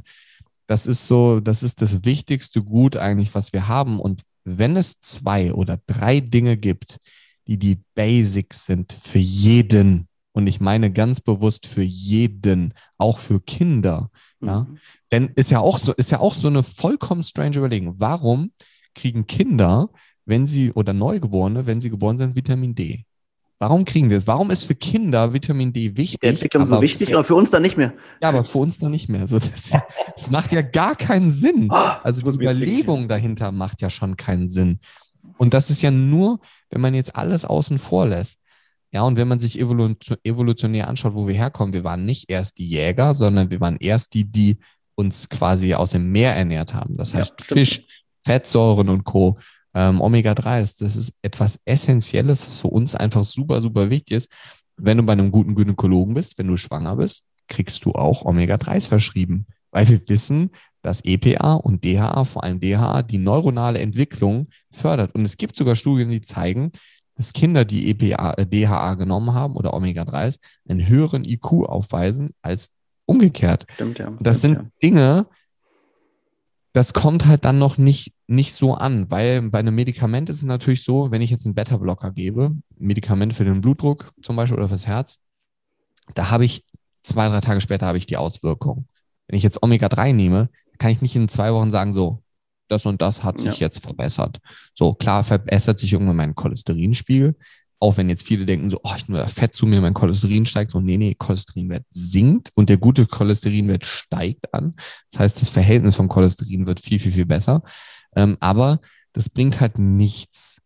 das 0.68 0.88
ist 0.88 1.08
so, 1.08 1.42
das 1.42 1.64
ist 1.64 1.82
das 1.82 2.06
wichtigste 2.06 2.64
Gut 2.64 2.96
eigentlich, 2.96 3.36
was 3.36 3.52
wir 3.52 3.68
haben. 3.68 4.00
Und 4.00 4.22
wenn 4.46 4.78
es 4.78 5.02
zwei 5.02 5.54
oder 5.54 5.80
drei 5.86 6.22
Dinge 6.22 6.56
gibt, 6.56 6.98
die 7.48 7.58
die 7.58 7.80
Basics 7.96 8.66
sind 8.66 8.94
für 8.94 9.20
jeden. 9.20 10.08
Und 10.34 10.48
ich 10.48 10.62
meine 10.62 10.92
ganz 10.92 11.20
bewusst 11.20 11.68
für 11.68 11.82
jeden, 11.82 12.74
auch 12.98 13.18
für 13.18 13.42
Kinder. 13.42 14.10
Ja? 14.42 14.62
Mhm. 14.62 14.78
Denn 15.12 15.32
ist 15.36 15.52
ja 15.52 15.60
auch 15.60 15.78
so, 15.78 15.92
ist 15.94 16.12
ja 16.12 16.20
auch 16.20 16.34
so 16.34 16.48
eine 16.48 16.64
vollkommen 16.64 17.24
strange 17.24 17.58
Überlegung. 17.58 17.96
Warum 17.98 18.52
kriegen 18.96 19.28
Kinder, 19.28 19.90
wenn 20.26 20.48
sie, 20.48 20.72
oder 20.72 20.94
Neugeborene, 20.94 21.66
wenn 21.66 21.82
sie 21.82 21.90
geboren 21.90 22.18
sind, 22.18 22.36
Vitamin 22.36 22.76
D? 22.76 23.06
Warum 23.62 23.86
kriegen 23.86 24.10
wir 24.10 24.18
es? 24.18 24.26
Warum 24.26 24.50
ist 24.50 24.64
für 24.64 24.74
Kinder 24.74 25.34
Vitamin 25.34 25.72
D 25.72 25.96
wichtig? 25.96 26.20
Die 26.22 26.28
Entwicklung 26.28 26.66
so 26.66 26.82
wichtig, 26.82 27.14
aber 27.14 27.24
für 27.24 27.36
uns 27.36 27.52
dann 27.52 27.62
nicht 27.62 27.78
mehr. 27.78 27.94
Ja, 28.20 28.30
aber 28.30 28.44
für 28.44 28.58
uns 28.58 28.80
dann 28.80 28.90
nicht 28.90 29.08
mehr. 29.08 29.22
Also 29.22 29.38
das, 29.38 29.78
das 30.16 30.32
macht 30.32 30.52
ja 30.52 30.64
gar 30.64 30.96
keinen 30.96 31.30
Sinn. 31.30 31.68
Oh, 31.72 31.76
also 32.02 32.24
die 32.24 32.38
Überlegung 32.38 33.08
dahinter 33.08 33.52
macht 33.52 33.82
ja 33.82 33.92
schon 33.92 34.18
keinen 34.18 34.48
Sinn. 34.48 34.80
Und 35.42 35.56
das 35.56 35.72
ist 35.72 35.82
ja 35.82 35.90
nur, 35.90 36.40
wenn 36.70 36.82
man 36.82 36.94
jetzt 36.94 37.16
alles 37.16 37.46
außen 37.46 37.80
vor 37.80 38.06
lässt. 38.06 38.40
Ja, 38.92 39.02
und 39.02 39.18
wenn 39.18 39.28
man 39.28 39.40
sich 39.40 39.60
evolutionär 39.60 40.88
anschaut, 40.88 41.16
wo 41.16 41.28
wir 41.28 41.34
herkommen, 41.34 41.74
wir 41.74 41.84
waren 41.84 42.06
nicht 42.06 42.30
erst 42.30 42.60
die 42.60 42.68
Jäger, 42.68 43.16
sondern 43.16 43.50
wir 43.50 43.60
waren 43.60 43.78
erst 43.78 44.14
die, 44.14 44.24
die 44.24 44.60
uns 44.94 45.30
quasi 45.30 45.74
aus 45.74 45.94
dem 45.94 46.12
Meer 46.12 46.36
ernährt 46.36 46.76
haben. 46.76 46.96
Das 46.96 47.16
heißt 47.16 47.34
ja, 47.40 47.56
Fisch, 47.56 47.82
Fettsäuren 48.24 48.90
und 48.90 49.04
Co. 49.04 49.40
Ähm, 49.74 50.00
Omega-3 50.00 50.62
ist, 50.62 50.80
das 50.80 50.96
ist 50.96 51.12
etwas 51.24 51.60
Essentielles, 51.66 52.46
was 52.48 52.60
für 52.60 52.68
uns 52.68 52.94
einfach 52.94 53.24
super, 53.24 53.62
super 53.62 53.90
wichtig 53.90 54.18
ist. 54.18 54.32
Wenn 54.78 54.98
du 54.98 55.04
bei 55.04 55.14
einem 55.14 55.32
guten 55.32 55.56
Gynäkologen 55.56 56.14
bist, 56.14 56.38
wenn 56.38 56.50
du 56.50 56.58
schwanger 56.58 56.98
bist, 56.98 57.24
kriegst 57.48 57.84
du 57.86 57.94
auch 57.94 58.26
Omega-3s 58.26 58.88
verschrieben, 58.88 59.48
weil 59.72 59.90
wir 59.90 60.08
wissen, 60.08 60.52
dass 60.82 61.04
EPA 61.04 61.56
und 61.56 61.84
DHA, 61.86 62.24
vor 62.24 62.44
allem 62.44 62.60
DHA, 62.60 63.04
die 63.04 63.18
neuronale 63.18 63.80
Entwicklung 63.80 64.48
fördert. 64.72 65.14
Und 65.14 65.26
es 65.26 65.38
gibt 65.38 65.56
sogar 65.56 65.76
Studien, 65.76 66.10
die 66.10 66.22
zeigen, 66.22 66.72
dass 67.16 67.34
Kinder, 67.34 67.66
die 67.66 67.90
EPA, 67.90 68.34
äh, 68.34 68.46
DHA 68.46 68.96
genommen 68.96 69.34
haben 69.34 69.56
oder 69.56 69.74
Omega-3s, 69.74 70.40
einen 70.68 70.88
höheren 70.88 71.24
IQ 71.26 71.66
aufweisen 71.66 72.32
als 72.42 72.70
umgekehrt. 73.06 73.68
Stimmt, 73.74 74.00
ja. 74.00 74.12
Das 74.20 74.40
stimmt, 74.40 74.58
sind 74.58 74.64
ja. 74.64 74.72
Dinge, 74.82 75.28
das 76.74 76.94
kommt 76.94 77.26
halt 77.26 77.44
dann 77.44 77.60
noch 77.60 77.78
nicht, 77.78 78.14
nicht 78.28 78.54
so 78.54 78.76
an, 78.76 79.12
weil 79.12 79.50
bei 79.50 79.60
einem 79.60 79.76
Medikament 79.76 80.30
ist 80.30 80.38
es 80.38 80.44
natürlich 80.44 80.84
so, 80.84 81.12
wenn 81.12 81.22
ich 81.22 81.30
jetzt 81.30 81.46
einen 81.46 81.56
Beta-Blocker 81.56 82.12
gebe, 82.12 82.56
Medikament 82.78 83.34
für 83.34 83.44
den 83.44 83.62
Blutdruck 83.62 84.12
zum 84.22 84.38
Beispiel 84.38 84.58
oder 84.58 84.70
fürs 84.70 84.88
Herz, 84.88 85.18
da 86.16 86.32
habe 86.32 86.46
ich 86.46 86.64
zwei, 87.04 87.28
drei 87.28 87.42
Tage 87.42 87.62
später 87.62 87.88
habe 87.88 87.98
ich 87.98 88.06
die 88.06 88.18
Auswirkung. 88.18 88.88
Wenn 89.28 89.38
ich 89.38 89.44
jetzt 89.44 89.62
Omega-3 89.62 90.14
nehme, 90.14 90.50
kann 90.82 90.92
ich 90.92 91.02
nicht 91.02 91.16
in 91.16 91.30
zwei 91.30 91.54
Wochen 91.54 91.70
sagen, 91.70 91.94
so, 91.94 92.24
das 92.68 92.88
und 92.88 93.04
das 93.04 93.24
hat 93.24 93.40
sich 93.40 93.60
ja. 93.60 93.68
jetzt 93.68 93.84
verbessert. 93.84 94.40
So, 94.74 94.96
klar 94.96 95.24
verbessert 95.24 95.78
sich 95.78 95.94
irgendwann 95.94 96.16
mein 96.16 96.34
Cholesterinspiegel. 96.34 97.36
Auch 97.80 97.98
wenn 97.98 98.10
jetzt 98.10 98.26
viele 98.26 98.48
denken, 98.48 98.72
so, 98.72 98.80
oh, 98.82 98.94
ich 98.98 99.08
nehme 99.08 99.28
Fett 99.28 99.54
zu 99.54 99.68
mir, 99.68 99.80
mein 99.80 99.94
Cholesterin 99.94 100.48
steigt. 100.48 100.72
So, 100.72 100.80
nee, 100.80 100.98
nee, 100.98 101.16
Cholesterinwert 101.16 101.86
sinkt 101.92 102.50
und 102.56 102.70
der 102.70 102.78
gute 102.78 103.06
Cholesterinwert 103.06 103.86
steigt 103.86 104.52
an. 104.56 104.74
Das 105.12 105.20
heißt, 105.20 105.42
das 105.42 105.50
Verhältnis 105.50 105.96
vom 105.96 106.10
Cholesterin 106.10 106.66
wird 106.66 106.80
viel, 106.80 107.00
viel, 107.00 107.12
viel 107.12 107.26
besser. 107.28 107.62
Ähm, 108.16 108.38
aber 108.40 108.80
das 109.14 109.30
bringt 109.30 109.60
halt 109.60 109.78
nichts, 109.78 110.62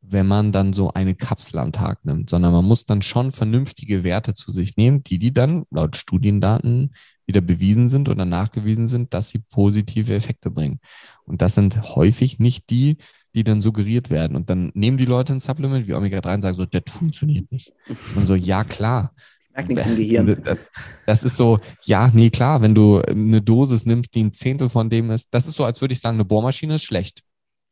wenn 0.00 0.28
man 0.28 0.52
dann 0.52 0.72
so 0.72 0.92
eine 0.92 1.16
Kapsel 1.16 1.58
am 1.58 1.72
Tag 1.72 2.04
nimmt, 2.04 2.30
sondern 2.30 2.52
man 2.52 2.64
muss 2.64 2.84
dann 2.84 3.02
schon 3.02 3.32
vernünftige 3.32 4.04
Werte 4.04 4.34
zu 4.34 4.52
sich 4.52 4.76
nehmen, 4.76 5.02
die 5.02 5.18
die 5.18 5.32
dann 5.32 5.64
laut 5.70 5.96
Studiendaten 5.96 6.92
wieder 7.28 7.42
bewiesen 7.42 7.90
sind 7.90 8.08
oder 8.08 8.24
nachgewiesen 8.24 8.88
sind, 8.88 9.14
dass 9.14 9.28
sie 9.28 9.38
positive 9.38 10.14
Effekte 10.14 10.50
bringen. 10.50 10.80
Und 11.24 11.42
das 11.42 11.54
sind 11.54 11.94
häufig 11.94 12.40
nicht 12.40 12.70
die, 12.70 12.96
die 13.34 13.44
dann 13.44 13.60
suggeriert 13.60 14.10
werden. 14.10 14.34
Und 14.34 14.50
dann 14.50 14.72
nehmen 14.74 14.96
die 14.96 15.04
Leute 15.04 15.34
ein 15.34 15.40
Supplement 15.40 15.86
wie 15.86 15.94
Omega-3 15.94 16.34
und 16.34 16.42
sagen 16.42 16.56
so, 16.56 16.64
das 16.64 16.82
funktioniert 16.88 17.52
nicht. 17.52 17.72
Und 18.16 18.26
so, 18.26 18.34
ja, 18.34 18.64
klar. 18.64 19.12
Merkt 19.54 19.68
nichts 19.68 19.86
im 19.86 19.96
Gehirn. 19.96 20.58
Das 21.06 21.22
ist 21.22 21.36
so, 21.36 21.58
ja, 21.84 22.10
nee, 22.12 22.30
klar, 22.30 22.62
wenn 22.62 22.74
du 22.74 23.00
eine 23.02 23.42
Dosis 23.42 23.84
nimmst, 23.84 24.14
die 24.14 24.24
ein 24.24 24.32
Zehntel 24.32 24.70
von 24.70 24.90
dem 24.90 25.10
ist, 25.10 25.28
das 25.30 25.46
ist 25.46 25.54
so, 25.54 25.64
als 25.64 25.80
würde 25.80 25.92
ich 25.92 26.00
sagen, 26.00 26.16
eine 26.16 26.24
Bohrmaschine 26.24 26.76
ist 26.76 26.84
schlecht, 26.84 27.22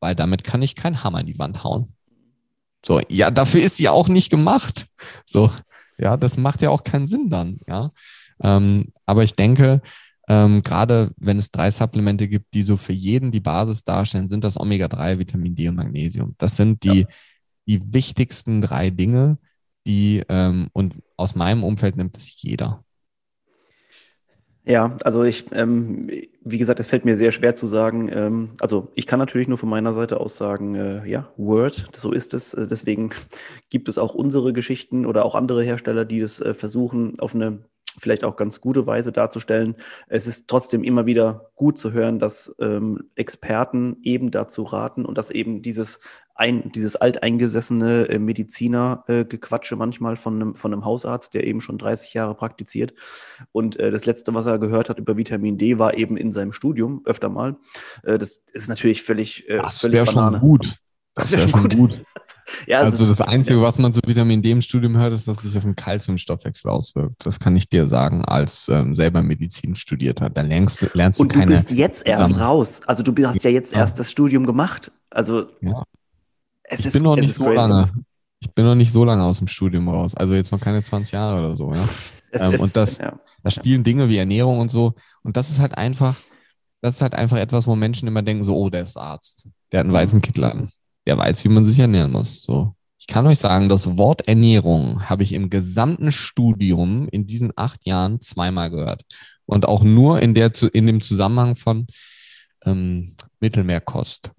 weil 0.00 0.14
damit 0.14 0.44
kann 0.44 0.62
ich 0.62 0.74
keinen 0.74 1.02
Hammer 1.02 1.20
in 1.20 1.26
die 1.26 1.38
Wand 1.38 1.64
hauen. 1.64 1.88
So, 2.84 3.00
ja, 3.08 3.30
dafür 3.30 3.62
ist 3.62 3.76
sie 3.76 3.88
auch 3.88 4.08
nicht 4.08 4.30
gemacht. 4.30 4.86
So, 5.24 5.50
ja, 5.98 6.16
das 6.16 6.36
macht 6.36 6.62
ja 6.62 6.70
auch 6.70 6.84
keinen 6.84 7.06
Sinn 7.06 7.30
dann, 7.30 7.60
ja. 7.66 7.90
Ähm, 8.42 8.92
aber 9.04 9.24
ich 9.24 9.34
denke, 9.34 9.80
ähm, 10.28 10.62
gerade 10.62 11.12
wenn 11.18 11.38
es 11.38 11.50
drei 11.50 11.70
Supplemente 11.70 12.28
gibt, 12.28 12.52
die 12.54 12.62
so 12.62 12.76
für 12.76 12.92
jeden 12.92 13.30
die 13.30 13.40
Basis 13.40 13.84
darstellen, 13.84 14.28
sind 14.28 14.44
das 14.44 14.58
Omega-3, 14.58 15.18
Vitamin 15.18 15.54
D 15.54 15.68
und 15.68 15.76
Magnesium. 15.76 16.34
Das 16.38 16.56
sind 16.56 16.82
die, 16.82 17.00
ja. 17.00 17.06
die 17.66 17.94
wichtigsten 17.94 18.60
drei 18.60 18.90
Dinge, 18.90 19.38
die, 19.86 20.24
ähm, 20.28 20.68
und 20.72 20.96
aus 21.16 21.36
meinem 21.36 21.62
Umfeld 21.62 21.96
nimmt 21.96 22.16
es 22.16 22.42
jeder. 22.42 22.84
Ja, 24.68 24.96
also 25.04 25.22
ich, 25.22 25.46
ähm, 25.52 26.10
wie 26.42 26.58
gesagt, 26.58 26.80
es 26.80 26.88
fällt 26.88 27.04
mir 27.04 27.16
sehr 27.16 27.30
schwer 27.30 27.54
zu 27.54 27.68
sagen. 27.68 28.10
Ähm, 28.12 28.50
also 28.58 28.90
ich 28.96 29.06
kann 29.06 29.20
natürlich 29.20 29.46
nur 29.46 29.58
von 29.58 29.68
meiner 29.68 29.92
Seite 29.92 30.18
aus 30.18 30.36
sagen, 30.36 30.74
äh, 30.74 31.08
ja, 31.08 31.32
Word, 31.36 31.88
so 31.94 32.10
ist 32.10 32.34
es. 32.34 32.52
Äh, 32.52 32.66
deswegen 32.66 33.10
gibt 33.70 33.88
es 33.88 33.96
auch 33.96 34.12
unsere 34.12 34.52
Geschichten 34.52 35.06
oder 35.06 35.24
auch 35.24 35.36
andere 35.36 35.62
Hersteller, 35.62 36.04
die 36.04 36.18
das 36.18 36.40
äh, 36.40 36.52
versuchen, 36.52 37.16
auf 37.20 37.32
eine 37.32 37.60
vielleicht 37.98 38.24
auch 38.24 38.36
ganz 38.36 38.60
gute 38.60 38.86
Weise 38.86 39.12
darzustellen. 39.12 39.76
Es 40.08 40.26
ist 40.26 40.48
trotzdem 40.48 40.84
immer 40.84 41.06
wieder 41.06 41.50
gut 41.54 41.78
zu 41.78 41.92
hören, 41.92 42.18
dass 42.18 42.54
ähm, 42.60 43.10
Experten 43.14 43.98
eben 44.02 44.30
dazu 44.30 44.62
raten 44.62 45.04
und 45.04 45.18
dass 45.18 45.30
eben 45.30 45.62
dieses 45.62 46.00
ein, 46.36 46.70
dieses 46.72 46.96
alteingesessene 46.96 48.08
äh, 48.08 48.18
Mediziner-Gequatsche 48.18 49.74
äh, 49.74 49.78
manchmal 49.78 50.16
von 50.16 50.36
einem, 50.36 50.54
von 50.54 50.72
einem 50.72 50.84
Hausarzt, 50.84 51.34
der 51.34 51.46
eben 51.46 51.60
schon 51.60 51.78
30 51.78 52.12
Jahre 52.14 52.34
praktiziert. 52.34 52.92
Und 53.52 53.78
äh, 53.80 53.90
das 53.90 54.04
Letzte, 54.04 54.34
was 54.34 54.46
er 54.46 54.58
gehört 54.58 54.90
hat 54.90 54.98
über 54.98 55.16
Vitamin 55.16 55.56
D, 55.56 55.78
war 55.78 55.96
eben 55.96 56.16
in 56.16 56.32
seinem 56.32 56.52
Studium 56.52 57.00
öfter 57.06 57.30
mal. 57.30 57.56
Äh, 58.02 58.18
das 58.18 58.42
ist 58.52 58.68
natürlich 58.68 59.02
völlig, 59.02 59.48
äh, 59.48 59.56
das 59.56 59.80
Banane. 59.80 60.38
Schon 60.38 60.40
gut. 60.40 60.78
Das 61.16 61.32
wäre 61.32 61.48
schon 61.48 61.62
gut. 61.62 61.76
gut. 61.76 61.94
ja, 62.66 62.80
also 62.80 62.98
das, 62.98 63.16
das 63.16 63.26
Einzige, 63.26 63.56
ja. 63.56 63.62
was 63.62 63.78
man 63.78 63.92
zu 63.92 64.00
Vitamin 64.06 64.42
D 64.42 64.50
im 64.50 64.60
Studium 64.60 64.96
hört, 64.98 65.14
ist, 65.14 65.26
dass 65.26 65.38
sich 65.38 65.56
auf 65.56 65.62
den 65.64 65.74
Kalziumstoffwechsel 65.74 66.70
auswirkt. 66.70 67.24
Das 67.24 67.40
kann 67.40 67.56
ich 67.56 67.68
dir 67.68 67.86
sagen, 67.86 68.22
als 68.24 68.68
ähm, 68.68 68.94
selber 68.94 69.22
Medizin 69.22 69.74
studiert 69.74 70.20
hat. 70.20 70.36
Da 70.36 70.42
lernst, 70.42 70.86
lernst 70.94 71.18
du 71.18 71.22
Und 71.22 71.32
keine... 71.32 71.46
Und 71.46 71.50
du 71.52 71.56
bist 71.56 71.70
jetzt 71.70 72.06
erst 72.06 72.26
zusammen. 72.28 72.44
raus. 72.44 72.80
Also 72.86 73.02
du 73.02 73.26
hast 73.26 73.42
ja 73.42 73.50
jetzt 73.50 73.72
ja. 73.72 73.80
erst 73.80 73.98
das 73.98 74.10
Studium 74.10 74.46
gemacht. 74.46 74.92
Also 75.08 75.46
ja. 75.62 75.82
es 76.64 76.80
ich 76.80 76.86
ist, 76.86 76.92
bin 76.92 77.02
noch 77.02 77.16
nicht 77.16 77.32
so 77.32 77.44
crazy. 77.44 77.56
lange. 77.56 77.92
Ich 78.40 78.52
bin 78.52 78.66
noch 78.66 78.74
nicht 78.74 78.92
so 78.92 79.04
lange 79.04 79.24
aus 79.24 79.38
dem 79.38 79.48
Studium 79.48 79.88
raus. 79.88 80.14
Also 80.14 80.34
jetzt 80.34 80.52
noch 80.52 80.60
keine 80.60 80.82
20 80.82 81.12
Jahre 81.12 81.38
oder 81.38 81.56
so. 81.56 81.72
Ja? 81.72 81.88
Ähm, 82.32 82.52
ist, 82.52 82.60
und 82.60 82.76
das, 82.76 82.98
da 82.98 83.50
spielen 83.50 83.84
Dinge 83.84 84.10
wie 84.10 84.18
Ernährung 84.18 84.58
und 84.58 84.70
so. 84.70 84.92
Und 85.22 85.38
das 85.38 85.48
ist 85.48 85.60
halt 85.60 85.78
einfach, 85.78 86.14
das 86.82 86.96
ist 86.96 87.00
halt 87.00 87.14
einfach 87.14 87.38
etwas, 87.38 87.66
wo 87.66 87.74
Menschen 87.74 88.06
immer 88.06 88.20
denken 88.20 88.44
so, 88.44 88.54
oh, 88.54 88.68
der 88.68 88.82
ist 88.82 88.98
Arzt. 88.98 89.48
Der 89.72 89.80
hat 89.80 89.86
einen 89.86 89.94
weißen 89.94 90.20
Kittel 90.20 90.44
an 90.44 90.70
der 91.06 91.16
weiß, 91.16 91.44
wie 91.44 91.48
man 91.48 91.64
sich 91.64 91.78
ernähren 91.78 92.12
muss. 92.12 92.42
So. 92.42 92.74
Ich 92.98 93.06
kann 93.06 93.26
euch 93.26 93.38
sagen, 93.38 93.68
das 93.68 93.96
Wort 93.96 94.26
Ernährung 94.26 95.08
habe 95.08 95.22
ich 95.22 95.32
im 95.32 95.48
gesamten 95.48 96.10
Studium 96.10 97.08
in 97.08 97.26
diesen 97.26 97.52
acht 97.54 97.86
Jahren 97.86 98.20
zweimal 98.20 98.70
gehört. 98.70 99.04
Und 99.44 99.68
auch 99.68 99.84
nur 99.84 100.20
in, 100.20 100.34
der, 100.34 100.50
in 100.72 100.86
dem 100.88 101.00
Zusammenhang 101.00 101.54
von 101.54 101.86
ähm, 102.64 103.14
Mittelmeerkost. 103.38 104.32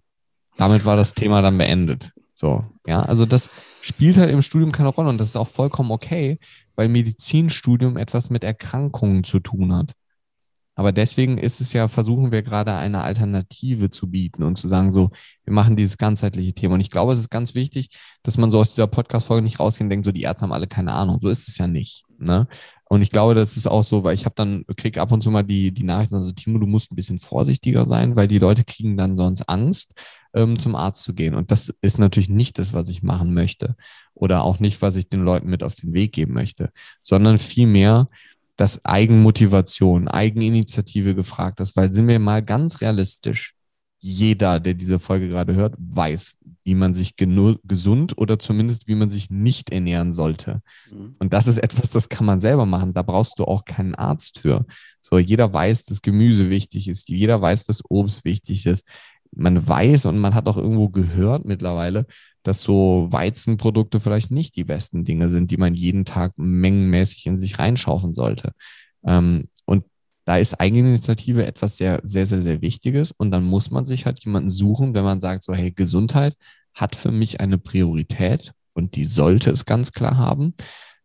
Damit 0.58 0.84
war 0.84 0.98
das 0.98 1.14
Thema 1.14 1.42
dann 1.42 1.58
beendet. 1.58 2.12
So, 2.36 2.66
ja, 2.86 3.02
also 3.04 3.26
das 3.26 3.50
spielt 3.82 4.18
halt 4.18 4.30
im 4.30 4.42
Studium 4.42 4.72
keine 4.72 4.90
Rolle 4.90 5.10
und 5.10 5.18
das 5.18 5.30
ist 5.30 5.38
auch 5.38 5.48
vollkommen 5.48 5.92
okay, 5.92 6.38
weil 6.76 6.90
Medizinstudium 6.90 7.98
etwas 7.98 8.30
mit 8.30 8.44
Erkrankungen 8.44 9.24
zu 9.24 9.40
tun 9.40 9.74
hat. 9.74 9.94
Aber 10.78 10.92
deswegen 10.92 11.40
ist 11.40 11.60
es 11.60 11.74
ja, 11.74 11.88
versuchen 11.88 12.32
wir 12.32 12.44
gerade 12.44 12.76
eine 12.76 13.02
Alternative 13.02 13.90
zu 13.90 14.12
bieten 14.12 14.44
und 14.44 14.60
zu 14.60 14.68
sagen, 14.68 14.92
so, 14.92 15.10
wir 15.44 15.52
machen 15.52 15.76
dieses 15.76 15.98
ganzheitliche 15.98 16.54
Thema. 16.54 16.76
Und 16.76 16.82
ich 16.82 16.92
glaube, 16.92 17.14
es 17.14 17.20
ist 17.20 17.32
ganz 17.32 17.56
wichtig, 17.56 17.90
dass 18.22 18.38
man 18.38 18.52
so 18.52 18.60
aus 18.60 18.70
dieser 18.70 18.86
Podcast-Folge 18.86 19.44
nicht 19.44 19.60
rausgeht 19.60 19.86
und 19.86 19.90
denkt, 19.90 20.06
so, 20.06 20.12
die 20.12 20.22
Ärzte 20.22 20.44
haben 20.44 20.52
alle 20.54 20.68
keine 20.68 20.94
Ahnung. 20.94 21.18
So 21.20 21.30
ist 21.30 21.48
es 21.48 21.58
ja 21.58 21.66
nicht. 21.66 22.04
Ne? 22.20 22.48
Und 22.90 23.02
ich 23.02 23.10
glaube, 23.10 23.34
das 23.34 23.58
ist 23.58 23.66
auch 23.66 23.84
so, 23.84 24.04
weil 24.04 24.14
ich 24.14 24.26
habe 24.26 24.36
dann, 24.36 24.66
krieg 24.78 25.00
ab 25.00 25.12
und 25.12 25.24
zu 25.24 25.32
mal 25.32 25.44
die, 25.44 25.74
die 25.74 25.84
Nachrichten, 25.84 26.14
also 26.14 26.32
Timo, 26.32 26.60
du 26.60 26.68
musst 26.68 26.92
ein 26.92 26.96
bisschen 26.96 27.18
vorsichtiger 27.18 27.88
sein, 27.88 28.16
weil 28.16 28.28
die 28.28 28.38
Leute 28.38 28.64
kriegen 28.64 28.98
dann 28.98 29.18
sonst 29.18 29.50
Angst, 29.50 29.94
ähm, 30.36 30.60
zum 30.60 30.76
Arzt 30.76 31.04
zu 31.04 31.16
gehen. 31.16 31.34
Und 31.34 31.50
das 31.50 31.74
ist 31.82 31.98
natürlich 31.98 32.30
nicht 32.30 32.60
das, 32.60 32.74
was 32.74 32.88
ich 32.90 33.02
machen 33.02 33.34
möchte. 33.34 33.76
Oder 34.14 34.44
auch 34.44 34.60
nicht, 34.60 34.82
was 34.84 34.96
ich 34.96 35.10
den 35.10 35.24
Leuten 35.24 35.50
mit 35.50 35.64
auf 35.64 35.74
den 35.74 35.94
Weg 35.94 36.14
geben 36.14 36.34
möchte, 36.34 36.72
sondern 37.02 37.40
vielmehr, 37.40 38.08
dass 38.58 38.84
Eigenmotivation, 38.84 40.08
Eigeninitiative 40.08 41.16
gefragt 41.16 41.60
ist, 41.60 41.78
weil 41.78 41.94
sind 41.94 42.08
wir 42.08 42.20
mal 42.20 42.44
ganz 42.44 42.82
realistisch, 42.82 43.54
jeder, 44.00 44.60
der 44.60 44.74
diese 44.74 45.00
Folge 45.00 45.28
gerade 45.28 45.56
hört, 45.56 45.76
weiß, 45.80 46.36
wie 46.64 46.76
man 46.76 46.94
sich 46.94 47.16
gesund 47.16 48.18
oder 48.18 48.38
zumindest 48.38 48.88
wie 48.88 48.96
man 48.96 49.10
sich 49.10 49.30
nicht 49.30 49.72
ernähren 49.72 50.14
sollte. 50.14 50.62
Mhm. 50.92 51.16
Und 51.20 51.34
das 51.34 51.48
ist 51.48 51.58
etwas, 51.58 51.92
das 51.92 52.10
kann 52.10 52.26
man 52.26 52.42
selber 52.42 52.66
machen. 52.66 52.94
Da 52.94 53.02
brauchst 53.02 53.40
du 53.40 53.46
auch 53.46 53.66
keinen 53.66 53.96
Arzt 53.96 54.40
für. 54.40 54.66
So, 55.02 55.18
jeder 55.18 55.52
weiß, 55.52 55.86
dass 55.86 56.02
Gemüse 56.02 56.50
wichtig 56.50 56.88
ist. 56.88 57.10
Jeder 57.10 57.42
weiß, 57.42 57.66
dass 57.66 57.84
Obst 57.90 58.24
wichtig 58.26 58.66
ist. 58.66 58.86
Man 59.32 59.68
weiß 59.68 60.06
und 60.06 60.20
man 60.20 60.36
hat 60.36 60.48
auch 60.48 60.58
irgendwo 60.58 60.90
gehört 60.90 61.46
mittlerweile, 61.46 62.06
dass 62.48 62.62
so 62.64 63.08
Weizenprodukte 63.12 64.00
vielleicht 64.00 64.32
nicht 64.32 64.56
die 64.56 64.64
besten 64.64 65.04
Dinge 65.04 65.30
sind, 65.30 65.52
die 65.52 65.58
man 65.58 65.76
jeden 65.76 66.06
Tag 66.06 66.32
mengenmäßig 66.38 67.26
in 67.26 67.38
sich 67.38 67.60
reinschaufen 67.60 68.14
sollte. 68.14 68.54
Ähm, 69.06 69.50
und 69.66 69.84
da 70.24 70.38
ist 70.38 70.60
Eigeninitiative 70.60 71.46
etwas 71.46 71.78
sehr, 71.78 72.00
sehr, 72.04 72.26
sehr, 72.26 72.42
sehr 72.42 72.62
Wichtiges. 72.62 73.12
Und 73.12 73.32
dann 73.32 73.44
muss 73.44 73.70
man 73.70 73.86
sich 73.86 74.06
halt 74.06 74.24
jemanden 74.24 74.50
suchen, 74.50 74.94
wenn 74.94 75.04
man 75.04 75.20
sagt, 75.20 75.44
so, 75.44 75.54
hey, 75.54 75.72
Gesundheit 75.72 76.36
hat 76.74 76.96
für 76.96 77.12
mich 77.12 77.42
eine 77.42 77.58
Priorität 77.58 78.54
und 78.74 78.96
die 78.96 79.04
sollte 79.04 79.50
es 79.50 79.66
ganz 79.66 79.92
klar 79.92 80.18
haben. 80.18 80.54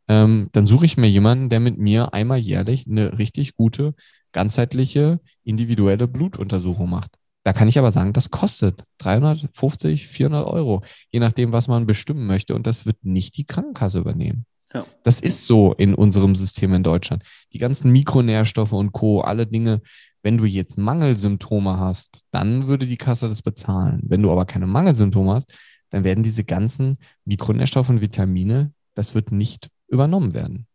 Ähm, 0.06 0.48
dann 0.52 0.66
suche 0.66 0.84
ich 0.84 0.96
mir 0.96 1.08
jemanden, 1.08 1.48
der 1.48 1.58
mit 1.58 1.78
mir 1.78 2.14
einmal 2.14 2.38
jährlich 2.38 2.86
eine 2.86 3.18
richtig 3.18 3.56
gute, 3.56 3.94
ganzheitliche, 4.30 5.20
individuelle 5.42 6.06
Blutuntersuchung 6.06 6.88
macht. 6.90 7.16
Da 7.44 7.52
kann 7.52 7.68
ich 7.68 7.78
aber 7.78 7.90
sagen, 7.90 8.12
das 8.12 8.30
kostet 8.30 8.84
350, 8.98 10.06
400 10.06 10.46
Euro, 10.46 10.82
je 11.10 11.20
nachdem, 11.20 11.52
was 11.52 11.66
man 11.68 11.86
bestimmen 11.86 12.26
möchte. 12.26 12.54
Und 12.54 12.66
das 12.66 12.86
wird 12.86 13.04
nicht 13.04 13.36
die 13.36 13.44
Krankenkasse 13.44 13.98
übernehmen. 13.98 14.46
Ja. 14.72 14.86
Das 15.02 15.20
ist 15.20 15.46
so 15.46 15.74
in 15.74 15.94
unserem 15.94 16.34
System 16.34 16.72
in 16.72 16.82
Deutschland. 16.82 17.24
Die 17.52 17.58
ganzen 17.58 17.90
Mikronährstoffe 17.90 18.72
und 18.72 18.92
Co., 18.92 19.20
alle 19.20 19.46
Dinge, 19.46 19.82
Wenn 20.22 20.38
du 20.38 20.44
jetzt 20.44 20.78
Mangelsymptome 20.78 21.78
hast, 21.78 22.24
dann 22.30 22.68
würde 22.68 22.86
die 22.86 22.96
Kasse 22.96 23.28
das 23.28 23.42
bezahlen. 23.42 24.00
Wenn 24.04 24.22
du 24.22 24.30
aber 24.30 24.44
keine 24.44 24.66
Mangelsymptome 24.66 25.34
hast, 25.34 25.52
dann 25.90 26.04
werden 26.04 26.22
diese 26.22 26.44
ganzen 26.44 26.96
Mikronährstoffe 27.24 27.88
und 27.88 28.00
Vitamine, 28.00 28.72
das 28.94 29.14
wird 29.14 29.32
nicht 29.32 29.68
übernommen 29.88 30.32
werden. 30.32 30.66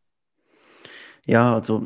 Ja, 1.26 1.55
also 1.55 1.86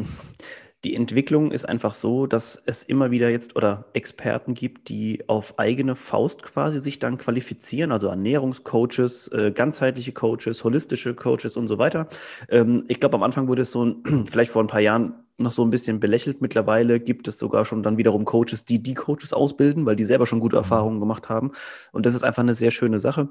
die 0.84 0.96
Entwicklung 0.96 1.52
ist 1.52 1.68
einfach 1.68 1.94
so, 1.94 2.26
dass 2.26 2.62
es 2.66 2.84
immer 2.84 3.12
wieder 3.12 3.30
jetzt 3.30 3.56
oder 3.56 3.86
Experten 3.94 4.56
gibt, 4.56 4.90
die 4.90 5.24
auf 5.28 5.60
eigene 5.60 5.96
Faust 5.96 6.42
quasi 6.42 6.80
sich 6.80 6.98
dann 6.98 7.20
qualifizieren, 7.20 7.92
also 7.92 8.08
Ernährungscoaches, 8.08 9.28
äh, 9.28 9.52
ganzheitliche 9.52 10.12
Coaches, 10.12 10.64
holistische 10.64 11.14
Coaches 11.14 11.56
und 11.56 11.68
so 11.68 11.78
weiter. 11.78 12.08
Ähm, 12.50 12.84
ich 12.88 13.00
glaube, 13.00 13.16
am 13.16 13.24
Anfang 13.24 13.48
wurde 13.48 13.62
es 13.62 13.72
so, 13.72 13.96
vielleicht 14.30 14.52
vor 14.52 14.64
ein 14.64 14.68
paar 14.68 14.80
Jahren 14.82 15.14
noch 15.38 15.52
so 15.52 15.64
ein 15.64 15.70
bisschen 15.70 16.00
belächelt. 16.00 16.42
Mittlerweile 16.42 17.00
gibt 17.00 17.28
es 17.28 17.38
sogar 17.38 17.66
schon 17.66 17.84
dann 17.84 17.98
wiederum 17.98 18.26
Coaches, 18.26 18.66
die 18.66 18.82
die 18.82 18.96
Coaches 18.96 19.34
ausbilden, 19.34 19.86
weil 19.86 19.96
die 19.96 20.06
selber 20.06 20.26
schon 20.26 20.40
gute 20.40 20.56
mhm. 20.56 20.62
Erfahrungen 20.62 21.00
gemacht 21.00 21.30
haben. 21.30 21.52
Und 21.92 22.06
das 22.08 22.16
ist 22.16 22.24
einfach 22.24 22.44
eine 22.44 22.56
sehr 22.56 22.72
schöne 22.72 23.00
Sache. 23.00 23.30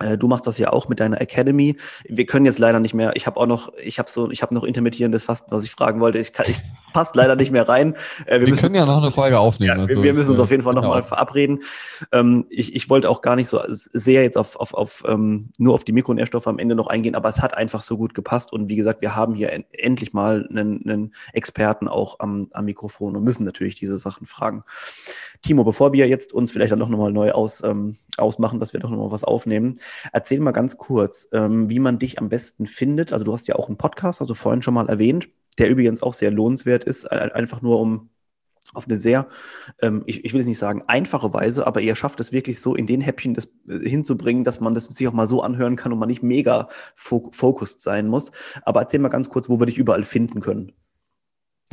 Äh, 0.00 0.16
du 0.16 0.28
machst 0.28 0.46
das 0.46 0.58
ja 0.58 0.72
auch 0.72 0.88
mit 0.88 1.00
deiner 1.00 1.20
Academy. 1.20 1.76
Wir 2.04 2.26
können 2.26 2.46
jetzt 2.46 2.58
leider 2.58 2.80
nicht 2.80 2.94
mehr. 2.94 3.16
Ich 3.16 3.26
habe 3.26 3.38
auch 3.38 3.46
noch, 3.46 3.72
ich 3.82 3.98
habe 3.98 4.10
so, 4.10 4.30
ich 4.30 4.42
habe 4.42 4.54
noch 4.54 4.64
intermittierendes 4.64 5.24
Fasten, 5.24 5.50
was 5.50 5.64
ich 5.64 5.72
fragen 5.72 6.00
wollte. 6.00 6.18
Ich, 6.18 6.32
kann, 6.32 6.46
ich 6.48 6.62
passt 6.92 7.16
leider 7.16 7.36
nicht 7.36 7.50
mehr 7.50 7.68
rein. 7.68 7.94
Äh, 8.26 8.34
wir, 8.34 8.40
wir 8.40 8.50
müssen, 8.50 8.62
können 8.62 8.74
ja 8.74 8.86
noch 8.86 9.02
eine 9.02 9.12
Folge 9.12 9.38
aufnehmen. 9.38 9.76
Ja, 9.76 9.82
also 9.84 10.02
wir, 10.02 10.14
müssen 10.14 10.30
uns 10.30 10.40
auf 10.40 10.50
jeden 10.50 10.62
Fall 10.62 10.74
noch 10.74 10.82
mal 10.82 11.02
verabreden. 11.02 11.62
Ähm, 12.12 12.46
ich, 12.48 12.74
ich 12.74 12.88
wollte 12.88 13.10
auch 13.10 13.22
gar 13.22 13.36
nicht 13.36 13.48
so 13.48 13.60
sehr 13.66 14.22
jetzt 14.22 14.36
auf, 14.36 14.56
auf, 14.56 14.74
auf 14.74 15.04
ähm, 15.06 15.50
nur 15.58 15.74
auf 15.74 15.84
die 15.84 15.92
Mikronährstoffe 15.92 16.46
am 16.46 16.58
Ende 16.58 16.74
noch 16.74 16.86
eingehen, 16.86 17.14
aber 17.14 17.28
es 17.28 17.40
hat 17.40 17.56
einfach 17.56 17.82
so 17.82 17.96
gut 17.96 18.14
gepasst. 18.14 18.52
Und 18.52 18.68
wie 18.68 18.76
gesagt, 18.76 19.02
wir 19.02 19.16
haben 19.16 19.34
hier 19.34 19.52
en 19.52 19.64
endlich 19.72 20.12
mal 20.12 20.46
einen, 20.50 20.82
einen 20.84 21.14
Experten 21.32 21.88
auch 21.88 22.20
am, 22.20 22.48
am 22.52 22.64
Mikrofon 22.64 23.16
und 23.16 23.24
müssen 23.24 23.44
natürlich 23.44 23.74
diese 23.74 23.98
Sachen 23.98 24.26
fragen. 24.26 24.64
Timo, 25.42 25.64
bevor 25.64 25.92
wir 25.92 26.08
jetzt 26.08 26.32
uns 26.32 26.50
vielleicht 26.50 26.72
dann 26.72 26.78
noch 26.78 26.88
mal 26.88 27.12
neu 27.12 27.32
aus, 27.32 27.62
ähm, 27.62 27.96
ausmachen, 28.16 28.60
dass 28.60 28.72
wir 28.72 28.80
doch 28.80 28.90
noch 28.90 28.98
mal 28.98 29.10
was 29.10 29.24
aufnehmen, 29.24 29.78
erzähl 30.12 30.40
mal 30.40 30.52
ganz 30.52 30.76
kurz, 30.76 31.28
ähm, 31.32 31.68
wie 31.70 31.78
man 31.78 31.98
dich 31.98 32.18
am 32.18 32.28
besten 32.28 32.66
findet. 32.66 33.12
Also 33.12 33.24
du 33.24 33.32
hast 33.32 33.46
ja 33.48 33.56
auch 33.56 33.68
einen 33.68 33.78
Podcast, 33.78 34.20
also 34.20 34.34
vorhin 34.34 34.62
schon 34.62 34.74
mal 34.74 34.88
erwähnt, 34.88 35.28
der 35.58 35.68
übrigens 35.70 36.02
auch 36.02 36.12
sehr 36.12 36.30
lohnenswert 36.30 36.84
ist, 36.84 37.10
einfach 37.10 37.62
nur 37.62 37.80
um 37.80 38.10
auf 38.74 38.86
eine 38.86 38.98
sehr, 38.98 39.28
ähm, 39.80 40.02
ich, 40.06 40.24
ich 40.24 40.32
will 40.32 40.40
jetzt 40.40 40.48
nicht 40.48 40.58
sagen 40.58 40.84
einfache 40.86 41.32
Weise, 41.32 41.66
aber 41.66 41.80
ihr 41.80 41.96
schafft 41.96 42.20
es 42.20 42.32
wirklich 42.32 42.60
so 42.60 42.74
in 42.74 42.86
den 42.86 43.00
Häppchen 43.00 43.34
das 43.34 43.52
äh, 43.68 43.78
hinzubringen, 43.88 44.44
dass 44.44 44.60
man 44.60 44.74
das 44.74 44.84
sich 44.84 45.08
auch 45.08 45.12
mal 45.12 45.26
so 45.26 45.42
anhören 45.42 45.76
kann 45.76 45.92
und 45.92 45.98
man 45.98 46.08
nicht 46.08 46.22
mega 46.22 46.68
fok 46.94 47.34
fokust 47.34 47.80
sein 47.80 48.08
muss. 48.08 48.30
Aber 48.62 48.80
erzähl 48.80 49.00
mal 49.00 49.08
ganz 49.08 49.28
kurz, 49.30 49.48
wo 49.48 49.58
wir 49.58 49.66
dich 49.66 49.78
überall 49.78 50.04
finden 50.04 50.40
können. 50.40 50.72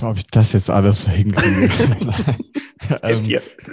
Ob 0.01 0.17
ich 0.17 0.27
das 0.27 0.53
jetzt 0.53 0.69
alles 0.69 1.07
hinkriege? 1.07 1.69
ähm, 3.03 3.23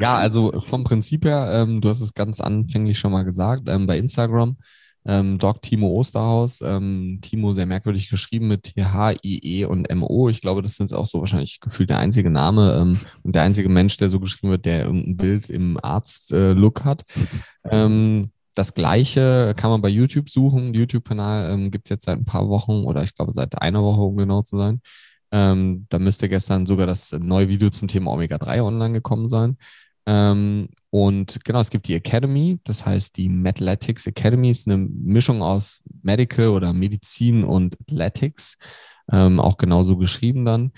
ja, 0.01 0.17
also 0.17 0.53
vom 0.69 0.85
Prinzip 0.85 1.25
her, 1.25 1.51
ähm, 1.53 1.81
du 1.81 1.89
hast 1.89 2.01
es 2.01 2.15
ganz 2.15 2.41
anfänglich 2.41 2.99
schon 2.99 3.13
mal 3.13 3.25
gesagt, 3.25 3.69
ähm, 3.69 3.87
bei 3.87 3.99
Instagram, 3.99 4.57
ähm, 5.05 5.39
Doc 5.39 5.61
Timo 5.63 5.89
Osterhaus, 5.89 6.61
ähm, 6.63 7.19
Timo 7.21 7.53
sehr 7.53 7.67
merkwürdig 7.67 8.09
geschrieben 8.09 8.49
mit 8.49 8.63
T-H-I-E 8.63 9.65
und 9.65 9.91
M-O. 9.91 10.29
Ich 10.29 10.41
glaube, 10.41 10.63
das 10.63 10.77
sind 10.77 10.93
auch 10.95 11.07
so 11.07 11.21
wahrscheinlich 11.21 11.61
gefühlt 11.61 11.91
der 11.91 11.99
einzige 11.99 12.31
Name 12.31 12.75
ähm, 12.75 12.99
und 13.23 13.35
der 13.35 13.43
einzige 13.43 13.69
Mensch, 13.69 13.97
der 13.97 14.09
so 14.09 14.21
geschrieben 14.21 14.53
wird, 14.53 14.65
der 14.65 14.85
irgendein 14.85 15.17
Bild 15.17 15.51
im 15.51 15.79
Arzt-Look 15.83 16.81
äh, 16.81 16.85
hat. 16.85 17.05
Das 18.55 18.75
gleiche 18.75 19.55
kann 19.57 19.71
man 19.71 19.81
bei 19.81 19.89
YouTube 19.89 20.29
suchen. 20.29 20.75
YouTube-Kanal 20.75 21.51
ähm, 21.53 21.71
gibt 21.71 21.87
es 21.87 21.91
jetzt 21.91 22.05
seit 22.05 22.19
ein 22.19 22.27
paar 22.27 22.49
Wochen 22.49 22.85
oder 22.85 23.03
ich 23.03 23.15
glaube 23.15 23.33
seit 23.33 23.61
einer 23.61 23.83
Woche, 23.83 24.03
um 24.03 24.17
genau 24.17 24.43
zu 24.43 24.59
sein. 24.59 24.83
Ähm, 25.33 25.87
da 25.89 25.99
müsste 25.99 26.29
gestern 26.29 26.67
sogar 26.67 26.87
das 26.87 27.13
neue 27.13 27.49
Video 27.49 27.71
zum 27.71 27.89
Thema 27.89 28.13
Omega-3 28.13 28.63
online 28.63 28.93
gekommen 28.93 29.29
sein. 29.29 29.57
Ähm, 30.07 30.69
und 30.91 31.45
genau, 31.45 31.61
es 31.61 31.71
gibt 31.71 31.89
die 31.89 31.95
Academy, 31.95 32.59
das 32.65 32.85
heißt 32.85 33.17
die 33.17 33.29
Mathletics 33.29 34.07
Academy 34.07 34.51
ist 34.51 34.67
eine 34.67 34.77
Mischung 34.77 35.43
aus 35.43 35.81
Medical 36.03 36.49
oder 36.49 36.73
Medizin 36.73 37.45
und 37.45 37.81
Athletics, 37.81 38.59
ähm, 39.11 39.41
auch 39.41 39.57
genauso 39.57 39.97
geschrieben 39.97 40.45
dann. 40.45 40.73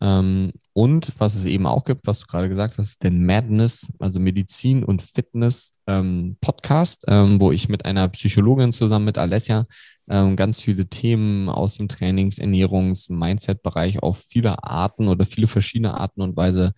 Ähm, 0.00 0.52
und 0.74 1.12
was 1.18 1.34
es 1.34 1.46
eben 1.46 1.66
auch 1.66 1.84
gibt, 1.84 2.06
was 2.06 2.20
du 2.20 2.26
gerade 2.26 2.48
gesagt 2.48 2.76
hast, 2.78 3.02
den 3.02 3.24
Madness, 3.24 3.88
also 3.98 4.20
Medizin 4.20 4.84
und 4.84 5.02
Fitness 5.02 5.72
ähm, 5.86 6.36
Podcast, 6.40 7.04
ähm, 7.08 7.40
wo 7.40 7.50
ich 7.50 7.68
mit 7.68 7.84
einer 7.84 8.08
Psychologin 8.08 8.72
zusammen 8.72 9.06
mit 9.06 9.16
Alessia 9.16 9.66
ähm, 10.08 10.36
ganz 10.36 10.60
viele 10.60 10.86
Themen 10.86 11.48
aus 11.48 11.76
dem 11.76 11.88
Trainings-, 11.88 12.38
Ernährungs-, 12.38 13.10
Mindset-Bereich 13.10 14.02
auf 14.02 14.18
viele 14.18 14.62
Arten 14.62 15.08
oder 15.08 15.24
viele 15.24 15.46
verschiedene 15.46 15.98
Arten 15.98 16.20
und 16.20 16.36
Weise 16.36 16.74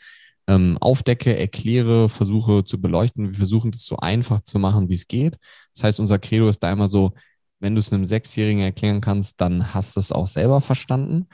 ähm, 0.46 0.78
aufdecke, 0.80 1.36
erkläre, 1.36 2.08
versuche 2.08 2.64
zu 2.64 2.80
beleuchten. 2.80 3.28
Wir 3.30 3.36
versuchen 3.36 3.70
das 3.72 3.84
so 3.84 3.96
einfach 3.96 4.40
zu 4.40 4.58
machen, 4.58 4.88
wie 4.88 4.94
es 4.94 5.08
geht. 5.08 5.36
Das 5.74 5.84
heißt, 5.84 6.00
unser 6.00 6.18
Credo 6.18 6.48
ist 6.48 6.60
da 6.62 6.72
immer 6.72 6.88
so, 6.88 7.12
wenn 7.61 7.74
du 7.74 7.80
es 7.80 7.92
einem 7.92 8.04
Sechsjährigen 8.04 8.62
erklären 8.62 9.00
kannst, 9.00 9.40
dann 9.40 9.74
hast 9.74 9.96
du 9.96 10.00
es 10.00 10.12
auch 10.12 10.26
selber 10.26 10.61
verstanden. 10.61 11.26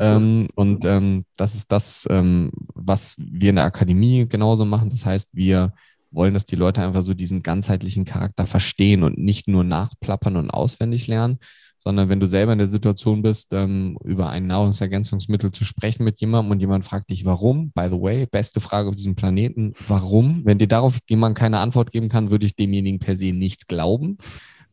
Ähm, 0.00 0.48
und 0.54 0.84
ähm, 0.84 1.24
das 1.36 1.54
ist 1.54 1.70
das, 1.70 2.06
ähm, 2.10 2.50
was 2.74 3.14
wir 3.18 3.50
in 3.50 3.56
der 3.56 3.64
Akademie 3.64 4.26
genauso 4.28 4.64
machen. 4.64 4.90
Das 4.90 5.06
heißt, 5.06 5.30
wir 5.32 5.72
wollen, 6.10 6.34
dass 6.34 6.46
die 6.46 6.56
Leute 6.56 6.82
einfach 6.82 7.02
so 7.02 7.14
diesen 7.14 7.42
ganzheitlichen 7.42 8.04
Charakter 8.04 8.46
verstehen 8.46 9.02
und 9.02 9.18
nicht 9.18 9.46
nur 9.46 9.64
nachplappern 9.64 10.36
und 10.36 10.50
auswendig 10.50 11.06
lernen, 11.06 11.38
sondern 11.78 12.08
wenn 12.08 12.20
du 12.20 12.26
selber 12.26 12.52
in 12.52 12.58
der 12.58 12.68
Situation 12.68 13.22
bist, 13.22 13.52
ähm, 13.52 13.96
über 14.04 14.30
ein 14.30 14.46
Nahrungsergänzungsmittel 14.46 15.52
zu 15.52 15.64
sprechen 15.64 16.04
mit 16.04 16.20
jemandem 16.20 16.50
und 16.50 16.60
jemand 16.60 16.84
fragt 16.84 17.10
dich, 17.10 17.24
warum, 17.24 17.70
by 17.72 17.86
the 17.90 18.00
way, 18.00 18.26
beste 18.26 18.60
Frage 18.60 18.88
auf 18.88 18.94
diesem 18.94 19.14
Planeten, 19.14 19.74
warum? 19.86 20.42
Wenn 20.44 20.58
dir 20.58 20.68
darauf 20.68 20.98
jemand 21.08 21.38
keine 21.38 21.58
Antwort 21.60 21.92
geben 21.92 22.08
kann, 22.08 22.30
würde 22.30 22.46
ich 22.46 22.56
demjenigen 22.56 22.98
per 22.98 23.16
se 23.16 23.32
nicht 23.32 23.68
glauben, 23.68 24.18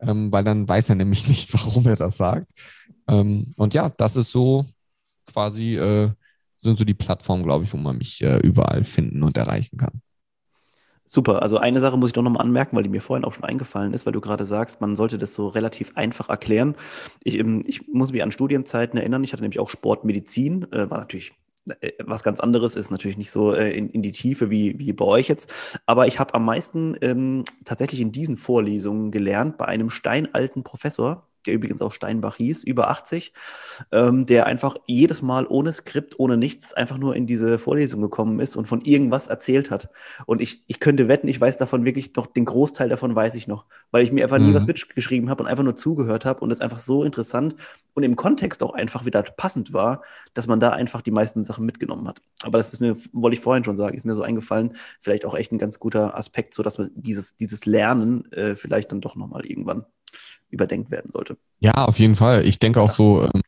ähm, 0.06 0.32
weil 0.32 0.43
dann 0.43 0.68
weiß 0.68 0.89
er 0.89 0.95
nämlich 0.95 1.28
nicht, 1.28 1.53
warum 1.53 1.86
er 1.88 1.95
das 1.95 2.18
sagt. 2.18 2.47
Ähm, 3.08 3.53
und 3.58 3.74
ja, 3.74 3.89
das 3.97 4.16
ist 4.16 4.32
so 4.32 4.66
quasi, 5.28 5.76
äh, 5.76 6.12
sind 6.62 6.78
so 6.78 6.86
die 6.86 6.93
Plattformen, 6.93 7.43
glaube 7.43 7.64
ich, 7.64 7.74
wo 7.74 7.78
man 7.78 7.97
mich 7.97 8.22
äh, 8.22 8.38
überall 8.38 8.84
finden 8.84 9.24
und 9.24 9.38
erreichen 9.38 9.78
kann. 9.78 10.01
Super. 11.08 11.43
Also 11.43 11.60
eine 11.60 11.80
Sache 11.80 11.97
muss 11.97 12.10
ich 12.10 12.14
doch 12.14 12.24
nochmal 12.24 12.43
anmerken, 12.43 12.76
weil 12.76 12.84
die 12.84 12.89
mir 12.89 13.01
vorhin 13.01 13.26
auch 13.26 13.34
schon 13.34 13.43
eingefallen 13.43 13.93
ist, 13.93 14.08
weil 14.08 14.14
du 14.14 14.22
gerade 14.22 14.43
sagst, 14.43 14.82
man 14.82 14.95
sollte 14.95 15.20
das 15.20 15.36
so 15.36 15.47
relativ 15.47 15.95
einfach 15.95 16.30
erklären. 16.30 16.76
Ich, 17.24 17.38
ähm, 17.38 17.64
ich 17.66 17.88
muss 17.88 18.12
mich 18.12 18.24
an 18.24 18.32
Studienzeiten 18.32 18.97
erinnern. 18.97 19.24
Ich 19.24 19.32
hatte 19.32 19.43
nämlich 19.43 19.60
auch 19.60 19.70
Sportmedizin, 19.70 20.72
äh, 20.72 20.89
war 20.89 20.99
natürlich 20.99 21.34
was 22.03 22.24
ganz 22.24 22.39
anderes, 22.39 22.76
ist 22.76 22.91
natürlich 22.91 23.18
nicht 23.18 23.32
so 23.32 23.53
äh, 23.53 23.72
in, 23.72 23.89
in, 23.89 24.01
die 24.01 24.11
Tiefe 24.11 24.49
wie, 24.49 24.78
wie 24.78 24.93
bei 24.93 25.05
euch 25.05 25.28
jetzt. 25.28 25.51
Aber 25.86 26.07
ich 26.07 26.20
habe 26.20 26.34
am 26.34 26.45
meisten 26.45 26.95
ähm, 27.01 27.43
tatsächlich 27.66 28.01
in 28.01 28.11
diesen 28.11 28.38
Vorlesungen 28.38 29.11
gelernt 29.11 29.57
bei 29.57 29.66
einem 29.66 29.89
steinalten 29.89 30.63
Professor, 30.63 31.28
der 31.46 31.54
übrigens 31.54 31.82
auch 31.82 31.91
Steinbach 31.91 32.36
hieß, 32.36 32.64
über 32.64 32.89
80, 32.89 33.34
ähm, 33.91 34.26
der 34.26 34.46
einfach 34.46 34.78
jedes 34.86 35.22
Mal 35.22 35.46
ohne 35.48 35.72
Skript, 35.74 36.20
ohne 36.20 36.38
nichts, 36.38 36.74
einfach 36.74 36.98
nur 36.98 37.16
in 37.16 37.28
diese 37.28 37.60
Vorlesung 37.60 38.02
gekommen 38.02 38.39
ist 38.39 38.56
und 38.56 38.68
von 38.68 38.82
irgendwas 38.82 39.28
erzählt 39.28 39.72
hat. 39.72 39.89
Und 40.26 40.41
ich, 40.41 40.64
ich 40.68 40.80
könnte 40.80 41.08
wetten, 41.08 41.28
ich 41.28 41.39
weiß 41.39 41.58
davon 41.58 41.86
wirklich 41.86 42.16
noch, 42.16 42.28
den 42.28 42.46
Großteil 42.46 42.89
davon 42.89 43.16
weiß 43.16 43.36
ich 43.36 43.48
noch, 43.48 43.66
weil 43.91 44.04
ich 44.04 44.12
mir 44.12 44.24
einfach 44.24 44.39
mhm. 44.39 44.48
nie 44.48 44.54
was 44.54 44.68
mitgeschrieben 44.68 45.30
habe 45.30 45.43
und 45.43 45.50
einfach 45.50 45.64
nur 45.64 45.76
zugehört 45.76 46.26
habe 46.26 46.41
und 46.41 46.52
es 46.52 46.62
einfach 46.62 46.78
so 46.78 47.04
interessant 47.04 47.56
und 47.93 48.04
im 48.04 48.16
Kontext 48.16 48.62
auch 48.62 48.74
einfach 48.74 49.06
wieder 49.06 49.24
passend 49.24 49.74
war, 49.74 50.02
dass 50.34 50.48
man 50.48 50.60
da 50.60 50.72
einfach 50.72 51.02
die 51.02 51.12
meisten 51.12 51.43
Sachen 51.43 51.66
mitgenommen 51.66 52.08
hat. 52.08 52.22
Aber 52.43 52.58
das 52.58 52.70
ist 52.70 52.82
mir, 52.82 52.96
wollte 53.14 53.36
ich 53.36 53.41
vorhin 53.41 53.64
schon 53.64 53.78
sagen, 53.78 53.96
ist 53.96 54.06
mir 54.06 54.16
so 54.16 54.22
eingefallen, 54.22 54.76
vielleicht 55.02 55.26
auch 55.26 55.36
echt 55.36 55.52
ein 55.52 55.58
ganz 55.58 55.80
guter 55.80 56.18
Aspekt, 56.18 56.54
so 56.54 56.62
dass 56.62 56.78
man 56.78 56.91
dieses, 56.96 57.36
dieses 57.36 57.66
Lernen 57.66 58.32
äh, 58.32 58.56
vielleicht 58.56 58.91
dann 58.91 59.02
doch 59.02 59.16
nochmal 59.16 59.46
irgendwann 59.46 59.86
überdenkt 60.50 60.91
werden 60.91 61.12
sollte. 61.12 61.38
Ja, 61.60 61.74
auf 61.86 62.00
jeden 62.00 62.16
Fall. 62.16 62.46
Ich 62.46 62.60
denke 62.60 62.82
auch 62.82 62.91
so, 62.91 63.24
ähm, 63.24 63.41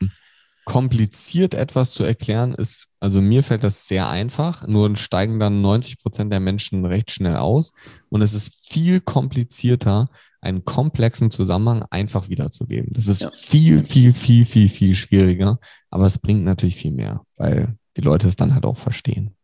kompliziert 0.68 1.54
etwas 1.54 1.92
zu 1.92 2.04
erklären 2.04 2.54
ist, 2.54 2.88
also 3.00 3.22
mir 3.22 3.42
fällt 3.42 3.64
das 3.64 3.88
sehr 3.88 4.10
einfach, 4.10 4.68
nur 4.68 4.98
steigen 4.98 5.40
dann 5.40 5.62
90 5.62 5.98
Prozent 5.98 6.34
der 6.34 6.42
Menschen 6.42 6.84
recht 6.84 7.10
schnell 7.10 7.38
aus. 7.38 7.72
Und 8.10 8.22
es 8.22 8.34
ist 8.34 8.70
viel 8.70 9.00
komplizierter, 9.00 10.10
einen 10.42 10.66
komplexen 10.66 11.32
Zusammenhang 11.32 11.86
einfach 11.90 12.28
wiederzugeben. 12.28 12.92
Das 12.92 13.08
ist 13.08 13.22
ja. 13.22 13.32
viel, 13.32 13.82
viel, 13.82 14.14
viel, 14.14 14.46
viel, 14.46 14.68
viel 14.68 14.94
schwieriger, 14.94 15.58
aber 15.90 16.06
es 16.06 16.20
bringt 16.20 16.44
natürlich 16.44 16.76
viel 16.76 16.92
mehr, 16.92 17.22
weil 17.38 17.78
die 17.96 18.02
Leute 18.02 18.28
es 18.28 18.36
dann 18.36 18.54
halt 18.54 18.66
auch 18.66 18.78
verstehen. 18.78 19.36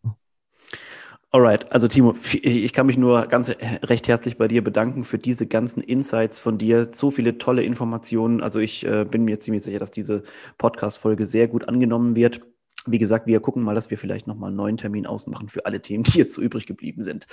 Alright, 1.35 1.71
also 1.71 1.87
Timo, 1.87 2.13
ich 2.43 2.73
kann 2.73 2.85
mich 2.85 2.95
nur 2.95 3.25
ganz 3.25 3.49
recht 3.81 4.07
herzlich 4.07 4.37
bei 4.37 4.47
dir 4.47 4.63
bedanken 4.63 5.03
für 5.03 5.17
diese 5.17 5.47
ganzen 5.47 5.81
Insights 5.81 6.37
von 6.37 6.59
dir, 6.59 6.89
so 6.93 7.09
viele 7.09 7.39
tolle 7.39 7.63
Informationen. 7.63 8.39
Also 8.41 8.59
ich 8.59 8.85
äh, 8.85 9.03
bin 9.03 9.25
mir 9.25 9.39
ziemlich 9.39 9.63
sicher, 9.63 9.79
dass 9.79 9.89
diese 9.89 10.21
Podcast-Folge 10.59 11.25
sehr 11.25 11.47
gut 11.47 11.67
angenommen 11.67 12.15
wird. 12.15 12.41
Wie 12.85 12.99
gesagt, 12.99 13.25
wir 13.25 13.39
gucken 13.39 13.63
mal, 13.63 13.73
dass 13.73 13.89
wir 13.89 13.97
vielleicht 13.97 14.27
nochmal 14.27 14.49
einen 14.49 14.57
neuen 14.57 14.77
Termin 14.77 15.07
ausmachen 15.07 15.49
für 15.49 15.65
alle 15.65 15.81
Themen, 15.81 16.03
die 16.07 16.19
jetzt 16.19 16.35
so 16.35 16.41
übrig 16.43 16.67
geblieben 16.67 17.03
sind. 17.03 17.25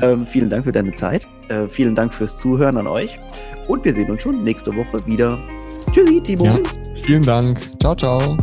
Ähm, 0.00 0.24
vielen 0.24 0.48
Dank 0.48 0.64
für 0.64 0.72
deine 0.72 0.94
Zeit. 0.94 1.28
Äh, 1.48 1.68
vielen 1.68 1.94
Dank 1.94 2.14
fürs 2.14 2.38
Zuhören 2.38 2.78
an 2.78 2.86
euch. 2.86 3.20
Und 3.68 3.84
wir 3.84 3.92
sehen 3.92 4.10
uns 4.10 4.22
schon 4.22 4.44
nächste 4.44 4.74
Woche 4.74 5.06
wieder. 5.06 5.38
Tschüssi, 5.92 6.22
Timo. 6.22 6.46
Ja, 6.46 6.58
vielen 7.02 7.22
Dank. 7.22 7.60
Ciao, 7.80 7.94
ciao. 7.94 8.34